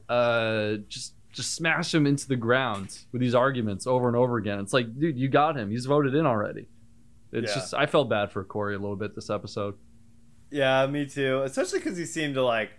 uh 0.09 0.75
just 0.89 1.15
just 1.33 1.55
smash 1.55 1.95
him 1.95 2.07
into 2.07 2.29
the 2.29 2.37
ground 2.37 2.99
with 3.11 3.21
these 3.21 3.35
arguments 3.35 3.87
over 3.87 4.07
and 4.07 4.17
over 4.17 4.37
again. 4.37 4.61
It's 4.61 4.73
like, 4.73 4.99
dude, 4.99 5.19
you 5.19 5.29
got 5.29 5.57
him. 5.57 5.71
He's 5.71 5.87
voted 5.87 6.15
in 6.15 6.27
already. 6.27 6.69
It's 7.33 7.51
Yeah. 7.51 7.55
just 7.61 7.75
I 7.75 7.87
felt 7.87 8.09
bad 8.09 8.31
for 8.31 8.45
Corey 8.45 8.75
a 8.75 8.79
little 8.79 8.97
bit 8.97 9.15
this 9.15 9.31
episode. 9.31 9.75
Yeah, 10.51 10.87
me 10.87 11.07
too. 11.07 11.43
Especially 11.43 11.79
because 11.79 11.97
he 11.97 12.05
seemed 12.05 12.35
to 12.35 12.45
like. 12.45 12.71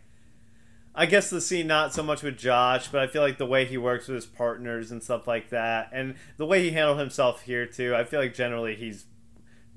I 0.95 1.08
guess 1.08 1.32
the 1.32 1.41
scene 1.41 1.66
not 1.66 1.91
so 1.91 2.04
much 2.04 2.22
with 2.22 2.38
Josh, 2.38 2.88
but 2.89 3.01
I 3.01 3.08
feel 3.08 3.24
like 3.24 3.39
the 3.39 3.47
way 3.47 3.66
he 3.66 3.80
works 3.80 4.08
with 4.08 4.14
his 4.14 4.26
partners 4.28 4.91
and 4.91 5.01
stuff 5.01 5.26
like 5.28 5.49
that, 5.49 5.89
and 5.91 6.14
the 6.38 6.45
way 6.45 6.62
he 6.62 6.70
handled 6.70 6.99
himself 6.99 7.41
here 7.41 7.66
too. 7.66 7.95
I 7.95 8.04
feel 8.04 8.20
like 8.20 8.36
generally 8.36 8.76
he's 8.76 9.06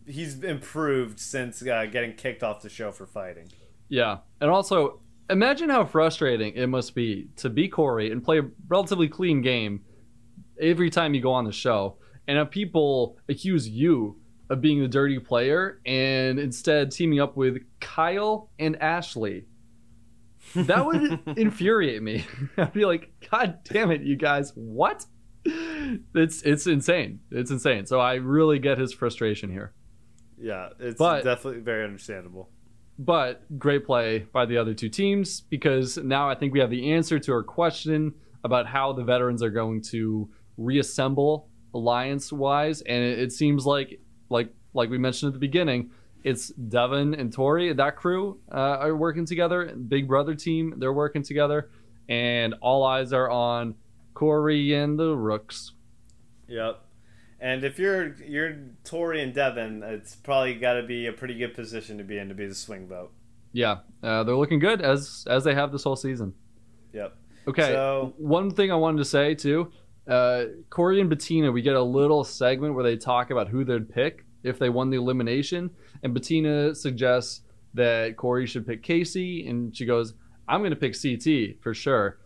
he's 0.07 0.45
improved 0.45 1.19
since 1.19 1.67
uh, 1.67 1.87
getting 1.91 2.13
kicked 2.13 2.43
off 2.43 2.61
the 2.61 2.69
show 2.69 2.93
for 2.93 3.07
fighting. 3.07 3.49
Yeah. 3.89 4.19
And 4.43 4.51
also, 4.51 5.01
imagine 5.31 5.71
how 5.71 5.85
frustrating 5.87 6.55
it 6.55 6.67
must 6.67 6.95
be 6.95 7.29
to 7.37 7.49
be 7.49 7.67
Corey 7.67 8.13
and 8.13 8.23
play 8.23 8.39
a 8.41 8.49
relatively 8.69 9.09
clean 9.09 9.41
game 9.41 9.81
every 10.61 10.91
time 10.91 11.15
you 11.15 11.23
go 11.23 11.33
on 11.33 11.45
the 11.47 11.53
show 11.53 11.97
and 12.29 12.37
have 12.37 12.51
people 12.51 13.17
accuse 13.29 13.67
you 13.69 14.21
of 14.49 14.61
being 14.61 14.81
the 14.81 14.89
dirty 14.89 15.19
player 15.19 15.81
and 15.85 16.39
instead 16.39 16.91
teaming 16.93 17.21
up 17.21 17.37
with 17.37 17.59
Kyle 17.81 18.51
and 18.59 18.81
Ashley. 18.81 19.47
That 20.55 20.87
would 20.87 21.21
infuriate 21.39 22.03
me. 22.03 22.25
I'd 22.57 22.73
be 22.73 22.85
like, 22.85 23.11
God 23.31 23.59
damn 23.65 23.91
it, 23.91 24.03
you 24.03 24.17
guys, 24.17 24.53
what? 24.55 25.05
It's 26.15 26.43
it's 26.43 26.67
insane. 26.67 27.21
It's 27.31 27.51
insane. 27.51 27.87
So 27.87 28.01
I 28.01 28.15
really 28.15 28.59
get 28.59 28.79
his 28.79 28.93
frustration 28.93 29.51
here. 29.51 29.73
Yeah, 30.39 30.69
it's 30.79 30.99
But- 30.99 31.25
definitely 31.25 31.61
very 31.61 31.85
understandable. 31.85 32.51
But 32.99 33.59
great 33.59 33.85
play 33.85 34.21
by 34.33 34.47
the 34.47 34.57
other 34.57 34.73
two 34.73 34.89
teams 34.89 35.43
because 35.43 35.99
now 35.99 36.31
I 36.31 36.35
think 36.35 36.55
we 36.55 36.61
have 36.61 36.71
the 36.71 36.93
answer 36.93 37.19
to 37.19 37.33
our 37.33 37.43
question 37.43 38.15
about 38.43 38.67
how 38.67 38.95
the 38.95 39.05
veterans 39.05 39.43
are 39.43 39.51
going 39.51 39.83
to 39.91 40.31
reassemble 40.57 41.51
alliance 41.75 42.33
wise. 42.33 42.81
And 42.81 43.05
it, 43.05 43.19
it 43.19 43.33
seems 43.33 43.67
like, 43.67 44.01
like, 44.29 44.53
like 44.75 44.91
we 44.91 44.99
mentioned 44.99 45.31
at 45.31 45.33
the 45.35 45.41
beginning, 45.41 45.91
it's 46.25 46.49
Devin 46.49 47.15
and 47.15 47.33
Tori. 47.33 47.73
That 47.73 47.97
crew 47.97 48.41
uh, 48.51 48.79
are 48.81 48.97
working 48.97 49.27
together. 49.27 49.67
Big 49.77 50.09
Brother 50.09 50.35
team, 50.35 50.75
they're 50.79 50.93
working 50.93 51.23
together, 51.23 51.71
and 52.09 52.55
all 52.61 52.85
eyes 52.85 53.13
are 53.13 53.31
on 53.31 53.77
Corey 54.15 54.75
and 54.75 54.99
the 54.99 55.17
Rooks. 55.17 55.73
Yep. 56.49 56.83
And 57.39 57.65
if 57.65 57.79
you're 57.79 58.15
you're 58.25 58.57
Tori 58.83 59.23
and 59.23 59.35
Devin, 59.35 59.83
it's 59.83 60.17
probably 60.17 60.55
got 60.55 60.75
to 60.75 60.83
be 60.83 61.07
a 61.07 61.13
pretty 61.13 61.35
good 61.35 61.55
position 61.55 61.99
to 61.99 62.05
be 62.05 62.19
in 62.19 62.29
to 62.29 62.35
be 62.35 62.47
the 62.47 62.55
swing 62.55 62.89
vote. 62.89 63.13
Yeah, 63.53 63.79
uh, 64.03 64.25
they're 64.25 64.37
looking 64.37 64.59
good 64.59 64.81
as 64.81 65.25
as 65.29 65.45
they 65.45 65.55
have 65.55 65.71
this 65.71 65.85
whole 65.85 65.97
season. 65.97 66.35
Yep. 66.93 67.15
Okay. 67.49 67.69
So- 67.69 68.15
one 68.17 68.51
thing 68.51 68.73
I 68.73 68.75
wanted 68.75 68.99
to 68.99 69.05
say 69.05 69.35
too, 69.35 69.71
uh, 70.09 70.45
Corey 70.71 71.01
and 71.01 71.11
Bettina, 71.11 71.51
we 71.51 71.63
get 71.63 71.75
a 71.75 71.83
little 71.83 72.25
segment 72.25 72.75
where 72.75 72.85
they 72.85 72.97
talk 72.97 73.31
about 73.31 73.49
who 73.49 73.65
they'd 73.65 73.89
pick 73.89 74.25
if 74.43 74.59
they 74.59 74.69
won 74.69 74.91
the 74.91 74.97
elimination, 74.97 75.71
and 76.03 76.15
Bettina 76.15 76.75
suggests 76.75 77.43
that 77.75 78.17
Corey 78.17 78.47
should 78.47 78.67
pick 78.67 78.83
Kaycee, 78.83 79.49
and 79.49 79.77
she 79.77 79.85
goes, 79.85 80.15
"I'm 80.49 80.61
going 80.61 80.71
to 80.71 80.77
pick 80.77 80.95
CT 81.01 81.63
for 81.63 81.75
sure." 81.75 82.19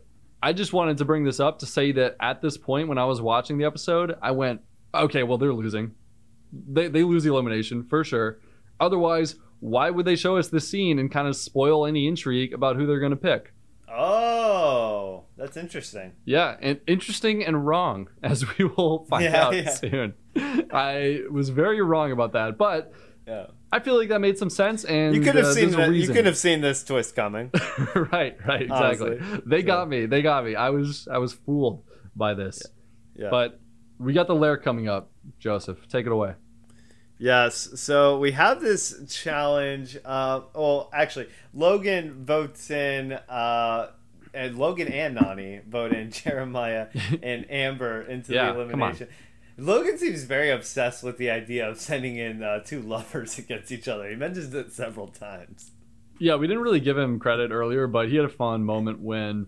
I 0.43 0.53
just 0.53 0.73
wanted 0.73 0.99
to 0.99 1.05
bring 1.05 1.25
this 1.25 1.41
up 1.41 1.59
to 1.59 1.67
say 1.67 1.93
that 1.93 2.17
at 2.21 2.41
this 2.41 2.57
point, 2.57 2.89
when 2.89 2.99
I 2.99 3.05
was 3.05 3.21
watching 3.21 3.59
the 3.59 3.65
episode, 3.65 4.17
I 4.23 4.31
went, 4.33 4.61
"Okay, 4.95 5.23
well 5.23 5.39
they're 5.39 5.53
losing. 5.53 5.95
They 6.53 6.89
they 6.89 7.05
lose 7.05 7.25
the 7.25 7.31
elimination 7.31 7.85
for 7.85 8.05
sure. 8.05 8.41
Otherwise." 8.79 9.37
Why 9.61 9.91
would 9.91 10.07
they 10.07 10.17
show 10.17 10.39
us 10.39 10.49
this 10.49 10.67
scene 10.67 10.99
and 10.99 11.13
kind 11.13 11.29
of 11.29 11.37
spoil 11.37 11.85
any 11.85 12.09
intrigue 12.09 12.55
about 12.55 12.77
who 12.77 12.87
they're 12.87 12.99
going 12.99 13.11
to 13.11 13.17
pick? 13.17 13.53
Oh, 13.93 14.30
that's 15.41 15.57
interesting. 15.57 16.13
Yeah, 16.25 16.57
and 16.61 16.81
interesting 16.87 17.45
and 17.45 17.67
wrong, 17.67 18.09
as 18.23 18.45
we 18.59 18.65
will 18.67 19.05
find 19.07 19.25
Yeah, 19.25 19.47
out 19.47 19.55
yeah. 19.57 19.71
soon. 19.71 20.15
I 20.73 21.23
was 21.31 21.49
very 21.49 21.81
wrong 21.81 22.13
about 22.13 22.33
that, 22.33 22.59
but 22.59 22.93
Yeah. 23.27 23.47
I 23.73 23.79
feel 23.81 23.97
like 23.97 24.09
that 24.09 24.21
made 24.21 24.37
some 24.37 24.51
sense. 24.51 24.85
And 24.85 25.15
You 25.15 25.23
could 25.23 25.37
have 25.37 25.47
uh, 25.47 25.55
seen 25.55 25.71
that. 25.71 25.93
You 25.93 26.09
could 26.09 26.27
have 26.27 26.37
seen 26.37 26.61
this 26.61 26.85
twist 26.85 27.15
coming. 27.17 27.51
right, 27.95 28.37
right, 28.47 28.63
exactly. 28.63 29.19
Honestly. 29.21 29.43
They 29.47 29.63
got 29.63 29.89
me. 29.89 30.07
They 30.07 30.23
got 30.23 30.45
me. 30.45 30.57
I 30.57 30.71
was, 30.71 31.09
I 31.11 31.19
was 31.19 31.33
fooled 31.33 31.85
by 32.17 32.35
this. 32.35 32.63
Yeah. 33.15 33.29
But 33.31 33.61
we 33.99 34.13
got 34.13 34.27
the 34.27 34.35
lair 34.35 34.57
coming 34.57 34.89
up. 34.89 35.11
Joseph, 35.39 35.87
take 35.89 36.07
it 36.07 36.13
away. 36.13 36.35
Yes. 37.19 37.71
So 37.77 38.19
we 38.19 38.33
have 38.33 38.61
this 38.61 38.95
challenge. 39.09 39.97
Uh, 40.05 40.41
well, 40.55 40.91
actually, 40.93 41.29
Logan 41.55 42.25
votes 42.25 42.71
in, 42.71 43.13
uh, 43.13 43.91
and 44.35 44.59
Logan 44.59 44.89
and 44.89 45.17
Nany 45.17 45.65
vote 45.65 45.93
in 45.93 46.11
Jeremiah 46.11 46.89
and 47.23 47.51
Amber 47.51 48.03
into 48.03 48.33
Yeah, 48.35 48.53
the 48.53 48.61
elimination. 48.61 49.09
Logan 49.57 49.99
seems 49.99 50.25
very 50.25 50.51
obsessed 50.51 51.03
with 51.03 51.19
the 51.19 51.31
idea 51.31 51.69
of 51.69 51.79
sending 51.79 52.17
in 52.17 52.43
uh, 52.43 52.61
two 52.61 52.81
lovers 52.81 53.39
against 53.39 53.71
each 53.71 53.89
other. 53.89 54.09
He 54.09 54.17
mentions 54.17 54.55
it 54.55 54.73
several 54.73 55.09
times. 55.09 55.73
Yeah, 56.19 56.37
we 56.37 56.47
didn't 56.47 56.63
really 56.63 56.81
give 56.81 56.99
him 56.99 57.19
credit 57.19 57.51
earlier, 57.51 57.87
but 57.87 58.09
he 58.09 58.17
had 58.17 58.25
a 58.25 58.31
fun 58.31 58.65
moment 58.65 59.01
when 59.01 59.47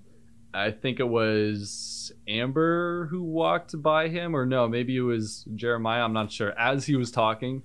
I 0.55 0.71
think 0.71 1.01
it 1.01 1.09
was 1.09 2.13
Amber 2.29 3.07
who 3.07 3.23
walked 3.23 3.81
by 3.81 4.09
him, 4.09 4.35
or 4.37 4.45
no, 4.45 4.69
maybe 4.69 4.97
it 4.97 5.01
was 5.01 5.45
Jeremiah. 5.55 6.03
I'm 6.03 6.13
not 6.13 6.31
sure. 6.31 6.59
As 6.59 6.87
he 6.87 6.97
was 6.97 7.11
talking 7.11 7.63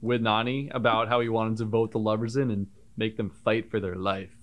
with 0.00 0.22
Nany 0.22 0.72
about 0.74 1.08
how 1.08 1.20
he 1.20 1.28
wanted 1.28 1.58
to 1.58 1.64
vote 1.64 1.90
the 1.90 1.98
lovers 1.98 2.36
in 2.36 2.50
and 2.50 2.68
make 2.96 3.16
them 3.16 3.30
fight 3.30 3.70
for 3.70 3.80
their 3.80 3.96
life, 3.96 4.36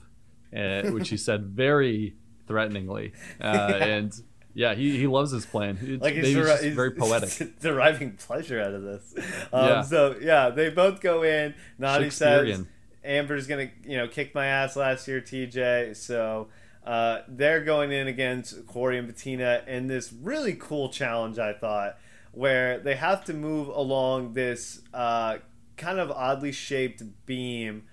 uh, 0.55 0.91
which 0.91 1.09
he 1.09 1.17
said 1.17 1.45
very 1.45 2.15
threateningly. 2.47 3.13
Uh, 3.41 3.73
yeah. 3.79 3.85
And 3.85 4.21
yeah, 4.53 4.73
he, 4.73 4.97
he 4.97 5.07
loves 5.07 5.31
his 5.31 5.45
plan. 5.45 5.77
It's, 5.81 6.01
like 6.01 6.13
he's, 6.13 6.33
der- 6.33 6.63
he's 6.63 6.73
very 6.73 6.91
poetic, 6.95 7.59
deriving 7.59 8.13
pleasure 8.13 8.61
out 8.61 8.73
of 8.73 8.83
this. 8.83 9.13
Um, 9.51 9.67
yeah. 9.67 9.81
So 9.81 10.15
yeah, 10.21 10.49
they 10.49 10.69
both 10.69 11.01
go 11.01 11.23
in. 11.23 11.53
Nany 11.79 12.11
says 12.11 12.63
Amber's 13.03 13.47
gonna 13.47 13.69
you 13.83 13.97
know 13.97 14.07
kick 14.07 14.33
my 14.33 14.45
ass 14.45 14.75
last 14.75 15.07
year, 15.07 15.21
TJ. 15.21 15.95
So 15.95 16.47
uh, 16.85 17.19
they're 17.27 17.63
going 17.63 17.91
in 17.91 18.07
against 18.07 18.65
Corey 18.67 18.97
and 18.97 19.07
Bettina 19.07 19.63
in 19.67 19.87
this 19.87 20.13
really 20.13 20.53
cool 20.53 20.89
challenge, 20.89 21.39
I 21.39 21.53
thought, 21.53 21.97
where 22.31 22.79
they 22.79 22.95
have 22.95 23.25
to 23.25 23.33
move 23.33 23.67
along 23.67 24.33
this 24.33 24.81
uh, 24.93 25.37
kind 25.77 25.99
of 25.99 26.11
oddly 26.11 26.51
shaped 26.51 27.03
beam 27.25 27.83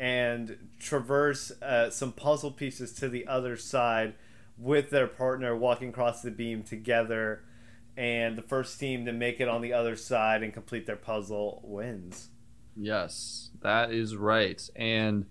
and 0.00 0.56
traverse 0.78 1.52
uh, 1.60 1.90
some 1.90 2.10
puzzle 2.10 2.50
pieces 2.50 2.94
to 2.94 3.06
the 3.06 3.26
other 3.26 3.54
side 3.54 4.14
with 4.56 4.88
their 4.88 5.06
partner 5.06 5.54
walking 5.54 5.90
across 5.90 6.22
the 6.22 6.30
beam 6.30 6.62
together. 6.62 7.44
And 7.98 8.38
the 8.38 8.42
first 8.42 8.80
team 8.80 9.04
to 9.04 9.12
make 9.12 9.40
it 9.40 9.48
on 9.48 9.60
the 9.60 9.74
other 9.74 9.96
side 9.96 10.42
and 10.42 10.54
complete 10.54 10.86
their 10.86 10.96
puzzle 10.96 11.60
wins. 11.62 12.30
Yes, 12.74 13.50
that 13.60 13.92
is 13.92 14.16
right. 14.16 14.60
And 14.74 15.26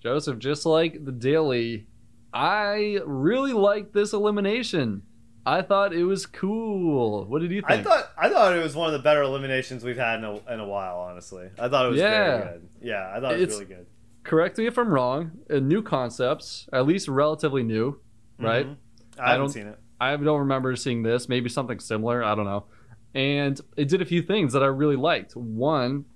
Joseph, 0.00 0.38
just 0.38 0.64
like 0.64 1.04
the 1.04 1.10
daily, 1.10 1.88
I 2.32 3.00
really 3.04 3.54
liked 3.54 3.92
this 3.92 4.12
elimination. 4.12 5.02
I 5.44 5.62
thought 5.62 5.92
it 5.92 6.04
was 6.04 6.26
cool. 6.26 7.24
What 7.24 7.40
did 7.40 7.50
you 7.50 7.62
think? 7.62 7.80
I 7.80 7.82
thought 7.82 8.12
I 8.16 8.28
thought 8.28 8.56
it 8.56 8.62
was 8.62 8.76
one 8.76 8.86
of 8.86 8.92
the 8.92 9.02
better 9.02 9.22
eliminations 9.22 9.82
we've 9.82 9.96
had 9.96 10.20
in 10.20 10.24
a, 10.24 10.52
in 10.52 10.60
a 10.60 10.66
while. 10.66 10.98
Honestly, 10.98 11.48
I 11.58 11.68
thought 11.68 11.86
it 11.86 11.90
was 11.90 12.00
yeah. 12.00 12.38
very 12.38 12.52
good. 12.52 12.68
Yeah, 12.82 13.12
I 13.12 13.20
thought 13.20 13.32
it 13.32 13.40
was 13.40 13.42
it's, 13.42 13.52
really 13.54 13.64
good. 13.66 13.86
Correct 14.26 14.58
me 14.58 14.66
if 14.66 14.76
I'm 14.76 14.88
wrong. 14.88 15.30
Uh, 15.48 15.60
new 15.60 15.82
concepts, 15.82 16.68
at 16.72 16.84
least 16.84 17.06
relatively 17.06 17.62
new, 17.62 18.00
right? 18.40 18.66
Mm-hmm. 18.66 19.20
I 19.20 19.30
haven't 19.30 19.50
I 19.50 19.52
seen 19.52 19.66
it. 19.68 19.78
I 20.00 20.16
don't 20.16 20.40
remember 20.40 20.74
seeing 20.74 21.04
this. 21.04 21.28
Maybe 21.28 21.48
something 21.48 21.78
similar. 21.78 22.24
I 22.24 22.34
don't 22.34 22.44
know. 22.44 22.66
And 23.14 23.58
it 23.76 23.88
did 23.88 24.02
a 24.02 24.04
few 24.04 24.22
things 24.22 24.52
that 24.52 24.62
I 24.62 24.66
really 24.66 24.96
liked. 24.96 25.36
One 25.36 26.06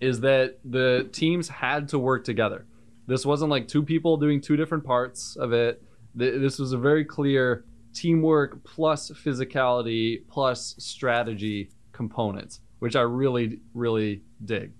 is 0.00 0.20
that 0.20 0.58
the 0.64 1.08
teams 1.12 1.48
had 1.48 1.88
to 1.90 1.98
work 1.98 2.24
together. 2.24 2.66
This 3.06 3.26
wasn't 3.26 3.50
like 3.50 3.68
two 3.68 3.82
people 3.82 4.16
doing 4.16 4.40
two 4.40 4.56
different 4.56 4.84
parts 4.84 5.36
of 5.36 5.52
it. 5.52 5.82
This 6.14 6.58
was 6.58 6.72
a 6.72 6.78
very 6.78 7.04
clear 7.04 7.66
teamwork 7.92 8.64
plus 8.64 9.10
physicality 9.10 10.26
plus 10.28 10.74
strategy 10.78 11.70
component, 11.92 12.58
which 12.78 12.96
I 12.96 13.02
really, 13.02 13.60
really 13.74 14.22
dig. 14.44 14.72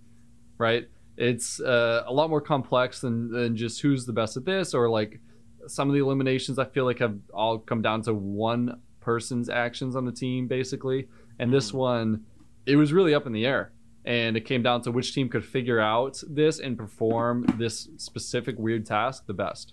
Right? 0.58 0.88
It's 1.16 1.60
uh, 1.60 2.04
a 2.06 2.12
lot 2.12 2.30
more 2.30 2.40
complex 2.40 3.00
than, 3.00 3.30
than 3.30 3.56
just 3.56 3.80
who's 3.80 4.04
the 4.04 4.12
best 4.12 4.36
at 4.36 4.44
this, 4.44 4.74
or 4.74 4.88
like 4.88 5.20
some 5.66 5.88
of 5.88 5.94
the 5.94 6.00
eliminations 6.00 6.58
I 6.58 6.64
feel 6.64 6.84
like 6.84 6.98
have 6.98 7.16
all 7.32 7.58
come 7.58 7.82
down 7.82 8.02
to 8.02 8.14
one 8.14 8.80
person's 9.00 9.48
actions 9.48 9.96
on 9.96 10.04
the 10.04 10.12
team, 10.12 10.48
basically. 10.48 11.08
And 11.38 11.52
this 11.52 11.70
mm. 11.70 11.74
one, 11.74 12.24
it 12.66 12.76
was 12.76 12.92
really 12.92 13.14
up 13.14 13.26
in 13.26 13.32
the 13.32 13.46
air 13.46 13.72
and 14.04 14.36
it 14.36 14.42
came 14.42 14.62
down 14.62 14.82
to 14.82 14.90
which 14.90 15.14
team 15.14 15.28
could 15.28 15.44
figure 15.44 15.80
out 15.80 16.22
this 16.28 16.60
and 16.60 16.76
perform 16.76 17.46
this 17.58 17.88
specific 17.96 18.58
weird 18.58 18.84
task 18.84 19.26
the 19.26 19.34
best. 19.34 19.72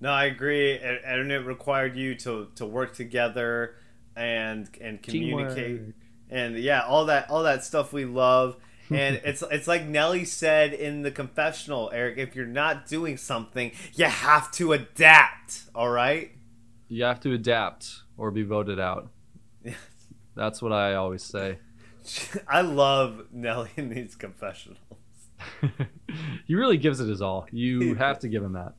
No, 0.00 0.10
I 0.10 0.24
agree, 0.24 0.78
and, 0.78 1.30
it 1.30 1.44
required 1.44 1.94
you 1.96 2.14
to 2.16 2.48
to 2.56 2.66
work 2.66 2.94
together 2.94 3.76
and 4.16 4.68
and 4.80 5.02
communicate, 5.02 5.56
Teamwork. 5.56 5.94
and 6.30 6.58
yeah, 6.58 6.82
all 6.82 7.04
that 7.06 7.30
all 7.30 7.42
that 7.42 7.64
stuff 7.64 7.92
we 7.92 8.04
love. 8.04 8.56
And 8.90 9.20
it's 9.24 9.42
it's 9.50 9.68
like 9.68 9.84
Nelly 9.84 10.24
said 10.24 10.72
in 10.72 11.02
the 11.02 11.10
confessional, 11.10 11.90
Eric. 11.92 12.18
If 12.18 12.34
you're 12.34 12.46
not 12.46 12.86
doing 12.86 13.16
something, 13.16 13.72
you 13.94 14.06
have 14.06 14.50
to 14.52 14.72
adapt. 14.72 15.62
All 15.74 15.90
right. 15.90 16.32
You 16.88 17.04
have 17.04 17.20
to 17.20 17.32
adapt 17.32 18.02
or 18.16 18.30
be 18.30 18.42
voted 18.42 18.80
out. 18.80 19.10
That's 20.34 20.60
what 20.60 20.72
I 20.72 20.94
always 20.94 21.22
say. 21.22 21.58
I 22.48 22.62
love 22.62 23.26
Nelly 23.32 23.70
in 23.76 23.90
these 23.90 24.16
confessionals. 24.16 24.78
he 26.46 26.54
really 26.54 26.76
gives 26.76 27.00
it 27.00 27.08
his 27.08 27.22
all. 27.22 27.46
You 27.50 27.94
have 27.94 28.18
to 28.20 28.28
give 28.28 28.42
him 28.42 28.52
that. 28.54 28.74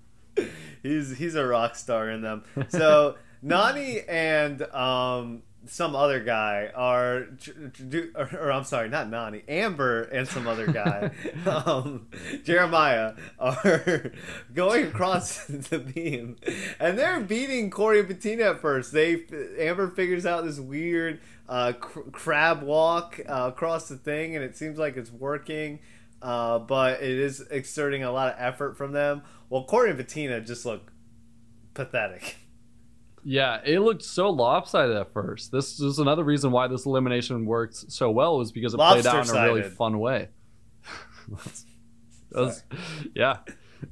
He's 0.83 1.17
he's 1.17 1.35
a 1.35 1.45
rock 1.45 1.75
star 1.75 2.09
in 2.09 2.21
them. 2.21 2.43
So 2.69 3.15
Nany 3.43 4.03
and 4.07 4.61
um, 4.73 5.43
some 5.67 5.95
other 5.95 6.19
guy 6.19 6.71
are, 6.75 7.27
or, 8.15 8.29
or, 8.33 8.51
I'm 8.51 8.63
sorry, 8.63 8.89
not 8.89 9.07
Nany, 9.07 9.43
Amber 9.47 10.03
and 10.03 10.27
some 10.27 10.47
other 10.47 10.67
guy, 10.67 11.11
um, 11.45 12.07
Jeremiah, 12.43 13.13
are 13.39 14.11
going 14.53 14.87
across 14.87 15.45
the 15.45 15.79
beam, 15.79 16.37
and 16.79 16.97
they're 16.97 17.19
beating 17.19 17.69
Corey 17.69 17.99
and 17.99 18.07
Bettina 18.07 18.51
at 18.51 18.61
first. 18.61 18.91
They 18.91 19.23
Amber 19.59 19.89
figures 19.89 20.25
out 20.25 20.45
this 20.45 20.59
weird 20.59 21.19
uh, 21.47 21.73
cr- 21.73 22.09
crab 22.11 22.63
walk 22.63 23.19
uh, 23.27 23.51
across 23.53 23.87
the 23.87 23.97
thing, 23.97 24.35
and 24.35 24.43
it 24.43 24.57
seems 24.57 24.77
like 24.77 24.97
it's 24.97 25.11
working. 25.11 25.79
Uh, 26.21 26.59
but 26.59 27.01
it 27.01 27.17
is 27.17 27.41
exerting 27.49 28.03
a 28.03 28.11
lot 28.11 28.31
of 28.31 28.35
effort 28.37 28.77
from 28.77 28.91
them. 28.91 29.23
Well, 29.49 29.63
Corey 29.63 29.89
and 29.89 29.97
Bettina 29.97 30.39
just 30.39 30.67
look 30.67 30.91
pathetic. 31.73 32.37
Yeah, 33.23 33.61
it 33.63 33.79
looked 33.79 34.03
so 34.03 34.29
lopsided 34.29 34.95
at 34.95 35.13
first. 35.13 35.51
This 35.51 35.79
is 35.79 35.99
another 35.99 36.23
reason 36.23 36.51
why 36.51 36.67
this 36.67 36.85
elimination 36.85 37.45
worked 37.45 37.91
so 37.91 38.09
well 38.09 38.37
was 38.37 38.51
because 38.51 38.73
it 38.73 38.77
played 38.77 39.05
out 39.05 39.29
in 39.29 39.35
a 39.35 39.43
really 39.43 39.63
fun 39.63 39.99
way. 39.99 40.29
was, 42.31 42.63
yeah, 43.13 43.37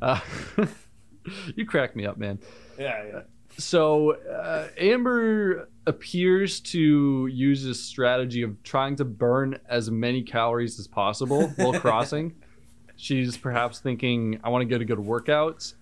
uh, 0.01 0.19
you 1.55 1.65
crack 1.65 1.95
me 1.95 2.05
up, 2.05 2.17
man. 2.17 2.39
Yeah, 2.77 3.05
yeah. 3.05 3.21
So 3.57 4.13
uh, 4.13 4.67
Amber 4.77 5.69
appears 5.85 6.59
to 6.61 7.27
use 7.27 7.63
this 7.63 7.81
strategy 7.81 8.41
of 8.41 8.61
trying 8.63 8.95
to 8.97 9.05
burn 9.05 9.59
as 9.67 9.91
many 9.91 10.23
calories 10.23 10.79
as 10.79 10.87
possible 10.87 11.49
while 11.57 11.73
crossing. 11.79 12.35
She's 12.95 13.37
perhaps 13.37 13.79
thinking, 13.79 14.39
"I 14.43 14.49
want 14.49 14.61
to 14.61 14.65
get 14.65 14.81
a 14.81 14.85
good 14.85 14.99
workout 14.99 15.73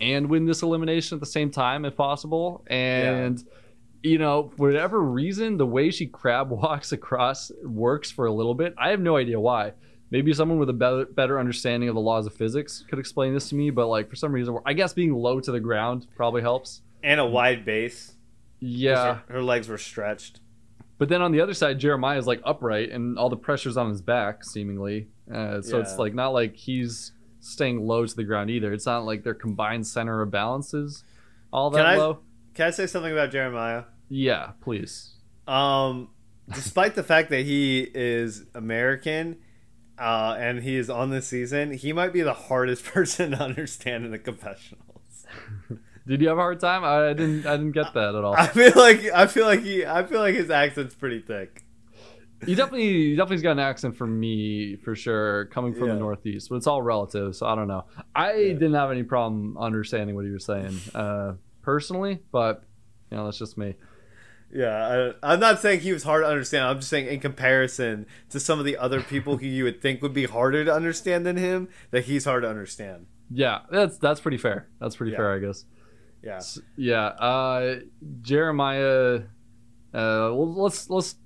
and 0.00 0.28
win 0.28 0.46
this 0.46 0.62
elimination 0.62 1.16
at 1.16 1.20
the 1.20 1.26
same 1.26 1.50
time 1.50 1.84
if 1.84 1.96
possible. 1.96 2.64
And 2.68 3.38
yeah. 3.38 4.10
you 4.10 4.18
know, 4.18 4.52
for 4.56 4.68
whatever 4.68 5.00
reason, 5.00 5.56
the 5.56 5.66
way 5.66 5.90
she 5.90 6.06
crab 6.06 6.50
walks 6.50 6.92
across 6.92 7.50
works 7.62 8.10
for 8.10 8.26
a 8.26 8.32
little 8.32 8.54
bit. 8.54 8.74
I 8.78 8.90
have 8.90 9.00
no 9.00 9.16
idea 9.16 9.40
why. 9.40 9.72
Maybe 10.10 10.32
someone 10.32 10.58
with 10.58 10.70
a 10.70 10.74
better, 10.74 11.04
better 11.04 11.40
understanding 11.40 11.88
of 11.88 11.96
the 11.96 12.00
laws 12.00 12.26
of 12.26 12.34
physics 12.34 12.84
could 12.88 13.00
explain 13.00 13.34
this 13.34 13.48
to 13.48 13.56
me, 13.56 13.70
but 13.70 13.88
like 13.88 14.08
for 14.08 14.14
some 14.14 14.32
reason, 14.32 14.58
I 14.64 14.72
guess 14.72 14.92
being 14.92 15.12
low 15.12 15.40
to 15.40 15.50
the 15.50 15.60
ground 15.60 16.06
probably 16.14 16.42
helps. 16.42 16.82
And 17.02 17.18
a 17.18 17.26
wide 17.26 17.64
base. 17.64 18.14
Yeah. 18.60 19.16
Her, 19.26 19.34
her 19.34 19.42
legs 19.42 19.68
were 19.68 19.78
stretched. 19.78 20.40
But 20.98 21.08
then 21.08 21.22
on 21.22 21.32
the 21.32 21.40
other 21.40 21.54
side, 21.54 21.78
Jeremiah 21.78 22.18
is 22.18 22.26
like 22.26 22.40
upright, 22.44 22.90
and 22.90 23.18
all 23.18 23.28
the 23.28 23.36
pressure's 23.36 23.76
on 23.76 23.90
his 23.90 24.00
back, 24.00 24.44
seemingly. 24.44 25.08
Uh, 25.32 25.60
so 25.60 25.76
yeah. 25.76 25.82
it's 25.82 25.98
like 25.98 26.14
not 26.14 26.28
like 26.30 26.56
he's 26.56 27.12
staying 27.40 27.86
low 27.86 28.06
to 28.06 28.16
the 28.16 28.24
ground 28.24 28.50
either. 28.50 28.72
It's 28.72 28.86
not 28.86 29.04
like 29.04 29.22
their 29.22 29.34
combined 29.34 29.86
center 29.86 30.22
of 30.22 30.30
balance 30.30 30.74
is 30.74 31.04
all 31.52 31.70
that 31.70 31.78
can 31.78 31.86
I, 31.86 31.96
low. 31.96 32.18
Can 32.54 32.68
I 32.68 32.70
say 32.70 32.86
something 32.86 33.12
about 33.12 33.30
Jeremiah? 33.30 33.84
Yeah, 34.08 34.52
please. 34.60 35.14
Um, 35.46 36.10
despite 36.52 36.94
the 36.94 37.02
fact 37.02 37.30
that 37.30 37.44
he 37.44 37.88
is 37.94 38.44
American 38.54 39.38
uh, 39.98 40.36
and 40.38 40.62
he 40.62 40.76
is 40.76 40.90
on 40.90 41.10
this 41.10 41.26
season, 41.26 41.72
he 41.72 41.92
might 41.92 42.12
be 42.12 42.22
the 42.22 42.34
hardest 42.34 42.84
person 42.92 43.32
to 43.32 43.42
understand 43.42 44.04
in 44.04 44.10
the 44.10 44.18
confessionals. 44.18 45.26
Did 46.06 46.22
you 46.22 46.28
have 46.28 46.38
a 46.38 46.40
hard 46.40 46.60
time? 46.60 46.84
I 46.84 47.14
didn't. 47.14 47.46
I 47.46 47.56
didn't 47.56 47.72
get 47.72 47.92
that 47.94 48.14
at 48.14 48.22
all. 48.22 48.34
I 48.34 48.46
feel 48.46 48.72
like 48.76 49.06
I 49.12 49.26
feel 49.26 49.44
like 49.44 49.62
he. 49.62 49.84
I 49.84 50.04
feel 50.04 50.20
like 50.20 50.36
his 50.36 50.50
accent's 50.50 50.94
pretty 50.94 51.18
thick 51.18 51.65
you 52.46 52.54
definitely 52.54 52.86
you 52.86 53.16
definitely's 53.16 53.42
got 53.42 53.52
an 53.52 53.58
accent 53.58 53.96
for 53.96 54.06
me 54.06 54.76
for 54.76 54.94
sure 54.94 55.46
coming 55.46 55.72
from 55.72 55.88
yeah. 55.88 55.94
the 55.94 56.00
northeast 56.00 56.48
but 56.48 56.56
it's 56.56 56.66
all 56.66 56.82
relative 56.82 57.34
so 57.34 57.46
i 57.46 57.54
don't 57.54 57.68
know 57.68 57.84
i 58.14 58.34
yeah. 58.34 58.52
didn't 58.52 58.74
have 58.74 58.90
any 58.90 59.02
problem 59.02 59.56
understanding 59.58 60.14
what 60.14 60.24
he 60.24 60.30
was 60.30 60.44
saying 60.44 60.78
uh, 60.94 61.32
personally 61.62 62.20
but 62.32 62.64
you 63.10 63.16
know 63.16 63.24
that's 63.24 63.38
just 63.38 63.56
me 63.56 63.74
yeah 64.52 65.12
I, 65.22 65.32
i'm 65.32 65.40
not 65.40 65.60
saying 65.60 65.80
he 65.80 65.92
was 65.92 66.02
hard 66.02 66.24
to 66.24 66.28
understand 66.28 66.64
i'm 66.64 66.78
just 66.78 66.90
saying 66.90 67.06
in 67.06 67.20
comparison 67.20 68.06
to 68.30 68.38
some 68.38 68.58
of 68.58 68.64
the 68.64 68.76
other 68.76 69.00
people 69.00 69.38
who 69.38 69.46
you 69.46 69.64
would 69.64 69.80
think 69.80 70.02
would 70.02 70.14
be 70.14 70.24
harder 70.24 70.64
to 70.64 70.72
understand 70.72 71.26
than 71.26 71.36
him 71.36 71.68
that 71.90 72.04
he's 72.04 72.24
hard 72.24 72.42
to 72.42 72.48
understand 72.48 73.06
yeah 73.30 73.60
that's 73.70 73.98
that's 73.98 74.20
pretty 74.20 74.38
fair 74.38 74.68
that's 74.78 74.96
pretty 74.96 75.12
yeah. 75.12 75.18
fair 75.18 75.34
i 75.34 75.38
guess 75.38 75.64
yeah 76.22 76.40
yeah 76.76 77.06
uh 77.06 77.80
jeremiah 78.20 79.22
uh 79.94 80.30
let's 80.30 80.88
let's 80.90 81.16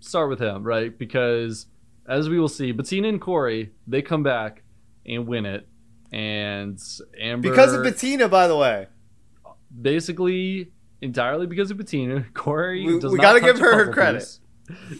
start 0.00 0.28
with 0.28 0.40
him, 0.40 0.62
right? 0.62 0.96
Because 0.96 1.66
as 2.06 2.28
we 2.28 2.38
will 2.38 2.48
see, 2.48 2.72
Bettina 2.72 3.08
and 3.08 3.20
Corey, 3.20 3.72
they 3.86 4.02
come 4.02 4.22
back 4.22 4.62
and 5.04 5.26
win 5.26 5.46
it, 5.46 5.66
and 6.12 6.80
Amber 7.20 7.48
because 7.48 7.72
of 7.74 7.82
Bettina, 7.82 8.28
by 8.28 8.46
the 8.48 8.56
way. 8.56 8.86
basically 9.80 10.72
entirely 11.02 11.46
because 11.46 11.70
of 11.70 11.76
Bettina. 11.76 12.24
Corey, 12.34 12.84
We- 12.84 12.98
we 12.98 13.18
gotta 13.18 13.40
give 13.40 13.58
her 13.58 13.84
her 13.86 13.92
credit. 13.92 14.20
piece. 14.20 14.40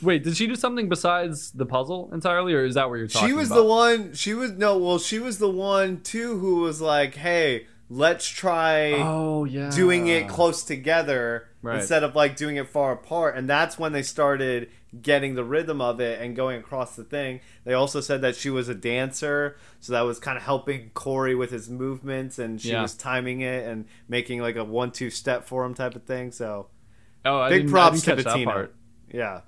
Wait, 0.01 0.23
did 0.23 0.37
she 0.37 0.47
do 0.47 0.55
something 0.55 0.89
besides 0.89 1.51
the 1.51 1.67
puzzle 1.67 2.09
entirely, 2.13 2.55
or 2.55 2.65
is 2.65 2.77
that 2.77 2.89
what 2.89 2.97
you're 2.97 3.09
talking 3.09 3.31
about? 3.33 3.35
She 3.35 3.37
was 3.37 3.51
about? 3.51 3.57
the 3.57 3.65
one. 3.65 4.15
She 4.15 4.33
was 4.35 4.53
no. 4.53 4.79
Well, 4.79 4.99
she 5.01 5.19
was 5.19 5.39
the 5.39 5.49
one 5.51 6.03
too 6.03 6.39
who 6.39 6.57
was 6.61 6.81
like, 6.81 7.17
"Hey, 7.17 7.67
let's 7.89 8.27
try 8.29 8.93
Oh 8.95 9.45
yeah, 9.45 9.71
doing 9.71 10.09
it 10.09 10.29
close 10.29 10.63
together 10.65 11.49
Right. 11.63 11.79
instead 11.79 12.03
of 12.05 12.15
like 12.15 12.37
doing 12.37 12.57
it 12.57 12.69
far 12.69 12.93
apart." 12.93 13.37
And 13.37 13.49
that's 13.49 13.79
when 13.79 13.93
they 13.93 14.03
started 14.03 14.69
getting 15.03 15.35
the 15.35 15.45
rhythm 15.45 15.81
of 15.81 16.01
it 16.01 16.21
and 16.23 16.35
going 16.35 16.59
across 16.59 16.97
the 16.97 17.05
thing. 17.05 17.41
They 17.65 17.75
also 17.75 18.01
said 18.01 18.23
that 18.23 18.35
she 18.35 18.49
was 18.51 18.69
a 18.69 18.75
dancer, 18.75 19.57
so 19.81 19.93
that 19.93 20.01
was 20.03 20.19
kind 20.19 20.39
of 20.39 20.45
helping 20.45 20.91
Corey 20.95 21.35
with 21.35 21.51
his 21.51 21.69
movements, 21.69 22.39
and 22.39 22.61
she 22.61 22.71
Yeah. 22.71 22.83
was 22.83 22.95
timing 22.95 23.41
it 23.43 23.67
and 23.67 23.85
making 24.09 24.41
like 24.41 24.57
a 24.57 24.65
one-two 24.65 25.11
step 25.11 25.45
for 25.45 25.65
him 25.65 25.75
type 25.75 25.97
of 25.97 26.05
thing. 26.05 26.31
So 26.33 26.69
Oh, 27.27 27.41
I 27.41 27.49
big 27.51 27.69
props 27.69 28.03
to 28.03 28.17
Bettina. 28.17 28.51
Part. 28.51 28.75
yeah, 29.13 29.41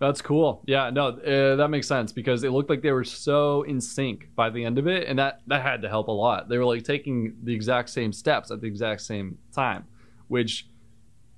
That's 0.00 0.22
cool. 0.22 0.62
Yeah, 0.66 0.90
no, 0.90 1.08
uh, 1.08 1.56
that 1.56 1.68
makes 1.70 1.88
sense 1.88 2.12
because 2.12 2.44
it 2.44 2.50
looked 2.52 2.70
like 2.70 2.82
they 2.82 2.92
were 2.92 3.02
so 3.02 3.62
in 3.62 3.80
sync 3.80 4.28
by 4.36 4.48
the 4.48 4.64
end 4.64 4.78
of 4.78 4.86
it, 4.86 5.08
and 5.08 5.18
that 5.18 5.40
that 5.48 5.62
had 5.62 5.82
to 5.82 5.88
help 5.88 6.06
a 6.08 6.12
lot. 6.12 6.48
They 6.48 6.56
were 6.56 6.64
like 6.64 6.84
taking 6.84 7.34
the 7.42 7.52
exact 7.54 7.90
same 7.90 8.12
steps 8.12 8.50
at 8.52 8.60
the 8.60 8.68
exact 8.68 9.00
same 9.00 9.38
time, 9.52 9.86
which 10.28 10.68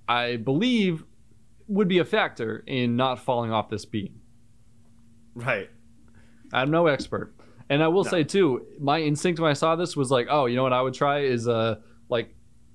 I 0.06 0.36
believe 0.36 1.04
would 1.68 1.88
be 1.88 1.98
a 2.00 2.04
factor 2.04 2.62
in 2.66 2.96
not 2.96 3.18
falling 3.18 3.50
off 3.52 3.70
this 3.70 3.84
beam. 3.86 4.20
right. 5.34 5.70
I'm 6.52 6.70
no 6.72 6.88
expert, 6.88 7.32
and 7.68 7.80
I 7.82 7.88
will 7.88 8.02
No. 8.04 8.10
say 8.10 8.24
too, 8.24 8.66
my 8.80 9.00
instinct 9.00 9.40
when 9.40 9.50
I 9.50 9.54
saw 9.54 9.76
this 9.76 9.96
was 9.96 10.10
like, 10.10 10.26
oh, 10.28 10.46
you 10.46 10.56
know 10.56 10.64
what 10.64 10.72
I 10.72 10.82
would 10.82 10.94
try 10.94 11.20
is 11.20 11.46
uh 11.48 11.76
like 12.08 12.34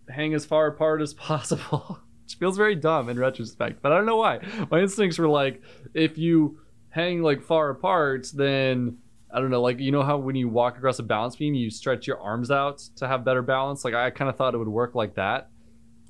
hang 0.09 0.33
as 0.33 0.45
far 0.45 0.67
apart 0.67 1.01
as 1.01 1.13
possible. 1.29 1.99
Which 2.25 2.35
feels 2.35 2.57
very 2.57 2.75
dumb 2.75 3.07
in 3.09 3.19
retrospect, 3.19 3.81
but 3.81 3.91
I 3.91 3.97
don't 3.97 4.07
know 4.07 4.17
why. 4.17 4.39
My 4.71 4.79
instincts 4.81 5.19
were 5.19 5.27
like, 5.27 5.61
if 5.93 6.17
you 6.17 6.59
hang 6.89 7.21
like 7.21 7.41
far 7.43 7.69
apart, 7.69 8.27
then 8.33 8.97
I 9.31 9.39
don't 9.39 9.51
know, 9.51 9.61
like 9.61 9.79
you 9.79 9.91
know 9.91 10.01
how 10.01 10.17
when 10.17 10.35
you 10.35 10.49
walk 10.49 10.77
across 10.77 10.97
a 10.97 11.03
balance 11.03 11.35
beam, 11.35 11.53
you 11.53 11.69
stretch 11.69 12.07
your 12.07 12.19
arms 12.19 12.49
out 12.49 12.79
to 12.95 13.07
have 13.07 13.23
better 13.23 13.41
balance. 13.43 13.85
Like 13.85 13.93
I 13.93 14.09
kind 14.09 14.29
of 14.29 14.37
thought 14.37 14.55
it 14.55 14.57
would 14.57 14.67
work 14.67 14.95
like 14.95 15.15
that, 15.15 15.49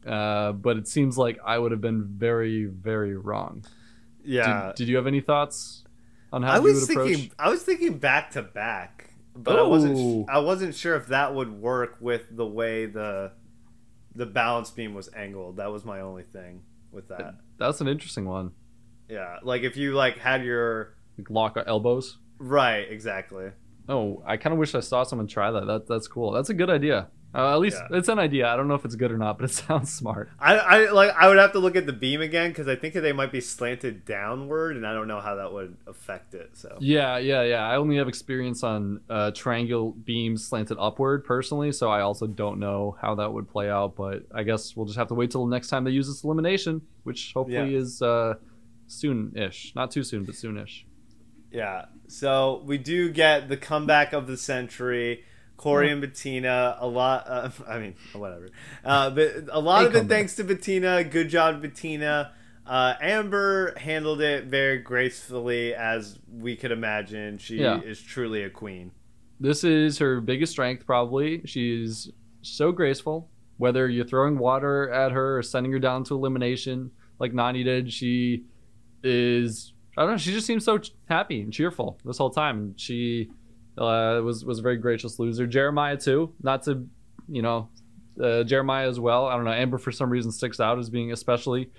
uh, 0.07 0.53
but 0.53 0.77
it 0.77 0.87
seems 0.87 1.17
like 1.17 1.37
I 1.45 1.57
would 1.57 1.71
have 1.71 1.81
been 1.81 2.05
very, 2.05 2.65
very 2.65 3.17
wrong. 3.17 3.65
Yeah, 4.23 4.67
Did, 4.67 4.75
did 4.75 4.87
you 4.87 4.95
have 4.95 5.07
any 5.07 5.21
thoughts 5.21 5.83
on 6.31 6.43
how 6.43 6.53
I 6.53 6.59
was 6.59 6.81
would 6.87 6.91
approach? 6.91 7.11
thinking. 7.13 7.31
I 7.37 7.49
was 7.49 7.61
thinking 7.63 7.97
back 7.97 8.31
to 8.31 8.41
back, 8.41 9.09
but 9.35 9.59
I 9.59 9.63
wasn't. 9.63 10.29
I 10.29 10.39
wasn't 10.39 10.75
sure 10.75 10.95
if 10.95 11.07
that 11.07 11.35
would 11.35 11.51
work 11.51 11.97
with 11.99 12.23
the 12.31 12.45
way 12.45 12.85
the 12.85 13.31
the 14.15 14.25
balance 14.25 14.69
beam 14.71 14.93
was 14.93 15.09
angled. 15.15 15.57
That 15.57 15.71
was 15.71 15.83
my 15.85 16.01
only 16.01 16.23
thing 16.23 16.61
with 16.91 17.07
that. 17.09 17.35
That's 17.57 17.81
an 17.81 17.87
interesting 17.87 18.25
one. 18.25 18.51
Yeah, 19.09 19.37
like 19.43 19.63
if 19.63 19.77
you 19.77 19.93
like 19.93 20.17
had 20.17 20.43
your 20.43 20.95
Like 21.17 21.29
lock 21.29 21.57
elbows. 21.67 22.17
right, 22.39 22.85
exactly. 22.89 23.51
Oh, 23.87 24.23
I 24.25 24.37
kind 24.37 24.51
of 24.53 24.57
wish 24.59 24.73
I 24.73 24.79
saw 24.79 25.03
someone 25.03 25.27
try 25.27 25.51
that. 25.51 25.67
That 25.67 25.87
that's 25.87 26.07
cool. 26.07 26.31
That's 26.31 26.49
a 26.49 26.53
good 26.55 26.69
idea. 26.69 27.09
Uh, 27.35 27.51
at 27.53 27.59
least 27.59 27.77
Yeah. 27.91 27.97
it's 27.97 28.07
an 28.07 28.17
idea. 28.17 28.47
I 28.47 28.55
don't 28.55 28.69
know 28.69 28.75
if 28.75 28.85
it's 28.85 28.95
good 28.95 29.11
or 29.11 29.17
not, 29.17 29.37
but 29.37 29.49
it 29.49 29.53
sounds 29.67 29.91
smart. 29.91 30.29
I, 30.39 30.55
I 30.57 30.91
like. 30.91 31.11
I 31.15 31.27
would 31.27 31.37
have 31.37 31.51
to 31.51 31.59
look 31.59 31.75
at 31.75 31.85
the 31.85 31.91
beam 31.93 32.21
again 32.21 32.51
because 32.51 32.67
I 32.69 32.75
think 32.77 32.93
that 32.93 33.01
they 33.01 33.11
might 33.11 33.31
be 33.31 33.41
slanted 33.41 34.05
downward, 34.05 34.77
and 34.77 34.87
I 34.87 34.93
don't 34.93 35.07
know 35.09 35.19
how 35.19 35.35
that 35.35 35.51
would 35.51 35.75
affect 35.85 36.33
it. 36.33 36.51
So 36.53 36.77
Yeah, 36.79 37.17
yeah, 37.17 37.43
yeah. 37.43 37.67
I 37.67 37.75
only 37.75 37.97
have 37.97 38.07
experience 38.07 38.63
on 38.63 39.01
uh, 39.09 39.31
triangle 39.31 39.91
beams 39.91 40.47
slanted 40.47 40.77
upward 40.79 41.25
personally, 41.25 41.71
so 41.73 41.89
I 41.89 42.01
also 42.01 42.25
don't 42.27 42.59
know 42.59 42.95
how 43.01 43.15
that 43.15 43.33
would 43.33 43.49
play 43.49 43.69
out. 43.69 43.95
But 43.97 44.23
I 44.33 44.43
guess 44.43 44.75
we'll 44.75 44.85
just 44.85 44.97
have 44.97 45.09
to 45.09 45.13
wait 45.15 45.31
till 45.31 45.45
the 45.45 45.51
next 45.53 45.67
time 45.67 45.83
they 45.83 45.91
use 45.91 46.07
this 46.07 46.23
elimination, 46.23 46.81
which 47.03 47.33
hopefully 47.33 47.73
Yeah. 47.73 47.79
is 47.79 48.01
uh, 48.01 48.35
soon-ish. 48.87 49.73
Not 49.75 49.91
too 49.91 50.03
soon, 50.03 50.23
but 50.23 50.35
soon-ish. 50.35 50.85
Yeah. 51.51 51.85
So 52.07 52.61
we 52.65 52.77
do 52.77 53.09
get 53.09 53.49
the 53.49 53.57
comeback 53.57 54.13
of 54.13 54.27
the 54.27 54.37
century. 54.37 55.23
Corey 55.57 55.89
and 55.89 56.01
Bettina, 56.01 56.77
a 56.79 56.87
lot. 56.87 57.25
Uh, 57.27 57.49
I 57.67 57.79
mean, 57.79 57.95
whatever. 58.13 58.49
Uh, 58.83 59.09
but 59.09 59.45
a 59.51 59.59
lot 59.59 59.83
A 59.83 59.87
of 59.87 59.95
it 59.95 60.07
thanks 60.07 60.35
to 60.35 60.43
Bettina. 60.43 61.03
Good 61.03 61.29
job, 61.29 61.61
Bettina. 61.61 62.31
Uh, 62.65 62.95
Amber 62.99 63.77
handled 63.77 64.21
it 64.21 64.45
very 64.45 64.79
gracefully, 64.79 65.73
as 65.75 66.17
we 66.31 66.55
could 66.55 66.71
imagine. 66.71 67.37
She 67.37 67.57
Yeah. 67.57 67.79
is 67.81 68.01
truly 68.01 68.43
a 68.43 68.49
queen. 68.49 68.91
This 69.39 69.63
is 69.63 69.99
her 69.99 70.19
biggest 70.21 70.53
strength, 70.53 70.85
probably. 70.85 71.41
She's 71.45 72.09
so 72.41 72.71
graceful. 72.71 73.29
Whether 73.57 73.87
you're 73.87 74.05
throwing 74.05 74.37
water 74.37 74.89
at 74.89 75.11
her 75.11 75.37
or 75.37 75.43
sending 75.43 75.71
her 75.73 75.79
down 75.79 76.03
to 76.05 76.15
elimination, 76.15 76.91
like 77.19 77.31
Nany 77.33 77.63
did, 77.63 77.93
she 77.93 78.43
is. 79.03 79.73
I 79.97 80.01
don't 80.01 80.11
know. 80.11 80.17
She 80.17 80.31
just 80.33 80.45
seems 80.47 80.65
so 80.65 80.79
happy 81.07 81.41
and 81.41 81.53
cheerful 81.53 81.97
this 82.03 82.17
whole 82.17 82.29
time. 82.31 82.73
She 82.77 83.29
uh, 83.77 84.21
was 84.23 84.45
was 84.45 84.59
a 84.59 84.61
very 84.61 84.77
gracious 84.77 85.19
loser. 85.19 85.47
Jeremiah 85.47 85.97
too. 85.97 86.33
Not 86.41 86.63
to, 86.63 86.87
you 87.27 87.41
know, 87.41 87.69
uh, 88.21 88.43
Jeremiah 88.43 88.87
as 88.87 88.99
well. 88.99 89.25
I 89.27 89.35
don't 89.35 89.45
know. 89.45 89.51
Amber 89.51 89.77
for 89.77 89.91
some 89.91 90.09
reason 90.09 90.31
sticks 90.31 90.59
out 90.59 90.79
as 90.79 90.89
being 90.89 91.11
especially 91.11 91.69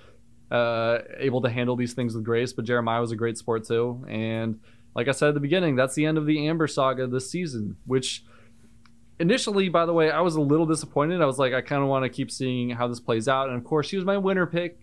uh, 0.51 0.99
able 1.19 1.41
to 1.43 1.49
handle 1.49 1.77
these 1.77 1.95
things 1.95 2.15
with 2.15 2.25
grace, 2.25 2.53
but 2.53 2.65
Jeremiah 2.65 3.01
was 3.01 3.13
a 3.13 3.17
great 3.17 3.39
sport 3.39 3.67
too. 3.67 4.05
And 4.09 4.61
like 4.95 5.09
I 5.09 5.13
said 5.13 5.29
at 5.29 5.35
the 5.35 5.41
beginning, 5.41 5.77
that's 5.77 5.95
the 5.95 6.07
end 6.07 6.19
of 6.19 6.27
the 6.27 6.47
Amber 6.47 6.67
saga 6.67 7.07
this 7.07 7.31
season, 7.31 7.77
which 7.87 8.25
initially, 9.19 9.69
by 9.69 9.87
the 9.87 9.93
way, 9.93 10.11
I 10.11 10.21
was 10.21 10.37
a 10.37 10.41
little 10.41 10.67
disappointed. 10.67 11.21
I 11.21 11.27
was 11.27 11.39
like, 11.39 11.53
I 11.53 11.61
kind 11.61 11.83
of 11.83 11.89
want 11.89 12.05
to 12.05 12.09
keep 12.09 12.31
seeing 12.31 12.71
how 12.71 12.89
this 12.89 13.01
plays 13.01 13.29
out. 13.29 13.49
And 13.49 13.59
of 13.59 13.65
course, 13.65 13.87
she 13.89 13.97
was 13.97 14.05
my 14.05 14.17
winner 14.17 14.47
pick. 14.47 14.79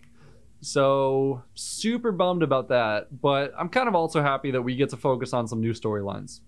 So 0.60 1.42
super 1.54 2.12
bummed 2.12 2.42
about 2.42 2.68
that. 2.68 3.20
But 3.20 3.52
I'm 3.58 3.68
kind 3.68 3.88
of 3.88 3.94
also 3.94 4.22
happy 4.22 4.50
that 4.52 4.62
we 4.62 4.76
get 4.76 4.90
to 4.90 4.96
focus 4.96 5.32
on 5.32 5.46
some 5.46 5.60
new 5.60 5.72
storylines. 5.72 6.40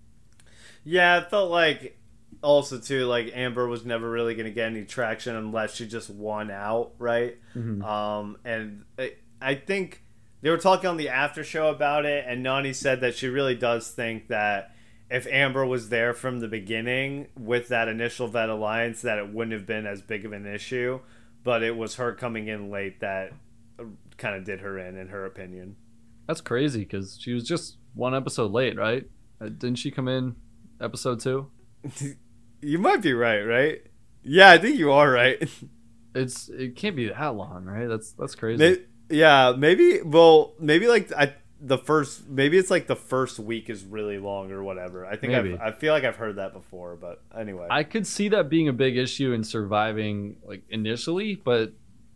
Yeah, 0.89 1.17
it 1.17 1.29
felt 1.29 1.51
like 1.51 1.97
also 2.41 2.79
too 2.79 3.05
like 3.07 3.31
Amber 3.35 3.67
was 3.67 3.83
never 3.85 4.09
really 4.09 4.35
going 4.35 4.45
to 4.45 4.53
get 4.53 4.67
any 4.67 4.85
traction 4.85 5.35
unless 5.35 5.75
she 5.75 5.85
just 5.85 6.09
won 6.09 6.49
out, 6.49 6.93
right? 6.97 7.37
Mhm. 7.53 7.83
Um, 7.83 8.37
and 8.45 8.85
I, 8.97 9.13
I 9.41 9.55
think 9.55 10.01
they 10.41 10.49
were 10.49 10.57
talking 10.57 10.89
on 10.89 10.95
the 10.95 11.09
after 11.09 11.43
show 11.43 11.69
about 11.69 12.05
it, 12.05 12.23
and 12.25 12.45
Nany 12.45 12.73
said 12.73 13.01
that 13.01 13.15
she 13.15 13.27
really 13.27 13.55
does 13.55 13.91
think 13.91 14.29
that 14.29 14.73
if 15.11 15.27
Amber 15.27 15.65
was 15.65 15.89
there 15.89 16.13
from 16.13 16.39
the 16.39 16.47
beginning 16.47 17.27
with 17.37 17.67
that 17.67 17.89
initial 17.89 18.29
vet 18.29 18.47
alliance, 18.49 19.01
that 19.01 19.17
it 19.17 19.33
wouldn't 19.33 19.53
have 19.53 19.65
been 19.65 19.85
as 19.85 20.01
big 20.01 20.23
of 20.23 20.31
an 20.31 20.45
issue. 20.45 21.01
But 21.43 21.63
it 21.63 21.75
was 21.75 21.95
her 21.95 22.13
coming 22.13 22.47
in 22.47 22.69
late 22.69 23.01
that 23.01 23.33
kind 24.17 24.35
of 24.35 24.45
did 24.45 24.61
her 24.61 24.77
in, 24.79 24.95
in 24.97 25.09
her 25.09 25.25
opinion. 25.25 25.75
That's 26.27 26.41
crazy 26.41 26.79
because 26.79 27.17
she 27.19 27.33
was 27.33 27.45
just 27.45 27.77
one 27.93 28.15
episode 28.15 28.51
late, 28.51 28.77
right? 28.77 29.05
Uh, 29.41 29.45
didn't 29.49 29.75
she 29.75 29.91
come 29.91 30.07
in 30.07 30.35
episode 30.81 31.19
two? 31.19 31.51
You 32.59 32.79
might 32.79 33.03
be 33.03 33.13
right, 33.13 33.41
right? 33.41 33.83
Yeah, 34.23 34.49
I 34.49 34.57
think 34.57 34.77
you 34.77 34.91
are 34.91 35.09
right. 35.11 35.47
It's 36.15 36.49
it 36.49 36.75
can't 36.75 36.95
be 36.95 37.09
that 37.09 37.35
long, 37.35 37.65
right? 37.65 37.85
That's 37.85 38.11
that's 38.13 38.33
crazy. 38.33 38.57
May- 38.57 38.81
yeah, 39.15 39.53
maybe. 39.55 40.01
Well, 40.01 40.55
maybe 40.59 40.87
like 40.87 41.11
I 41.13 41.35
the 41.61 41.77
first. 41.77 42.27
Maybe 42.27 42.57
it's 42.57 42.71
like 42.71 42.87
the 42.87 42.95
first 42.95 43.37
week 43.37 43.69
is 43.69 43.83
really 43.83 44.17
long 44.17 44.51
or 44.51 44.63
whatever. 44.63 45.05
I 45.05 45.15
think 45.15 45.33
I've, 45.33 45.61
I 45.61 45.71
feel 45.71 45.93
like 45.93 46.03
I've 46.03 46.15
heard 46.15 46.37
that 46.37 46.53
before, 46.53 46.95
but 46.95 47.21
anyway. 47.37 47.67
I 47.69 47.83
could 47.83 48.07
see 48.07 48.29
that 48.29 48.49
being 48.49 48.67
a 48.67 48.73
big 48.73 48.97
issue 48.97 49.31
in 49.31 49.43
surviving 49.43 50.37
like 50.43 50.63
initially, 50.69 51.35
but 51.35 51.73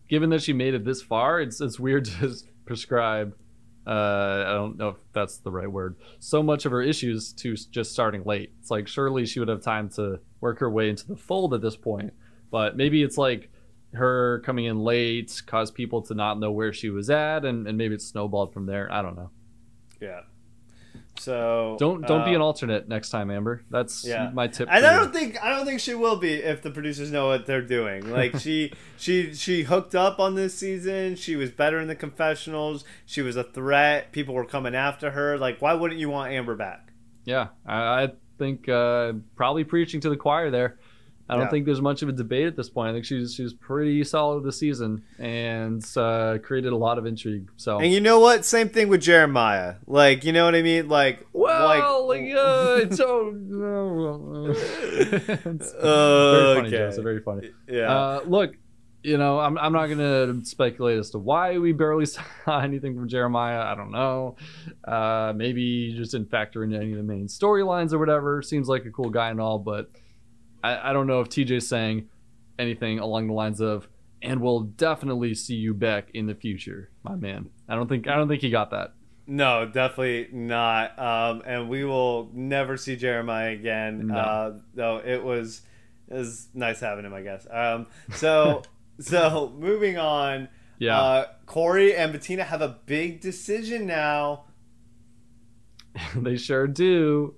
given 0.10 0.32
that 0.32 0.42
she 0.42 0.54
made 0.54 0.74
it 0.74 0.84
this 0.84 1.04
far, 1.04 1.40
it's 1.40 1.62
it's 1.62 1.80
weird 1.80 2.06
to 2.06 2.34
prescribe. 2.66 3.36
Uh, 3.86 4.44
I 4.48 4.54
don't 4.54 4.78
know 4.78 4.90
if 4.90 4.98
that's 5.12 5.38
the 5.38 5.52
right 5.52 5.72
word. 5.72 5.96
So 6.20 6.44
much 6.44 6.66
of 6.66 6.72
her 6.72 6.82
issues 6.82 7.34
to 7.34 7.56
just 7.56 7.92
starting 7.92 8.24
late. 8.24 8.52
It's 8.60 8.70
like 8.70 8.88
surely 8.88 9.26
she 9.26 9.40
would 9.40 9.50
have 9.50 9.62
time 9.62 9.90
to 9.92 10.20
work 10.40 10.60
her 10.60 10.70
way 10.70 10.90
into 10.90 11.08
the 11.08 11.16
fold 11.16 11.54
at 11.54 11.62
this 11.62 11.76
point. 11.76 12.14
But 12.52 12.78
maybe 12.78 13.02
it's 13.02 13.18
like 13.18 13.50
her 13.94 14.40
coming 14.46 14.66
in 14.66 14.80
late 14.80 15.42
caused 15.46 15.74
people 15.74 16.02
to 16.04 16.14
not 16.14 16.40
know 16.40 16.52
where 16.52 16.74
she 16.74 16.90
was 16.90 17.10
at, 17.10 17.44
and, 17.46 17.68
and 17.68 17.78
maybe 17.78 17.96
it 17.96 18.02
snowballed 18.02 18.54
from 18.54 18.66
there. 18.66 18.92
I 18.92 19.02
don't 19.02 19.16
know. 19.16 19.32
yeah. 20.00 20.22
So 21.22 21.78
Don't 21.80 22.06
don't 22.08 22.26
be 22.26 22.32
uh, 22.32 22.36
an 22.36 22.42
alternate 22.42 22.88
next 22.88 23.12
time, 23.12 23.30
Amber. 23.30 23.62
That's 23.70 24.04
Yeah. 24.04 24.32
my 24.34 24.48
tip. 24.48 24.68
And 24.72 24.84
I 24.84 24.96
don't 24.96 25.14
think 25.14 25.42
I 25.44 25.50
don't 25.50 25.66
think 25.68 25.80
she 25.80 25.94
will 25.94 26.16
be 26.16 26.34
if 26.34 26.64
the 26.64 26.72
producers 26.72 27.12
know 27.12 27.28
what 27.28 27.46
they're 27.46 27.62
doing. 27.62 28.10
Like 28.10 28.40
she 28.40 28.74
she 28.98 29.34
she 29.36 29.64
hooked 29.64 29.94
up 29.94 30.20
on 30.20 30.34
this 30.34 30.56
season. 30.58 31.16
She 31.16 31.36
was 31.36 31.52
better 31.52 31.80
in 31.80 31.88
the 31.88 31.96
confessionals. 31.96 32.84
She 33.06 33.22
was 33.22 33.36
a 33.36 33.44
threat. 33.44 34.12
People 34.12 34.34
were 34.34 34.46
coming 34.46 34.74
after 34.74 35.12
her. 35.12 35.38
Like 35.38 35.62
why 35.62 35.74
wouldn't 35.76 36.00
you 36.00 36.10
want 36.10 36.32
Amber 36.34 36.56
back? 36.56 36.92
Yeah, 37.24 37.50
I, 37.68 38.04
I 38.04 38.10
think 38.40 38.68
uh, 38.68 39.14
probably 39.36 39.64
preaching 39.64 40.02
to 40.02 40.10
the 40.10 40.18
choir 40.18 40.50
there. 40.50 40.80
I 41.32 41.36
don't 41.36 41.46
Yeah. 41.46 41.50
think 41.50 41.66
there's 41.66 41.82
much 41.82 42.02
of 42.02 42.10
a 42.10 42.12
debate 42.12 42.46
at 42.48 42.58
this 42.58 42.70
point. 42.70 42.90
I 42.90 42.94
think 42.94 43.06
she's 43.06 43.34
she's 43.34 43.54
pretty 43.54 44.04
solid 44.04 44.44
this 44.44 44.58
season 44.60 45.04
and 45.18 45.82
uh, 45.96 46.40
created 46.44 46.74
a 46.74 46.76
lot 46.76 46.98
of 46.98 47.06
intrigue. 47.06 47.50
So 47.56 47.80
And 47.80 47.90
you 47.92 48.02
know 48.02 48.20
what? 48.20 48.44
Same 48.44 48.68
thing 48.70 48.90
with 48.90 49.02
Jeremiah. 49.02 49.76
Like 49.88 50.26
you 50.26 50.34
know 50.34 50.44
what 50.46 50.56
I 50.56 50.62
mean? 50.62 50.90
Like 50.90 51.26
well, 51.32 52.06
like, 52.08 52.22
like, 52.24 52.36
uh, 52.36 52.80
it's 52.82 52.98
so 53.04 53.30
it's 54.52 55.74
Uh, 55.74 56.32
very 56.34 56.56
funny, 56.56 56.68
okay. 56.68 56.78
Joseph. 56.78 57.04
Very 57.04 57.22
funny. 57.22 57.52
yeah. 57.68 57.92
Uh, 57.92 58.22
look, 58.26 58.56
you 59.04 59.18
know, 59.18 59.40
I'm, 59.40 59.58
I'm 59.58 59.74
not 59.74 59.88
going 59.88 59.98
to 59.98 60.46
speculate 60.46 61.00
as 61.00 61.10
to 61.12 61.18
why 61.18 61.58
we 61.58 61.72
barely 61.72 62.06
saw 62.46 62.60
anything 62.60 62.94
from 62.96 63.08
Jeremiah. 63.08 63.62
I 63.62 63.74
don't 63.76 63.92
know. 63.92 64.36
Uh, 64.86 65.34
maybe 65.36 65.94
just 65.96 66.12
didn't 66.12 66.30
factor 66.30 66.64
into 66.64 66.78
any 66.78 66.92
of 66.92 66.98
the 66.98 67.04
main 67.04 67.28
storylines 67.28 67.94
or 67.94 68.00
whatever. 68.00 68.42
Seems 68.42 68.68
like 68.68 68.86
a 68.86 68.92
cool 68.92 69.10
guy 69.10 69.30
and 69.30 69.42
all, 69.42 69.58
but 69.60 69.90
I, 70.64 70.90
I 70.90 70.94
don't 70.94 71.08
know 71.08 71.22
if 71.22 71.30
TJ's 71.30 71.68
saying 71.68 72.10
anything 72.60 73.00
along 73.00 73.28
the 73.28 73.34
lines 73.34 73.62
of, 73.62 73.88
and 74.22 74.42
we'll 74.42 74.62
definitely 74.62 75.34
see 75.34 75.56
you 75.56 75.74
back 75.74 76.10
in 76.14 76.28
the 76.28 76.36
future, 76.36 76.92
my 77.04 77.16
man. 77.16 77.50
I 77.68 77.76
don't 77.76 77.88
think 77.88 78.08
I 78.08 78.16
don't 78.16 78.28
think 78.28 78.42
he 78.42 78.50
got 78.50 78.72
that. 78.72 78.94
No, 79.28 79.66
definitely 79.66 80.28
not. 80.32 80.98
Um, 81.00 81.42
and 81.46 81.70
we 81.70 81.84
will 81.86 82.30
never 82.34 82.78
see 82.78 82.96
Jeremiah 82.96 83.52
again. 83.52 84.08
No. 84.08 84.16
Uh, 84.16 84.54
though 84.74 85.02
it 85.04 85.24
was 85.24 85.62
it 86.08 86.16
was 86.16 86.50
nice 86.54 86.80
having 86.80 87.06
him, 87.06 87.14
I 87.14 87.22
guess. 87.22 87.48
Um, 87.50 87.88
so 88.14 88.64
so 89.00 89.54
moving 89.58 89.98
on. 89.98 90.50
Yeah. 90.80 91.00
Uh, 91.00 91.26
Corey 91.46 91.96
and 91.96 92.12
Bettina 92.12 92.44
have 92.44 92.62
a 92.62 92.80
big 92.86 93.22
decision 93.22 93.86
now. 93.86 94.46
they 96.16 96.38
sure 96.38 96.68
do. 96.68 97.36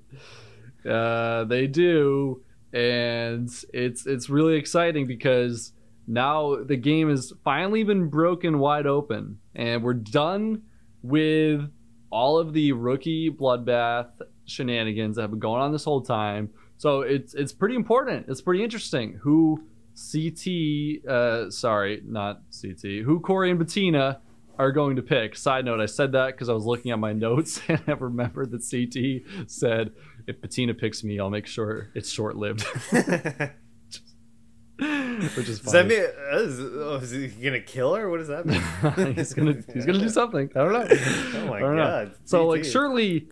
Uh, 0.88 1.44
they 1.46 1.68
do, 1.68 2.43
and 2.74 3.50
it's 3.74 4.06
it's 4.06 4.30
really 4.30 4.56
exciting 4.56 5.06
because 5.06 5.74
now 6.08 6.64
the 6.64 6.76
game 6.76 7.10
has 7.10 7.32
finally 7.44 7.84
been 7.84 8.10
broken 8.10 8.60
wide 8.60 8.88
open, 8.88 9.38
and 9.56 9.84
we're 9.84 9.94
done 9.94 10.64
with 11.02 11.70
all 12.10 12.38
of 12.38 12.54
the 12.54 12.72
rookie 12.74 13.30
bloodbath 13.30 14.10
shenanigans 14.46 15.16
that 15.16 15.22
have 15.24 15.32
been 15.32 15.40
going 15.40 15.62
on 15.62 15.72
this 15.72 15.86
whole 15.86 16.02
time. 16.02 16.50
So 16.78 17.02
it's 17.02 17.34
it's 17.34 17.54
pretty 17.54 17.76
important. 17.76 18.26
It's 18.28 18.42
pretty 18.42 18.64
interesting 18.64 19.20
who 19.22 19.64
CT, 19.96 21.08
uh, 21.08 21.50
sorry, 21.52 22.02
not 22.06 22.42
CT, 22.62 23.04
who 23.06 23.20
Corey 23.20 23.52
and 23.52 23.60
Bettina 23.60 24.20
are 24.58 24.72
going 24.72 24.96
to 24.96 25.02
pick. 25.02 25.36
Side 25.36 25.66
note, 25.66 25.80
I 25.80 25.86
said 25.86 26.12
that 26.14 26.28
because 26.28 26.50
I 26.50 26.54
was 26.54 26.66
looking 26.66 26.92
at 26.92 27.00
my 27.00 27.14
notes 27.28 27.62
and 27.68 27.82
I 27.88 27.92
remembered 27.92 28.52
that 28.52 28.64
CT 28.70 29.50
said, 29.50 29.92
if 30.28 30.42
Bettina 30.42 30.74
picks 30.74 31.04
me, 31.04 31.20
I'll 31.20 31.30
make 31.30 31.48
sure 31.48 31.90
it's 31.94 32.10
short 32.10 32.36
lived. 32.36 32.66
Which 34.76 35.48
is 35.48 35.60
funny. 35.60 35.64
Does 35.64 35.72
that 35.72 35.88
mean 35.88 36.02
uh, 36.02 36.38
is, 36.40 36.60
oh, 36.60 37.00
is, 37.02 37.12
he 37.12 37.28
gonna 37.28 37.60
kill 37.62 37.94
her? 37.94 38.10
What 38.10 38.18
does 38.18 38.30
that 38.30 38.46
mean? 38.46 38.60
he's 39.16 39.34
gonna 39.34 39.56
he's 39.72 39.86
gonna 39.86 40.00
do 40.00 40.10
something. 40.20 40.50
I 40.56 40.60
don't 40.60 40.74
know. 40.74 40.88
Oh 40.90 41.48
my 41.48 41.60
god! 41.60 41.76
Know. 41.76 42.12
So 42.26 42.48
like, 42.48 42.66
surely 42.66 43.30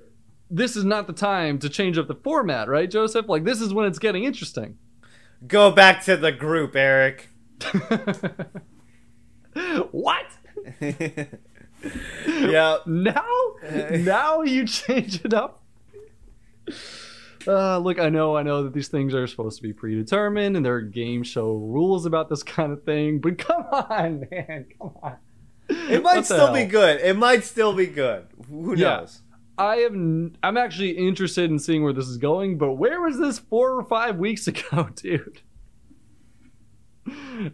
this 0.50 0.76
is 0.76 0.86
not 0.86 1.08
the 1.08 1.14
time 1.14 1.58
to 1.60 1.70
change 1.70 1.98
up 1.98 2.08
the 2.08 2.16
format, 2.16 2.68
right, 2.68 2.90
Joseph? 2.90 3.28
Like 3.28 3.44
this 3.44 3.60
is 3.60 3.74
when 3.74 3.88
it's 3.88 3.98
getting 3.98 4.24
interesting. 4.24 4.78
Go 5.48 5.72
back 5.72 6.04
to 6.06 6.16
the 6.16 6.32
group, 6.32 6.76
Eric. 6.76 7.30
what? 9.92 10.28
yeah. 12.28 12.78
Now, 12.86 13.26
now 13.92 14.42
you 14.44 14.68
change 14.68 15.26
it 15.26 15.34
up. 15.34 15.61
Uh, 17.48 17.80
look, 17.80 18.00
I 18.00 18.10
know, 18.10 18.38
I 18.38 18.44
know 18.44 18.64
that 18.64 18.74
these 18.74 18.88
things 18.88 19.14
are 19.14 19.26
supposed 19.26 19.58
to 19.58 19.64
be 19.64 19.74
predetermined, 19.74 20.56
and 20.56 20.66
there 20.66 20.76
are 20.76 20.82
game 20.82 21.24
show 21.24 21.54
rules 21.54 22.06
about 22.06 22.30
this 22.30 22.44
kind 22.44 22.72
of 22.72 22.84
thing. 22.84 23.20
But 23.20 23.38
come 23.48 23.64
on, 23.72 24.28
man, 24.32 24.66
come 24.78 24.92
on. 25.02 25.18
It 25.70 26.04
might 26.04 26.26
still 26.26 26.48
hell? 26.48 26.54
be 26.54 26.66
good. 26.66 27.00
It 27.02 27.16
might 27.16 27.44
still 27.44 27.74
be 27.74 27.88
good. 27.88 28.28
Who 28.50 28.76
yeah. 28.76 28.98
knows? 28.98 29.22
I 29.58 29.78
am. 29.78 30.34
I'm 30.44 30.58
actually 30.58 30.92
interested 30.92 31.50
in 31.50 31.60
seeing 31.60 31.84
where 31.84 31.94
this 31.94 32.08
is 32.08 32.18
going. 32.18 32.58
But 32.58 32.74
where 32.74 33.00
was 33.02 33.20
this 33.20 33.40
four 33.40 33.76
or 33.76 33.84
five 33.84 34.18
weeks 34.18 34.48
ago, 34.48 34.90
dude? 34.96 35.42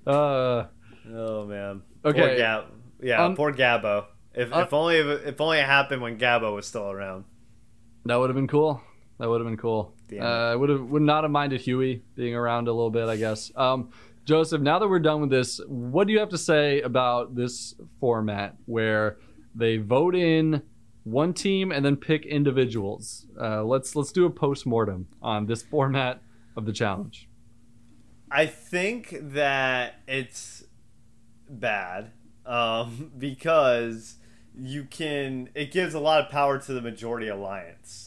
Uh. 0.05 0.65
Oh 1.13 1.45
man. 1.45 1.81
Okay. 2.03 2.19
Poor 2.19 2.37
Gab- 2.37 2.65
yeah, 3.01 3.23
um, 3.23 3.35
poor 3.35 3.53
Gabo. 3.53 4.05
If, 4.33 4.53
uh, 4.53 4.59
if 4.59 4.73
only 4.73 4.97
if 4.97 5.39
only 5.39 5.59
it 5.59 5.65
happened 5.65 6.01
when 6.01 6.17
Gabo 6.17 6.55
was 6.55 6.67
still 6.67 6.89
around. 6.89 7.25
That 8.05 8.15
would 8.15 8.29
have 8.29 8.35
been 8.35 8.47
cool. 8.47 8.81
That 9.19 9.29
would 9.29 9.41
have 9.41 9.47
been 9.47 9.57
cool. 9.57 9.93
Uh, 10.13 10.23
I 10.23 10.55
would 10.55 10.69
have 10.69 10.81
would 10.81 11.01
not 11.01 11.23
have 11.23 11.31
minded 11.31 11.61
Huey 11.61 12.03
being 12.15 12.35
around 12.35 12.67
a 12.67 12.71
little 12.71 12.91
bit. 12.91 13.07
I 13.07 13.17
guess. 13.17 13.51
Um, 13.55 13.89
Joseph, 14.25 14.61
now 14.61 14.77
that 14.77 14.87
we're 14.87 14.99
done 14.99 15.21
with 15.21 15.29
this, 15.29 15.61
what 15.67 16.05
do 16.05 16.11
you 16.11 16.19
have 16.19 16.29
to 16.29 16.37
say 16.37 16.81
about 16.81 17.35
this 17.35 17.75
format 17.99 18.57
where 18.65 19.17
they 19.55 19.77
vote 19.77 20.15
in 20.15 20.61
one 21.05 21.33
team 21.33 21.71
and 21.71 21.85
then 21.85 21.95
pick 21.95 22.25
individuals? 22.25 23.25
Uh, 23.39 23.63
let's 23.63 23.95
let's 23.95 24.11
do 24.11 24.25
a 24.25 24.29
post 24.29 24.65
mortem 24.65 25.07
on 25.21 25.45
this 25.45 25.63
format 25.63 26.21
of 26.57 26.65
the 26.65 26.73
challenge. 26.73 27.29
I 28.29 28.45
think 28.45 29.15
that 29.19 30.01
it's 30.07 30.65
bad 31.49 32.11
um, 32.45 33.11
because 33.17 34.15
you 34.57 34.83
can. 34.83 35.49
It 35.55 35.71
gives 35.71 35.93
a 35.93 35.99
lot 35.99 36.23
of 36.23 36.29
power 36.29 36.59
to 36.59 36.73
the 36.73 36.81
majority 36.81 37.27
alliance. 37.27 38.06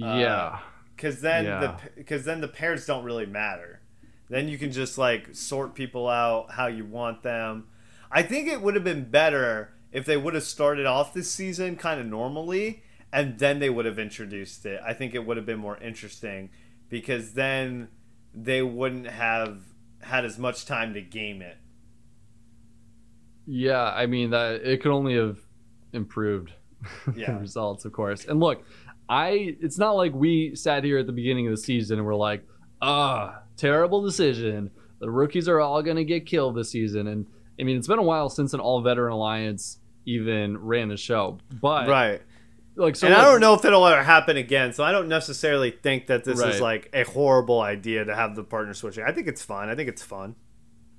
Yeah. 0.00 0.58
Because 0.96 1.18
uh, 1.18 1.22
then 1.22 1.44
yeah. 1.44 1.60
the 1.60 1.76
because 1.96 2.24
then 2.24 2.40
the 2.40 2.48
pairs 2.48 2.86
don't 2.86 3.04
really 3.04 3.26
matter. 3.26 3.80
Then 4.28 4.48
you 4.48 4.58
can 4.58 4.70
just 4.70 4.96
like 4.96 5.34
sort 5.34 5.74
people 5.74 6.08
out 6.08 6.52
how 6.52 6.66
you 6.66 6.84
want 6.84 7.22
them. 7.22 7.68
I 8.10 8.22
think 8.22 8.48
it 8.48 8.60
would 8.60 8.74
have 8.74 8.84
been 8.84 9.10
better 9.10 9.72
if 9.92 10.04
they 10.04 10.16
would 10.16 10.34
have 10.34 10.44
started 10.44 10.86
off 10.86 11.12
this 11.12 11.30
season 11.30 11.76
kind 11.76 12.00
of 12.00 12.06
normally 12.06 12.82
and 13.12 13.38
then 13.38 13.58
they 13.58 13.70
would 13.70 13.86
have 13.86 13.98
introduced 13.98 14.64
it. 14.66 14.80
I 14.84 14.94
think 14.94 15.14
it 15.14 15.26
would 15.26 15.36
have 15.36 15.46
been 15.46 15.58
more 15.58 15.76
interesting 15.78 16.50
because 16.88 17.32
then 17.32 17.88
they 18.34 18.62
wouldn't 18.62 19.08
have 19.08 19.60
had 20.00 20.24
as 20.24 20.38
much 20.38 20.64
time 20.64 20.94
to 20.94 21.00
game 21.00 21.42
it. 21.42 21.56
Yeah, 23.46 23.82
I 23.82 24.06
mean 24.06 24.30
that 24.30 24.62
it 24.62 24.80
could 24.80 24.92
only 24.92 25.16
have 25.16 25.38
improved 25.92 26.52
yeah. 27.16 27.38
results, 27.38 27.84
of 27.84 27.92
course. 27.92 28.24
And 28.24 28.38
look, 28.38 28.64
I 29.10 29.56
it's 29.60 29.76
not 29.76 29.96
like 29.96 30.14
we 30.14 30.54
sat 30.54 30.84
here 30.84 30.98
at 30.98 31.06
the 31.06 31.12
beginning 31.12 31.48
of 31.48 31.50
the 31.50 31.56
season 31.56 31.98
and 31.98 32.06
we're 32.06 32.14
like, 32.14 32.46
ah, 32.80 33.42
terrible 33.56 34.02
decision. 34.02 34.70
The 35.00 35.10
rookies 35.10 35.48
are 35.48 35.58
all 35.60 35.82
gonna 35.82 36.04
get 36.04 36.26
killed 36.26 36.54
this 36.54 36.70
season. 36.70 37.08
And 37.08 37.26
I 37.58 37.64
mean, 37.64 37.76
it's 37.76 37.88
been 37.88 37.98
a 37.98 38.02
while 38.02 38.30
since 38.30 38.54
an 38.54 38.60
all 38.60 38.80
veteran 38.80 39.12
alliance 39.12 39.78
even 40.06 40.56
ran 40.58 40.88
the 40.88 40.96
show, 40.96 41.38
but 41.60 41.88
right. 41.88 42.22
Like, 42.76 42.94
so 42.94 43.08
and 43.08 43.16
I 43.16 43.24
don't 43.24 43.40
know 43.40 43.54
if 43.54 43.64
it'll 43.64 43.84
ever 43.84 44.02
happen 44.02 44.36
again, 44.36 44.72
so 44.72 44.84
I 44.84 44.92
don't 44.92 45.08
necessarily 45.08 45.72
think 45.72 46.06
that 46.06 46.24
this 46.24 46.38
right. 46.38 46.54
is 46.54 46.60
like 46.60 46.88
a 46.94 47.02
horrible 47.02 47.60
idea 47.60 48.04
to 48.04 48.14
have 48.14 48.36
the 48.36 48.44
partner 48.44 48.72
switching. 48.72 49.04
I 49.04 49.12
think 49.12 49.26
it's 49.26 49.44
fun. 49.44 49.68
I 49.68 49.74
think 49.74 49.88
it's 49.88 50.02
fun. 50.02 50.36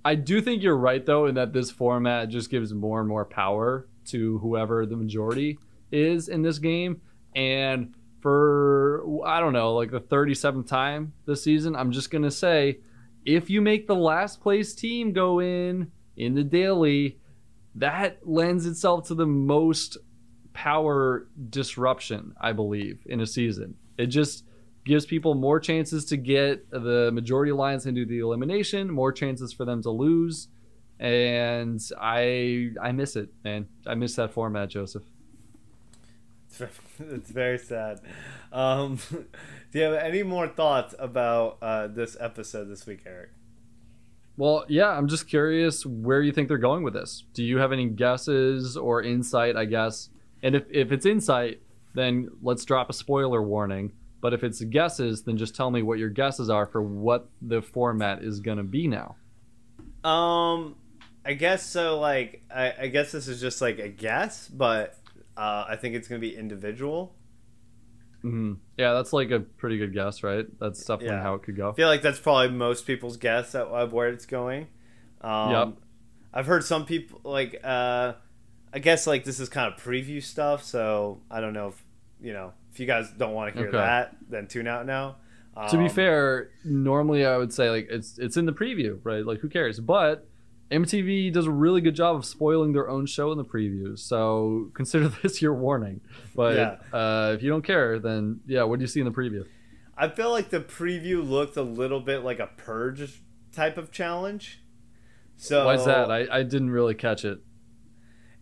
I 0.04 0.16
do 0.16 0.42
think 0.42 0.62
you're 0.62 0.78
right 0.78 1.04
though, 1.04 1.28
in 1.28 1.36
that 1.36 1.54
this 1.54 1.72
format 1.72 2.28
just 2.28 2.52
gives 2.52 2.74
more 2.74 3.00
and 3.00 3.08
more 3.08 3.24
power 3.24 3.88
to 4.08 4.38
whoever 4.40 4.86
the 4.86 4.98
majority 4.98 5.58
is 5.92 6.28
in 6.28 6.42
this 6.42 6.60
game. 6.60 7.02
And 7.36 7.96
for 8.22 9.04
I 9.26 9.40
don't 9.40 9.54
know, 9.54 9.74
like 9.74 9.92
the 9.92 10.02
37th 10.02 10.68
time 10.68 11.14
this 11.26 11.44
season, 11.44 11.76
I'm 11.76 11.92
just 11.92 12.12
gonna 12.12 12.32
say, 12.32 12.80
if 13.26 13.50
you 13.50 13.62
make 13.62 13.88
the 13.88 13.96
last 13.96 14.42
place 14.42 14.74
team 14.74 15.14
go 15.14 15.40
in 15.40 15.92
in 16.16 16.36
the 16.36 16.44
daily, 16.44 17.20
that 17.76 18.20
lends 18.28 18.66
itself 18.66 19.08
to 19.08 19.16
the 19.16 19.26
most 19.26 19.98
power 20.54 21.28
disruption, 21.50 22.34
I 22.40 22.52
believe, 22.52 23.04
in 23.06 23.22
a 23.22 23.26
season. 23.26 23.76
It 23.98 24.08
just 24.08 24.44
gives 24.86 25.06
people 25.06 25.36
more 25.36 25.60
chances 25.60 26.06
to 26.06 26.18
get 26.18 26.70
the 26.72 27.12
majority 27.14 27.52
alliance 27.52 27.86
into 27.86 28.06
the 28.06 28.20
elimination, 28.20 28.92
more 28.92 29.12
chances 29.12 29.54
for 29.54 29.66
them 29.66 29.82
to 29.84 29.92
lose. 29.92 30.48
And 31.00 31.82
I 32.00 32.72
I 32.82 32.92
miss 32.92 33.16
it, 33.16 33.30
man. 33.44 33.68
I 33.88 33.96
miss 33.96 34.16
that 34.16 34.32
format, 34.32 34.70
Joseph. 34.70 35.04
It's 37.00 37.32
very 37.32 37.58
sad. 37.58 38.02
Um, 38.52 39.00
do 39.72 39.80
you 39.80 39.86
have 39.86 39.94
any 39.96 40.24
more 40.24 40.48
thoughts 40.48 40.94
about 41.00 41.58
uh, 41.62 41.88
this 41.88 42.16
episode 42.20 42.66
this 42.66 42.86
week, 42.86 43.02
Eric? 43.06 43.32
Well, 44.38 44.66
yeah, 44.68 44.90
I'm 44.90 45.08
just 45.08 45.28
curious 45.28 45.86
where 45.86 46.22
you 46.22 46.32
think 46.32 46.48
they're 46.48 46.58
going 46.58 46.84
with 46.84 46.94
this. 46.94 47.24
Do 47.34 47.44
you 47.44 47.58
have 47.58 47.72
any 47.72 47.88
guesses 47.88 48.78
or 48.78 49.02
insight, 49.02 49.56
I 49.56 49.66
guess, 49.66 50.10
and 50.44 50.56
if, 50.56 50.64
if 50.72 50.92
it's 50.92 51.06
insight, 51.06 51.62
then 51.94 52.30
let's 52.42 52.66
drop 52.66 52.90
a 52.90 52.94
spoiler 52.94 53.42
warning. 53.42 53.94
But 54.22 54.34
if 54.34 54.44
it's 54.44 54.62
guesses, 54.62 55.24
then 55.24 55.38
just 55.38 55.56
tell 55.56 55.72
me 55.72 55.82
what 55.82 55.98
your 55.98 56.10
guesses 56.10 56.50
are 56.50 56.68
for 56.68 56.82
what 56.82 57.30
the 57.42 57.62
format 57.62 58.24
is 58.24 58.40
going 58.40 58.58
to 58.58 58.64
be 58.64 58.88
now. 58.88 59.16
Um, 60.04 60.76
I 61.26 61.34
guess 61.34 61.66
so. 61.66 62.00
Like, 62.00 62.44
I, 62.54 62.74
I 62.82 62.88
guess 62.88 63.12
this 63.12 63.28
is 63.28 63.42
just 63.42 63.62
like 63.62 63.80
a 63.80 63.90
guess, 63.90 64.48
but 64.48 64.96
uh, 65.42 65.66
I 65.68 65.76
think 65.76 65.96
it's 65.96 66.08
going 66.08 66.22
to 66.22 66.28
be 66.28 66.36
individual. 66.36 67.16
Mm-hmm. 68.24 68.54
Yeah, 68.78 68.94
that's 68.94 69.12
like 69.12 69.32
a 69.32 69.40
pretty 69.40 69.80
good 69.80 69.94
guess, 69.94 70.22
right? 70.22 70.46
That's 70.60 70.80
definitely 70.82 71.16
yeah. 71.16 71.24
how 71.24 71.34
it 71.34 71.42
could 71.42 71.58
go. 71.58 71.72
I 71.72 71.74
feel 71.74 71.88
like 71.88 72.04
that's 72.04 72.20
probably 72.20 72.50
most 72.56 72.86
people's 72.86 73.18
guess 73.18 73.56
of 73.56 73.92
where 73.92 74.10
it's 74.10 74.28
going. 74.28 74.68
Um, 75.22 75.52
yep. 75.52 75.74
I've 76.32 76.46
heard 76.46 76.64
some 76.64 76.86
people 76.86 77.22
like. 77.24 77.60
Uh, 77.64 78.14
I 78.74 78.80
guess 78.80 79.06
like 79.06 79.24
this 79.24 79.40
is 79.40 79.50
kind 79.50 79.74
of 79.74 79.82
preview 79.82 80.24
stuff, 80.24 80.64
so 80.64 81.22
I 81.30 81.42
don't 81.42 81.54
know 81.54 81.70
if 81.70 81.84
you 82.22 82.34
know 82.34 82.54
if 82.72 82.80
you 82.80 82.86
guys 82.86 83.10
don't 83.18 83.34
want 83.34 83.54
to 83.54 83.60
hear 83.60 83.68
okay. 83.70 83.78
that, 83.78 84.16
then 84.30 84.48
tune 84.48 84.68
out 84.68 84.86
now. 84.86 85.18
to 85.70 85.78
be 85.78 85.86
Um, 85.86 85.90
fair, 85.90 86.52
normally 86.64 87.26
I 87.26 87.36
would 87.38 87.52
say 87.52 87.70
like 87.70 87.88
it's 87.90 88.18
it's 88.18 88.38
in 88.38 88.46
the 88.46 88.54
preview, 88.54 89.00
right? 89.04 89.26
Like 89.26 89.40
who 89.40 89.50
cares? 89.50 89.80
But 89.80 90.28
MTV 90.72 91.34
does 91.34 91.46
a 91.48 91.52
really 91.52 91.82
good 91.82 91.96
job 91.96 92.16
of 92.16 92.26
spoiling 92.26 92.72
their 92.74 92.90
own 92.90 93.06
show 93.06 93.32
in 93.32 93.38
the 93.38 93.46
previews, 93.46 94.00
so 94.00 94.70
consider 94.74 95.10
this 95.10 95.42
your 95.42 95.54
warning. 95.54 96.02
But 96.36 96.56
Yeah. 96.56 96.76
uh, 96.98 97.34
if 97.36 97.44
you 97.44 97.50
don't 97.50 97.64
care, 97.64 98.00
then 98.00 98.40
yeah, 98.48 98.64
what 98.64 98.80
do 98.80 98.84
you 98.84 98.88
see 98.88 99.00
in 99.02 99.06
the 99.06 99.12
preview? 99.12 99.46
I 99.98 100.08
feel 100.10 100.32
like 100.32 100.50
the 100.50 100.62
preview 100.62 101.28
looked 101.28 101.58
a 101.58 101.62
little 101.62 102.00
bit 102.00 102.20
like 102.24 102.40
a 102.40 102.48
purge 102.58 103.22
type 103.52 103.78
of 103.78 103.92
challenge. 103.92 104.64
So 105.38 105.66
Why's 105.66 105.86
that? 105.86 106.10
I, 106.12 106.28
I 106.40 106.44
didn't 106.44 106.72
really 106.72 106.94
catch 106.96 107.26
it. 107.26 107.40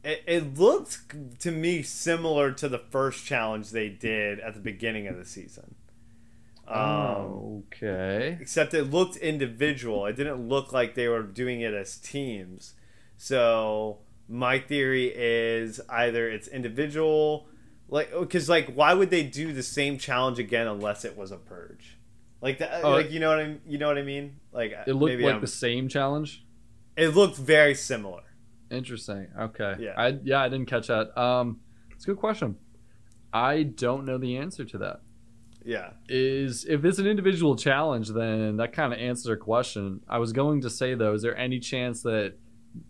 it, 0.04 0.22
it 0.28 0.58
looked 0.58 1.40
to 1.42 1.52
me 1.52 1.82
similar 1.82 2.52
to 2.54 2.70
the 2.70 2.78
first 2.78 3.26
challenge 3.26 3.72
they 3.72 3.90
did 3.90 4.40
at 4.40 4.54
the 4.54 4.60
beginning 4.60 5.08
of 5.08 5.18
the 5.18 5.26
season. 5.26 5.76
Um, 6.70 7.64
okay. 7.74 8.38
except 8.40 8.74
it 8.74 8.84
looked 8.86 9.16
individual. 9.18 10.06
It 10.06 10.16
didn't 10.16 10.48
look 10.48 10.72
like 10.72 10.96
they 10.96 11.08
were 11.08 11.24
doing 11.24 11.62
it 11.62 11.74
as 11.74 11.98
teams. 11.98 12.74
So 13.18 14.00
my 14.28 14.60
theory 14.60 15.12
is 15.16 15.82
either 15.90 16.30
it's 16.30 16.48
individual, 16.48 17.48
like 17.88 18.12
because 18.18 18.48
like 18.50 18.74
why 18.74 18.94
would 18.94 19.10
they 19.10 19.24
do 19.24 19.52
the 19.52 19.64
same 19.64 19.98
challenge 19.98 20.40
again 20.40 20.68
unless 20.68 21.04
it 21.06 21.18
was 21.18 21.32
a 21.32 21.38
purge? 21.38 21.98
Like 22.42 22.60
that, 22.60 22.84
Oh, 22.84 22.92
like 22.92 23.12
you 23.12 23.20
know 23.20 23.30
what 23.30 23.40
I 23.40 23.58
you 23.68 23.78
know 23.78 23.88
what 23.88 23.98
I 23.98 24.04
mean? 24.04 24.38
Like 24.52 24.72
It 24.88 24.94
looked 24.94 25.12
maybe 25.12 25.24
like 25.24 25.34
I'm- 25.34 25.42
the 25.42 25.48
same 25.48 25.90
challenge. 25.90 26.46
it 26.96 27.10
looked 27.10 27.36
very 27.38 27.76
similar. 27.76 28.22
Interesting. 28.72 29.28
Okay. 29.38 29.76
Yeah. 29.80 29.94
I 29.98 30.20
yeah, 30.24 30.42
I 30.42 30.50
didn't 30.50 30.68
catch 30.68 30.88
that. 30.88 31.18
Um, 31.20 31.60
it's 31.92 32.04
a 32.06 32.08
good 32.08 32.18
question. 32.18 32.56
I 33.34 33.64
don't 33.64 34.06
know 34.06 34.18
the 34.18 34.38
answer 34.38 34.64
to 34.66 34.78
that. 34.80 35.02
Yeah. 35.66 35.92
is 36.08 36.66
if 36.66 36.84
it's 36.86 37.00
an 37.00 37.08
individual 37.08 37.56
challenge, 37.56 38.10
then 38.10 38.58
that 38.58 38.74
kind 38.74 38.94
of 38.94 39.00
answers 39.00 39.28
our 39.30 39.36
question. 39.38 40.02
I 40.10 40.18
was 40.20 40.32
going 40.34 40.62
to 40.62 40.70
say 40.70 40.96
though, 40.96 41.14
is 41.14 41.22
there 41.22 41.38
any 41.38 41.60
chance 41.60 42.02
that 42.04 42.34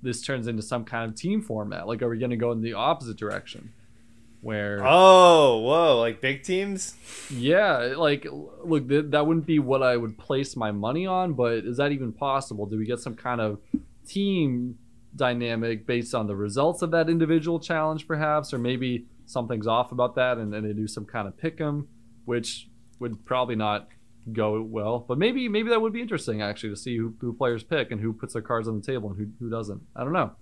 this 0.02 0.22
turns 0.22 0.48
into 0.48 0.62
some 0.62 0.86
kind 0.86 1.10
of 1.10 1.16
team 1.16 1.42
format? 1.42 1.88
Like, 1.88 2.02
are 2.02 2.10
we 2.10 2.18
going 2.20 2.30
to 2.32 2.38
go 2.38 2.52
in 2.52 2.62
the 2.62 2.74
opposite 2.74 3.18
direction? 3.18 3.72
Where, 4.42 4.80
Oh, 4.84 5.58
whoa! 5.60 6.00
Like 6.00 6.22
big 6.22 6.44
teams. 6.44 6.96
yeah, 7.30 7.94
like, 7.98 8.26
look, 8.64 8.88
th- 8.88 9.06
that 9.10 9.28
wouldn't 9.28 9.46
be 9.46 9.60
what 9.60 9.84
I 9.84 9.98
would 9.98 10.18
place 10.18 10.56
my 10.56 10.72
money 10.72 11.06
on, 11.06 11.34
but 11.34 11.66
is 11.66 11.76
that 11.78 11.92
even 11.92 12.14
possible? 12.14 12.66
Do 12.66 12.78
we 12.78 12.86
get 12.86 13.00
some 13.00 13.16
kind 13.16 13.42
of 13.42 13.60
team 14.08 14.78
dynamic 15.16 15.86
based 15.86 16.16
on 16.16 16.28
the 16.28 16.36
results 16.38 16.82
of 16.82 16.92
that 16.92 17.10
individual 17.10 17.60
challenge, 17.60 18.08
perhaps, 18.08 18.54
or 18.54 18.58
maybe 18.60 19.06
something's 19.26 19.68
off 19.68 19.92
about 19.92 20.16
that, 20.16 20.38
and 20.38 20.54
then 20.54 20.64
they 20.64 20.72
do 20.74 20.88
some 20.88 21.04
kind 21.06 21.28
of 21.28 21.36
pick 21.38 21.60
'em, 21.60 21.88
which 22.30 22.70
would 23.00 23.26
probably 23.26 23.56
not 23.56 23.88
go 24.32 24.62
well. 24.62 25.00
But 25.00 25.18
maybe 25.18 25.50
maybe 25.50 25.70
that 25.70 25.82
would 25.82 25.94
be 25.94 26.00
interesting 26.00 26.44
actually 26.44 26.70
to 26.70 26.76
see 26.76 26.96
who, 26.96 27.16
who 27.20 27.34
players 27.34 27.64
pick 27.64 27.90
and 27.90 28.00
who 28.00 28.14
puts 28.14 28.34
their 28.34 28.44
cards 28.44 28.68
on 28.68 28.80
the 28.80 28.86
table 28.86 29.10
and 29.10 29.18
who 29.18 29.32
who 29.44 29.50
doesn't. 29.50 29.82
I 29.96 30.04
don't 30.04 30.14
know. 30.14 30.34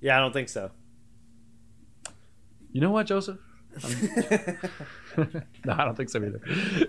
Yeah, 0.00 0.16
I 0.16 0.20
don't 0.20 0.32
think 0.32 0.48
so. 0.48 0.70
You 2.70 2.80
know 2.80 2.92
what, 2.92 3.06
Joseph? 3.06 3.38
No, 5.16 5.72
I 5.72 5.84
don't 5.84 5.96
think 5.96 6.10
so 6.10 6.18
either. 6.18 6.40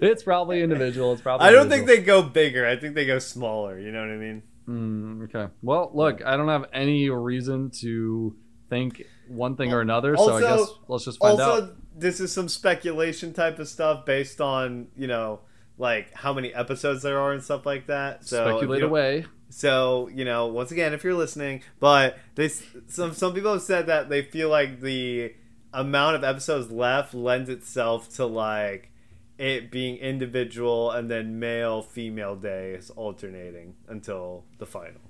It's 0.01 0.21
probably 0.21 0.61
individual. 0.61 1.13
It's 1.13 1.21
probably. 1.21 1.47
I 1.47 1.51
don't 1.51 1.69
think 1.69 1.87
they 1.87 2.01
go 2.01 2.21
bigger. 2.21 2.67
I 2.67 2.75
think 2.75 2.93
they 2.93 3.05
go 3.05 3.17
smaller. 3.17 3.79
You 3.79 3.91
know 3.91 4.01
what 4.01 4.09
I 4.09 4.17
mean? 4.17 4.43
Mm, 4.67 5.23
okay. 5.23 5.51
Well, 5.63 5.89
look, 5.93 6.23
I 6.23 6.35
don't 6.35 6.49
have 6.49 6.65
any 6.73 7.09
reason 7.09 7.71
to 7.79 8.35
think 8.69 9.01
one 9.27 9.55
thing 9.55 9.73
or 9.73 9.81
another, 9.81 10.15
so 10.17 10.35
I 10.35 10.41
guess 10.41 10.67
let's 10.89 11.05
just 11.05 11.19
find 11.19 11.39
also, 11.39 11.63
out. 11.63 11.77
This 11.97 12.19
is 12.19 12.31
some 12.31 12.47
speculation 12.47 13.33
type 13.33 13.59
of 13.59 13.67
stuff 13.67 14.05
based 14.05 14.39
on 14.39 14.87
you 14.95 15.07
know 15.07 15.39
like 15.77 16.13
how 16.13 16.33
many 16.33 16.53
episodes 16.53 17.03
there 17.03 17.19
are 17.19 17.33
and 17.33 17.43
stuff 17.43 17.65
like 17.65 17.87
that. 17.87 18.25
So 18.25 18.43
Speculate 18.43 18.83
away. 18.83 19.25
So 19.49 20.09
you 20.13 20.25
know, 20.25 20.47
once 20.47 20.71
again, 20.71 20.93
if 20.93 21.03
you're 21.03 21.13
listening, 21.13 21.63
but 21.79 22.17
they 22.35 22.49
some 22.87 23.13
some 23.13 23.33
people 23.33 23.53
have 23.53 23.61
said 23.61 23.87
that 23.87 24.09
they 24.09 24.21
feel 24.21 24.49
like 24.49 24.81
the 24.81 25.33
amount 25.73 26.15
of 26.15 26.23
episodes 26.23 26.71
left 26.71 27.13
lends 27.13 27.49
itself 27.49 28.09
to 28.15 28.25
like 28.25 28.91
it 29.37 29.69
being 29.69 29.97
individual 29.97 30.91
and 30.91 31.11
then 31.11 31.39
male 31.39 31.81
female 31.81 32.35
days 32.35 32.89
alternating 32.91 33.75
until 33.87 34.43
the 34.57 34.65
final. 34.65 35.01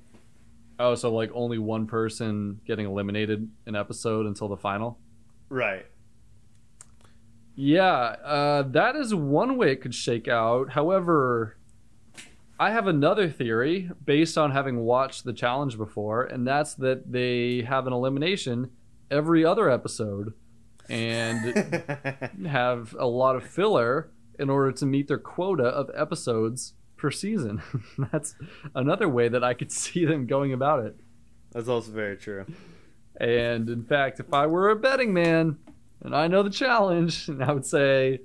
Oh, 0.79 0.95
so 0.95 1.11
like 1.11 1.31
only 1.33 1.57
one 1.57 1.87
person 1.87 2.59
getting 2.65 2.85
eliminated 2.85 3.49
an 3.65 3.75
episode 3.75 4.25
until 4.25 4.47
the 4.47 4.57
final. 4.57 4.99
Right. 5.49 5.85
Yeah, 7.59 7.89
uh, 8.23 8.61
that 8.69 8.95
is 8.95 9.15
one 9.15 9.57
way 9.57 9.71
it 9.71 9.81
could 9.81 9.95
shake 9.95 10.27
out. 10.27 10.69
However, 10.73 11.57
I 12.59 12.69
have 12.69 12.85
another 12.85 13.31
theory 13.31 13.89
based 14.05 14.37
on 14.37 14.51
having 14.51 14.81
watched 14.81 15.23
the 15.23 15.33
challenge 15.33 15.75
before, 15.75 16.23
and 16.23 16.47
that's 16.47 16.75
that 16.75 17.11
they 17.11 17.63
have 17.63 17.87
an 17.87 17.93
elimination 17.93 18.69
every 19.09 19.43
other 19.43 19.71
episode 19.71 20.33
and 20.87 22.45
have 22.45 22.95
a 22.99 23.07
lot 23.07 23.35
of 23.35 23.43
filler 23.43 24.11
in 24.37 24.51
order 24.51 24.71
to 24.73 24.85
meet 24.85 25.07
their 25.07 25.17
quota 25.17 25.63
of 25.65 25.89
episodes 25.95 26.75
per 26.95 27.09
season. 27.09 27.63
that's 28.11 28.35
another 28.75 29.09
way 29.09 29.29
that 29.29 29.43
I 29.43 29.55
could 29.55 29.71
see 29.71 30.05
them 30.05 30.27
going 30.27 30.53
about 30.53 30.85
it. 30.85 30.95
That's 31.53 31.67
also 31.67 31.91
very 31.91 32.17
true. 32.17 32.45
And 33.19 33.67
in 33.67 33.83
fact, 33.83 34.19
if 34.19 34.31
I 34.31 34.45
were 34.45 34.69
a 34.69 34.75
betting 34.75 35.11
man 35.11 35.57
and 36.01 36.15
I 36.15 36.27
know 36.27 36.43
the 36.43 36.49
challenge, 36.49 37.27
And 37.27 37.43
I 37.43 37.51
would 37.51 37.65
say, 37.65 38.19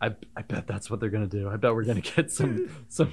I, 0.00 0.14
I 0.36 0.42
bet 0.42 0.66
that's 0.66 0.90
what 0.90 0.98
they're 1.00 1.10
gonna 1.10 1.26
do. 1.26 1.48
I 1.48 1.56
bet 1.56 1.74
we're 1.74 1.84
gonna 1.84 2.00
get 2.00 2.30
some 2.30 2.68
some 2.88 3.12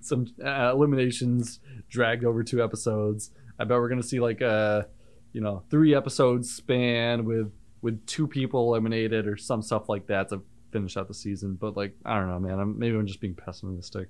some 0.00 0.26
uh, 0.44 0.72
eliminations 0.74 1.60
dragged 1.88 2.24
over 2.24 2.42
two 2.44 2.62
episodes. 2.62 3.30
I 3.58 3.64
bet 3.64 3.78
we're 3.78 3.88
gonna 3.88 4.02
see 4.02 4.20
like 4.20 4.40
a 4.40 4.88
you 5.32 5.40
know 5.40 5.62
three 5.70 5.94
episodes 5.94 6.50
span 6.54 7.24
with 7.24 7.52
with 7.80 8.04
two 8.06 8.26
people 8.26 8.68
eliminated 8.74 9.26
or 9.26 9.36
some 9.36 9.62
stuff 9.62 9.88
like 9.88 10.06
that 10.08 10.28
to 10.30 10.42
finish 10.70 10.96
out 10.96 11.08
the 11.08 11.14
season. 11.14 11.54
But 11.54 11.76
like 11.76 11.94
I 12.04 12.18
don't 12.18 12.28
know, 12.28 12.38
man. 12.40 12.58
I'm 12.58 12.78
maybe 12.78 12.96
I'm 12.96 13.06
just 13.06 13.20
being 13.20 13.34
pessimistic. 13.34 14.08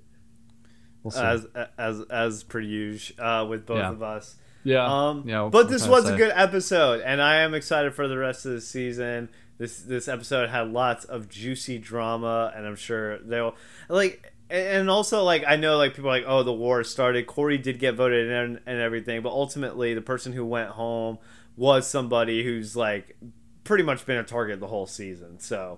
We'll 1.03 1.11
see. 1.11 1.21
As 1.21 1.47
as 1.77 2.01
as 2.11 2.43
per 2.43 2.59
usual 2.59 3.23
uh, 3.23 3.45
with 3.45 3.65
both 3.65 3.77
Yeah. 3.77 3.91
of 3.91 4.03
us. 4.03 4.35
Yeah, 4.63 4.85
Um, 5.09 5.23
yeah. 5.27 5.43
what- 5.43 5.51
but 5.51 5.69
this 5.69 5.87
was 5.87 6.09
a 6.09 6.15
good 6.17 6.31
episode, 6.35 7.01
and 7.01 7.21
I 7.21 7.37
am 7.37 7.53
excited 7.53 7.93
for 7.93 8.07
the 8.07 8.17
rest 8.17 8.45
of 8.45 8.51
the 8.53 8.61
season. 8.61 9.29
This 9.57 9.81
this 9.81 10.07
episode 10.07 10.49
had 10.49 10.71
lots 10.71 11.03
of 11.05 11.27
juicy 11.29 11.77
drama, 11.79 12.51
and 12.55 12.65
I'm 12.65 12.75
sure 12.75 13.19
they'll 13.19 13.55
like. 13.89 14.33
And 14.51 14.89
also, 14.89 15.23
like 15.23 15.43
I 15.47 15.57
know, 15.57 15.77
like 15.77 15.93
people 15.93 16.09
are 16.09 16.13
like, 16.13 16.25
oh, 16.25 16.41
the 16.41 16.51
war 16.53 16.83
started. 16.83 17.27
Corey 17.27 17.59
did 17.59 17.77
get 17.77 17.93
voted 17.93 18.31
in 18.31 18.59
and 18.65 18.79
everything, 18.79 19.21
but 19.21 19.29
ultimately, 19.29 19.93
the 19.93 20.01
person 20.01 20.33
who 20.33 20.43
went 20.43 20.69
home 20.71 21.19
was 21.55 21.85
somebody 21.87 22.43
who's 22.43 22.75
like 22.75 23.15
pretty 23.63 23.83
much 23.83 24.07
been 24.07 24.17
a 24.17 24.23
target 24.23 24.59
the 24.59 24.65
whole 24.67 24.87
season. 24.87 25.39
So 25.39 25.77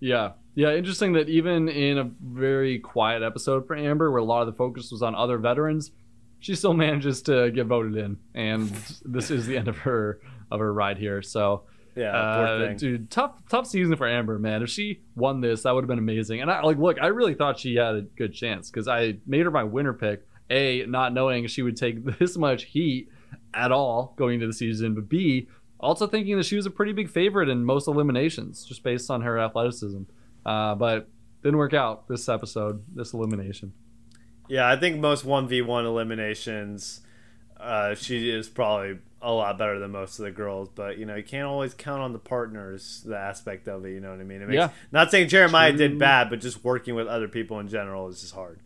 Yeah. 0.00 0.32
Yeah, 0.54 0.72
interesting 0.74 1.12
that 1.14 1.28
even 1.30 1.68
in 1.70 1.96
a 1.96 2.10
very 2.22 2.78
quiet 2.78 3.22
episode 3.22 3.66
for 3.66 3.74
Amber, 3.76 4.10
where 4.10 4.20
a 4.20 4.24
lot 4.24 4.40
of 4.40 4.46
the 4.46 4.52
focus 4.52 4.90
was 4.92 5.02
on 5.02 5.14
other 5.14 5.38
veterans, 5.38 5.90
she 6.46 6.54
still 6.54 6.74
manages 6.74 7.22
to 7.22 7.50
get 7.50 7.66
voted 7.66 7.96
in, 7.96 8.18
and 8.32 8.70
this 9.04 9.32
is 9.32 9.46
the 9.46 9.56
end 9.56 9.66
of 9.66 9.78
her 9.78 10.20
of 10.48 10.60
her 10.60 10.72
ride 10.72 10.96
here. 10.96 11.20
So, 11.20 11.64
yeah, 11.96 12.16
uh, 12.16 12.72
dude, 12.74 13.10
tough 13.10 13.32
tough 13.50 13.66
season 13.66 13.96
for 13.96 14.06
Amber, 14.06 14.38
man. 14.38 14.62
If 14.62 14.70
she 14.70 15.00
won 15.16 15.40
this, 15.40 15.64
that 15.64 15.74
would 15.74 15.82
have 15.82 15.88
been 15.88 15.98
amazing. 15.98 16.42
And 16.42 16.48
I 16.48 16.62
like, 16.62 16.78
look, 16.78 16.98
I 17.02 17.08
really 17.08 17.34
thought 17.34 17.58
she 17.58 17.74
had 17.74 17.96
a 17.96 18.02
good 18.02 18.32
chance 18.32 18.70
because 18.70 18.86
I 18.86 19.16
made 19.26 19.40
her 19.40 19.50
my 19.50 19.64
winner 19.64 19.92
pick. 19.92 20.24
A, 20.48 20.86
not 20.86 21.12
knowing 21.12 21.48
she 21.48 21.62
would 21.62 21.76
take 21.76 22.04
this 22.20 22.38
much 22.38 22.62
heat 22.66 23.08
at 23.52 23.72
all 23.72 24.14
going 24.16 24.34
into 24.34 24.46
the 24.46 24.52
season, 24.52 24.94
but 24.94 25.08
B, 25.08 25.48
also 25.80 26.06
thinking 26.06 26.36
that 26.36 26.46
she 26.46 26.54
was 26.54 26.66
a 26.66 26.70
pretty 26.70 26.92
big 26.92 27.10
favorite 27.10 27.48
in 27.48 27.64
most 27.64 27.88
eliminations 27.88 28.64
just 28.64 28.84
based 28.84 29.10
on 29.10 29.22
her 29.22 29.36
athleticism. 29.36 30.02
Uh, 30.44 30.76
but 30.76 31.08
didn't 31.42 31.58
work 31.58 31.74
out 31.74 32.06
this 32.06 32.28
episode, 32.28 32.84
this 32.94 33.14
elimination. 33.14 33.72
Yeah, 34.48 34.68
I 34.70 34.76
think 34.76 34.98
most 34.98 35.24
one 35.24 35.48
v 35.48 35.62
one 35.62 35.86
eliminations, 35.86 37.00
uh, 37.58 37.94
she 37.94 38.30
is 38.30 38.48
probably 38.48 38.98
a 39.22 39.32
lot 39.32 39.58
better 39.58 39.78
than 39.78 39.90
most 39.92 40.18
of 40.18 40.24
the 40.24 40.30
girls. 40.30 40.68
But 40.68 40.98
you 40.98 41.06
know, 41.06 41.16
you 41.16 41.24
can't 41.24 41.46
always 41.46 41.74
count 41.74 42.02
on 42.02 42.12
the 42.12 42.18
partners, 42.18 43.02
the 43.04 43.16
aspect 43.16 43.66
of 43.68 43.84
it. 43.84 43.90
You 43.92 44.00
know 44.00 44.10
what 44.10 44.20
I 44.20 44.24
mean? 44.24 44.42
It 44.42 44.48
makes, 44.48 44.56
Yeah. 44.56 44.70
Not 44.92 45.10
saying 45.10 45.28
Jeremiah 45.28 45.70
True. 45.70 45.78
did 45.78 45.98
bad, 45.98 46.30
but 46.30 46.40
just 46.40 46.62
working 46.64 46.94
with 46.94 47.06
other 47.08 47.28
people 47.28 47.58
in 47.60 47.68
general 47.68 48.08
is 48.08 48.20
just 48.20 48.34
hard. 48.34 48.60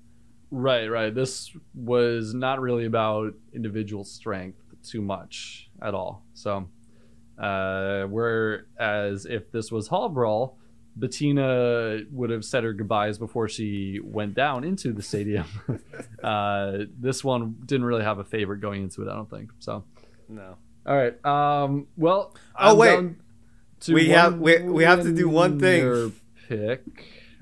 Right, 0.51 0.89
right. 0.89 1.15
This 1.15 1.51
was 1.75 2.35
not 2.35 2.61
really 2.61 2.85
about 2.85 3.35
individual 3.55 4.03
strength 4.05 4.59
too 4.83 5.01
much 5.01 5.71
at 5.81 5.95
all. 5.95 6.25
So, 6.35 6.69
uh, 7.39 8.05
whereas 8.07 9.27
if 9.27 9.53
this 9.53 9.71
was 9.71 9.87
Hall 9.89 10.09
Brawl, 10.09 10.59
Bettina 10.97 12.01
would 12.11 12.31
have 12.31 12.45
said 12.45 12.65
her 12.65 12.73
goodbyes 12.73 13.19
before 13.19 13.49
she 13.49 14.01
went 14.03 14.35
down 14.35 14.65
into 14.65 14.93
the 14.93 15.03
stadium. 15.03 15.47
uh, 16.23 16.79
this 16.99 17.23
one 17.25 17.57
didn't 17.65 17.85
really 17.87 18.03
have 18.05 18.19
a 18.19 18.25
favorite 18.25 18.61
going 18.61 18.83
into 18.83 19.03
it, 19.03 19.09
I 19.11 19.15
don't 19.15 19.31
think. 19.31 19.51
So, 19.61 19.85
No. 20.29 20.57
all 20.87 20.97
right. 20.97 21.25
Um, 21.25 21.87
well, 21.97 22.35
Oh, 22.59 22.73
I'm 22.73 22.77
wait. 22.79 23.15
to 23.81 23.95
We 23.95 24.09
have- 24.11 24.39
we- 24.39 24.63
we 24.63 24.85
have 24.85 25.03
to 25.03 25.15
do 25.15 25.29
one 25.29 25.59
thing. 25.59 25.85
winner 25.85 26.11
Pick. 26.49 26.83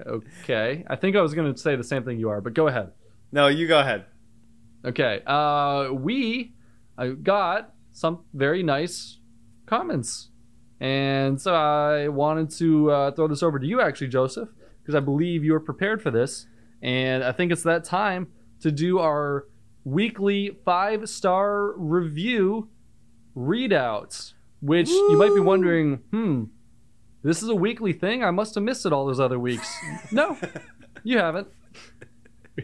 Okay. 0.07 0.84
I 0.88 0.96
think 0.96 1.16
I 1.16 1.22
was 1.22 1.34
going 1.34 1.53
to 1.53 1.59
say 1.59 1.74
the 1.74 1.82
same 1.82 2.05
thing 2.05 2.18
you 2.20 2.28
are, 2.28 2.40
but 2.40 2.55
go 2.55 2.68
ahead. 2.68 2.92
No, 3.32 3.49
you 3.49 3.66
go 3.66 3.80
ahead. 3.80 4.05
Okay. 4.84 5.22
Uh, 5.26 5.90
we 5.92 6.55
uh, 6.96 7.07
got 7.22 7.72
some 7.92 8.20
very 8.34 8.62
nice 8.62 9.18
comments. 9.66 10.28
And 10.81 11.41
so 11.41 11.55
I 11.55 12.09
wanted 12.09 12.51
to 12.59 12.91
uh, 12.91 13.11
throw 13.12 13.26
this 13.26 13.43
over 13.43 13.59
to 13.59 13.66
you, 13.66 13.81
actually, 13.81 14.09
Joseph, 14.09 14.49
because 14.81 14.95
I 14.95 15.01
believe 15.01 15.45
you 15.45 15.55
are 15.55 15.61
prepared 15.61 16.03
for 16.03 16.11
this. 16.11 16.47
And 16.83 17.24
I 17.24 17.33
think 17.33 17.51
it's 17.51 17.64
that 17.64 17.85
time 17.85 18.29
to 18.61 18.70
do 18.70 18.99
our 18.99 19.47
weekly 19.85 20.59
five 20.64 21.09
star 21.09 21.72
review 21.76 22.68
readouts, 23.37 24.35
which 24.61 24.89
Woo! 24.89 25.11
you 25.11 25.16
might 25.16 25.35
be 25.35 25.41
wondering, 25.41 25.97
hmm, 26.11 26.45
this 27.22 27.43
is 27.43 27.49
a 27.49 27.55
weekly 27.55 27.93
thing? 27.93 28.22
I 28.22 28.31
must 28.31 28.55
have 28.55 28.64
missed 28.64 28.87
it 28.87 28.93
all 28.93 29.07
those 29.07 29.20
other 29.20 29.39
weeks. 29.39 29.68
no, 30.12 30.39
you 31.03 31.18
haven't. 31.18 31.49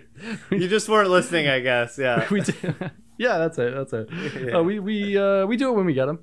you 0.50 0.68
just 0.68 0.88
weren't 0.88 1.10
listening, 1.10 1.48
I 1.48 1.60
guess. 1.60 1.98
Yeah. 1.98 2.26
we 2.30 2.40
did. 2.40 2.56
yeah, 3.18 3.38
that's 3.38 3.58
it. 3.58 3.74
That's 3.74 3.92
it. 3.92 4.54
Uh, 4.54 4.62
we 4.62 4.78
we 4.78 5.16
uh, 5.16 5.46
we 5.46 5.56
do 5.56 5.70
it 5.70 5.72
when 5.72 5.86
we 5.86 5.94
get 5.94 6.06
them. 6.06 6.20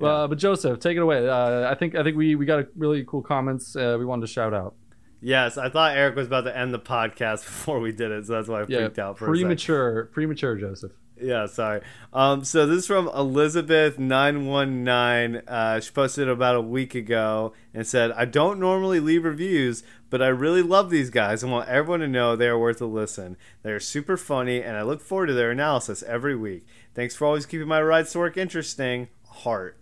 Yeah. 0.00 0.08
Uh, 0.08 0.28
but 0.28 0.38
Joseph, 0.38 0.80
take 0.80 0.96
it 0.96 1.00
away. 1.00 1.28
Uh, 1.28 1.70
I 1.70 1.74
think 1.74 1.94
I 1.94 2.02
think 2.02 2.16
we 2.16 2.34
we 2.34 2.46
got 2.46 2.60
a 2.60 2.68
really 2.76 3.04
cool 3.04 3.22
comments. 3.22 3.76
Uh, 3.76 3.96
we 3.98 4.04
wanted 4.04 4.22
to 4.22 4.32
shout 4.32 4.54
out. 4.54 4.74
Yes, 5.22 5.58
I 5.58 5.68
thought 5.68 5.96
Eric 5.96 6.16
was 6.16 6.26
about 6.26 6.44
to 6.44 6.56
end 6.56 6.72
the 6.72 6.78
podcast 6.78 7.44
before 7.44 7.80
we 7.80 7.92
did 7.92 8.10
it, 8.10 8.26
so 8.26 8.34
that's 8.34 8.48
why 8.48 8.60
I 8.60 8.64
yeah, 8.68 8.78
freaked 8.78 8.98
out 8.98 9.18
for 9.18 9.26
premature, 9.26 10.06
premature, 10.06 10.56
Joseph. 10.56 10.92
Yeah, 11.20 11.46
sorry. 11.46 11.82
Um, 12.14 12.44
so 12.44 12.66
this 12.66 12.78
is 12.78 12.86
from 12.86 13.08
Elizabeth 13.08 13.98
nine 13.98 14.46
one 14.46 14.84
nine. 14.84 15.42
Uh, 15.46 15.80
she 15.80 15.90
posted 15.90 16.28
about 16.28 16.56
a 16.56 16.62
week 16.62 16.94
ago 16.94 17.52
and 17.74 17.86
said, 17.86 18.12
"I 18.12 18.24
don't 18.24 18.58
normally 18.58 19.00
leave 19.00 19.24
reviews, 19.24 19.82
but 20.08 20.22
I 20.22 20.28
really 20.28 20.62
love 20.62 20.88
these 20.88 21.10
guys 21.10 21.42
and 21.42 21.52
want 21.52 21.68
everyone 21.68 22.00
to 22.00 22.08
know 22.08 22.36
they 22.36 22.48
are 22.48 22.58
worth 22.58 22.80
a 22.80 22.86
listen. 22.86 23.36
They 23.62 23.72
are 23.72 23.80
super 23.80 24.16
funny, 24.16 24.62
and 24.62 24.78
I 24.78 24.82
look 24.82 25.02
forward 25.02 25.26
to 25.26 25.34
their 25.34 25.50
analysis 25.50 26.02
every 26.04 26.34
week. 26.34 26.64
Thanks 26.94 27.14
for 27.14 27.26
always 27.26 27.44
keeping 27.44 27.68
my 27.68 27.82
rides 27.82 28.12
to 28.12 28.18
work 28.18 28.38
interesting. 28.38 29.08
Heart." 29.28 29.79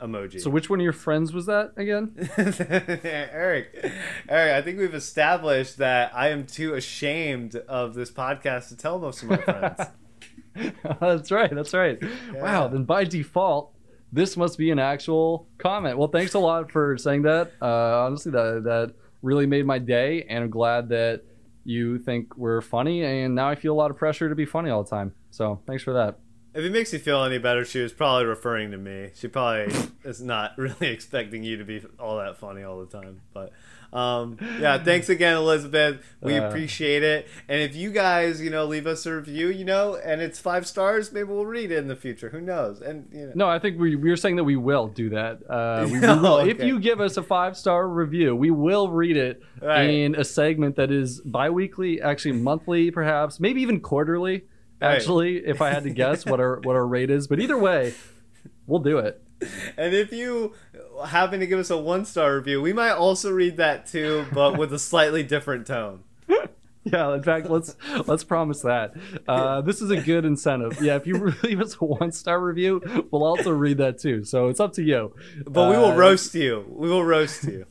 Emoji. 0.00 0.40
So 0.40 0.50
which 0.50 0.68
one 0.68 0.80
of 0.80 0.84
your 0.84 0.92
friends 0.92 1.32
was 1.32 1.46
that 1.46 1.72
again? 1.76 2.14
Eric. 3.04 3.92
Eric, 4.28 4.54
I 4.54 4.62
think 4.62 4.78
we've 4.78 4.94
established 4.94 5.78
that 5.78 6.14
I 6.14 6.28
am 6.28 6.46
too 6.46 6.74
ashamed 6.74 7.56
of 7.56 7.94
this 7.94 8.10
podcast 8.10 8.68
to 8.68 8.76
tell 8.76 8.98
most 8.98 9.22
of 9.22 9.30
my 9.30 9.36
friends. 9.36 9.80
that's 11.00 11.30
right. 11.30 11.54
That's 11.54 11.74
right. 11.74 11.98
Yeah. 12.00 12.42
Wow. 12.42 12.68
Then 12.68 12.84
by 12.84 13.04
default, 13.04 13.72
this 14.12 14.36
must 14.36 14.58
be 14.58 14.70
an 14.70 14.78
actual 14.78 15.46
comment. 15.58 15.98
Well, 15.98 16.08
thanks 16.08 16.34
a 16.34 16.38
lot 16.38 16.70
for 16.70 16.96
saying 16.98 17.22
that. 17.22 17.52
Uh, 17.62 18.04
honestly, 18.04 18.32
that 18.32 18.62
that 18.64 18.94
really 19.22 19.46
made 19.46 19.66
my 19.66 19.78
day, 19.78 20.24
and 20.28 20.44
I'm 20.44 20.50
glad 20.50 20.88
that 20.88 21.22
you 21.64 21.98
think 21.98 22.36
we're 22.36 22.60
funny. 22.60 23.04
And 23.04 23.34
now 23.34 23.48
I 23.48 23.54
feel 23.54 23.72
a 23.72 23.76
lot 23.76 23.90
of 23.90 23.96
pressure 23.96 24.28
to 24.28 24.34
be 24.34 24.46
funny 24.46 24.70
all 24.70 24.82
the 24.82 24.90
time. 24.90 25.12
So 25.30 25.60
thanks 25.66 25.82
for 25.82 25.92
that. 25.92 26.18
If 26.52 26.64
it 26.64 26.72
makes 26.72 26.92
you 26.92 26.98
feel 26.98 27.22
any 27.22 27.38
better, 27.38 27.64
she 27.64 27.80
was 27.80 27.92
probably 27.92 28.26
referring 28.26 28.72
to 28.72 28.76
me. 28.76 29.10
She 29.14 29.28
probably 29.28 29.72
is 30.04 30.20
not 30.20 30.52
really 30.58 30.88
expecting 30.88 31.44
you 31.44 31.56
to 31.56 31.64
be 31.64 31.82
all 31.98 32.18
that 32.18 32.38
funny 32.38 32.62
all 32.62 32.80
the 32.80 32.86
time. 32.86 33.20
But 33.32 33.52
um, 33.92 34.38
yeah, 34.58 34.82
thanks 34.82 35.08
again, 35.08 35.36
Elizabeth. 35.36 36.04
We 36.20 36.36
uh, 36.36 36.48
appreciate 36.48 37.02
it. 37.02 37.28
And 37.48 37.60
if 37.60 37.74
you 37.74 37.90
guys, 37.90 38.40
you 38.40 38.50
know, 38.50 38.64
leave 38.64 38.86
us 38.86 39.06
a 39.06 39.14
review, 39.14 39.48
you 39.48 39.64
know, 39.64 39.96
and 39.96 40.20
it's 40.20 40.38
five 40.38 40.66
stars, 40.66 41.12
maybe 41.12 41.28
we'll 41.28 41.46
read 41.46 41.70
it 41.70 41.78
in 41.78 41.88
the 41.88 41.96
future. 41.96 42.30
Who 42.30 42.40
knows? 42.40 42.80
And 42.80 43.08
you 43.12 43.26
know. 43.26 43.32
no, 43.34 43.48
I 43.48 43.58
think 43.58 43.78
we 43.78 43.96
we 43.96 44.10
are 44.10 44.16
saying 44.16 44.36
that 44.36 44.44
we 44.44 44.56
will 44.56 44.88
do 44.88 45.10
that. 45.10 45.38
Uh, 45.48 45.86
we, 45.90 46.00
we 46.00 46.00
will. 46.00 46.26
okay. 46.38 46.50
If 46.50 46.62
you 46.62 46.78
give 46.78 47.00
us 47.00 47.16
a 47.16 47.22
five 47.22 47.56
star 47.56 47.88
review, 47.88 48.34
we 48.34 48.50
will 48.50 48.88
read 48.90 49.16
it 49.16 49.42
right. 49.60 49.82
in 49.82 50.14
a 50.14 50.24
segment 50.24 50.76
that 50.76 50.90
is 50.90 51.20
biweekly, 51.20 52.00
actually 52.00 52.32
monthly, 52.32 52.90
perhaps, 52.90 53.40
maybe 53.40 53.62
even 53.62 53.80
quarterly 53.80 54.44
actually, 54.80 55.38
if 55.38 55.60
I 55.60 55.70
had 55.70 55.84
to 55.84 55.90
guess 55.90 56.26
what 56.26 56.40
our 56.40 56.60
what 56.60 56.76
our 56.76 56.86
rate 56.96 57.10
is. 57.10 57.26
But 57.26 57.40
either 57.40 57.58
way, 57.58 57.94
we'll 58.66 58.80
do 58.80 58.98
it. 58.98 59.22
And 59.76 59.94
if 59.94 60.12
you 60.12 60.54
happen 61.06 61.40
to 61.40 61.46
give 61.46 61.58
us 61.58 61.70
a 61.70 61.78
one 61.78 62.04
star 62.04 62.36
review, 62.36 62.60
we 62.60 62.72
might 62.72 62.92
also 62.92 63.30
read 63.30 63.56
that 63.56 63.86
too, 63.86 64.26
but 64.32 64.58
with 64.58 64.72
a 64.72 64.78
slightly 64.78 65.22
different 65.22 65.66
tone. 65.66 66.04
Yeah, 66.82 67.12
in 67.14 67.22
fact, 67.22 67.50
let's 67.50 67.76
let's 68.06 68.24
promise 68.24 68.62
that. 68.62 68.94
Uh, 69.28 69.60
this 69.60 69.82
is 69.82 69.90
a 69.90 70.00
good 70.00 70.24
incentive. 70.24 70.80
Yeah, 70.80 70.96
if 70.96 71.06
you 71.06 71.34
leave 71.42 71.60
us 71.60 71.76
a 71.78 71.84
one 71.84 72.10
star 72.10 72.40
review, 72.40 72.80
we'll 73.10 73.22
also 73.22 73.50
read 73.50 73.76
that 73.78 73.98
too. 73.98 74.24
So 74.24 74.48
it's 74.48 74.60
up 74.60 74.72
to 74.72 74.82
you. 74.82 75.14
But 75.44 75.68
uh, 75.68 75.70
we 75.72 75.76
will 75.76 75.92
uh, 75.92 75.96
roast 75.96 76.34
you. 76.34 76.64
We 76.68 76.88
will 76.88 77.04
roast 77.04 77.44
you. 77.44 77.66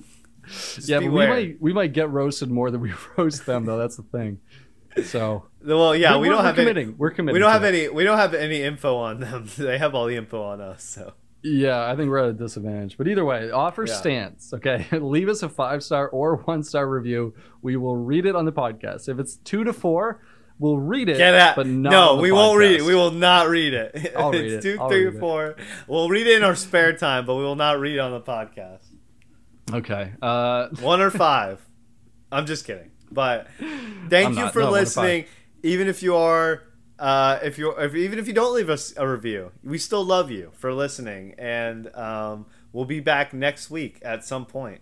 Just 0.46 0.88
yeah, 0.88 1.00
but 1.00 1.12
we 1.12 1.28
might 1.28 1.62
we 1.62 1.74
might 1.74 1.92
get 1.92 2.12
roasted 2.12 2.52
more 2.52 2.70
than 2.70 2.82
we 2.82 2.94
roast 3.18 3.48
them, 3.48 3.66
though. 3.66 3.80
That's 3.80 3.98
the 3.98 4.04
thing. 4.04 4.40
So 5.04 5.48
well, 5.64 5.96
yeah, 5.96 6.16
we, 6.16 6.22
we 6.22 6.30
don't 6.30 6.38
we're 6.38 6.44
have 6.44 6.56
committing. 6.56 6.88
Any, 6.88 6.96
we're 6.96 7.12
committing. 7.12 7.34
We 7.34 7.40
don't 7.40 7.52
have 7.52 7.64
it. 7.64 7.76
any. 7.76 7.90
We 7.90 8.04
don't 8.04 8.18
have 8.18 8.34
any 8.34 8.62
info 8.62 8.96
on 8.98 9.20
them. 9.20 9.50
they 9.58 9.78
have 9.78 9.96
all 9.96 10.06
the 10.06 10.16
info 10.16 10.42
on 10.42 10.62
us. 10.62 10.84
So 10.84 11.14
yeah, 11.42 11.90
I 11.90 11.96
think 11.96 12.10
we're 12.10 12.20
at 12.20 12.30
a 12.30 12.34
disadvantage. 12.34 12.98
But 12.98 13.08
either 13.08 13.24
way, 13.24 13.50
offer 13.52 13.86
yeah. 13.86 13.94
stance. 13.94 14.54
Okay, 14.54 14.86
leave 14.92 15.30
us 15.30 15.44
a 15.44 15.50
five 15.50 15.84
star 15.84 16.08
or 16.10 16.38
one 16.38 16.64
star 16.64 16.88
review. 16.88 17.34
We 17.62 17.78
will 17.78 17.96
read 17.96 18.26
it 18.26 18.36
on 18.36 18.46
the 18.46 18.52
podcast. 18.52 19.08
If 19.08 19.20
it's 19.20 19.38
two 19.38 19.64
to 19.64 19.74
four, 19.74 20.22
we'll 20.60 20.80
read 20.80 21.10
it. 21.10 21.18
Get 21.18 21.36
out. 21.36 21.56
But 21.56 21.68
no, 21.68 22.16
we 22.18 22.30
podcast. 22.30 22.34
won't 22.34 22.60
read 22.60 22.80
it. 22.80 22.84
We 22.84 22.96
will 22.96 23.12
not 23.12 23.48
read 23.48 23.74
it. 23.74 24.14
I'll 24.18 24.32
read 24.32 24.46
it's 24.46 24.66
it. 24.66 24.76
two, 24.76 24.82
I'll 24.82 24.90
three, 24.90 25.18
four. 25.18 25.48
It. 25.48 25.58
We'll 25.88 26.10
read 26.10 26.28
it 26.28 26.38
in 26.38 26.44
our 26.44 26.56
spare 26.56 26.94
time, 26.94 27.26
but 27.26 27.36
we 27.36 27.44
will 27.44 27.56
not 27.56 27.80
read 27.80 28.00
on 28.00 28.12
the 28.12 28.22
podcast. 28.22 28.86
Okay. 29.72 30.12
Uh, 30.22 30.68
one 30.82 31.02
or 31.02 31.12
five. 31.12 31.62
I'm 32.32 32.46
just 32.46 32.66
kidding. 32.66 32.92
But 33.12 33.48
thank 34.10 34.28
I'm 34.28 34.34
you 34.34 34.40
not, 34.40 34.54
for 34.54 34.62
no, 34.62 34.72
listening. 34.72 35.26
Even 35.64 35.88
if 35.88 36.02
you 36.02 36.16
are, 36.16 36.64
uh, 36.98 37.40
if 37.44 37.58
you 37.58 37.72
if, 37.72 37.96
even 37.96 38.20
if 38.20 38.28
you 38.28 38.34
don't 38.34 38.54
leave 38.54 38.70
us 38.70 38.94
a 38.98 39.08
review, 39.08 39.52
we 39.64 39.78
still 39.78 40.04
love 40.04 40.32
you 40.32 40.52
for 40.54 40.74
listening, 40.74 41.36
and 41.38 41.94
um, 41.96 42.46
we'll 42.72 42.86
be 42.86 43.00
back 43.00 43.34
next 43.34 43.70
week 43.70 44.00
at 44.02 44.24
some 44.24 44.46
point. 44.46 44.82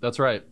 That's 0.00 0.18
right. 0.18 0.44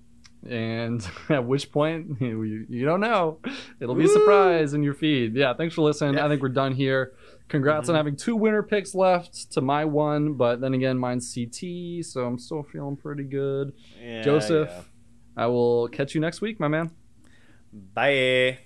And 0.49 1.07
at 1.29 1.45
which 1.45 1.71
point 1.71 2.17
you, 2.21 2.67
you 2.69 2.85
don't 2.85 3.01
know, 3.01 3.41
it'll 3.81 3.95
be 3.95 4.05
a 4.05 4.09
surprise 4.09 4.73
in 4.73 4.83
your 4.83 4.95
feed. 4.95 5.35
Yeah, 5.35 5.55
thanks 5.55 5.75
for 5.75 5.83
listening. 5.83 6.15
Yeah. 6.15 6.25
I 6.25 6.29
think 6.29 6.41
we're 6.41 6.49
done 6.49 6.73
here. 6.73 7.13
Congrats 7.49 7.85
mm-hmm. 7.85 7.91
on 7.91 7.97
having 7.97 8.17
two 8.17 8.37
winner 8.37 8.63
picks 8.63 8.95
left 8.95 9.53
to 9.53 9.61
my 9.61 9.85
one, 9.85 10.35
but 10.35 10.61
then 10.61 10.73
again, 10.73 10.97
mine's 10.99 11.35
CT, 11.35 12.05
so 12.07 12.25
I'm 12.25 12.39
still 12.39 12.63
feeling 12.63 12.97
pretty 12.97 13.25
good. 13.25 13.73
Yeah, 14.01 14.23
Joseph. 14.23 14.69
Yeah 14.71 14.83
I 15.37 15.47
will 15.47 15.89
catch 15.89 16.15
you 16.15 16.21
next 16.21 16.41
week, 16.41 16.61
my 16.61 16.69
man. 16.69 16.91
Bye. 17.73 18.59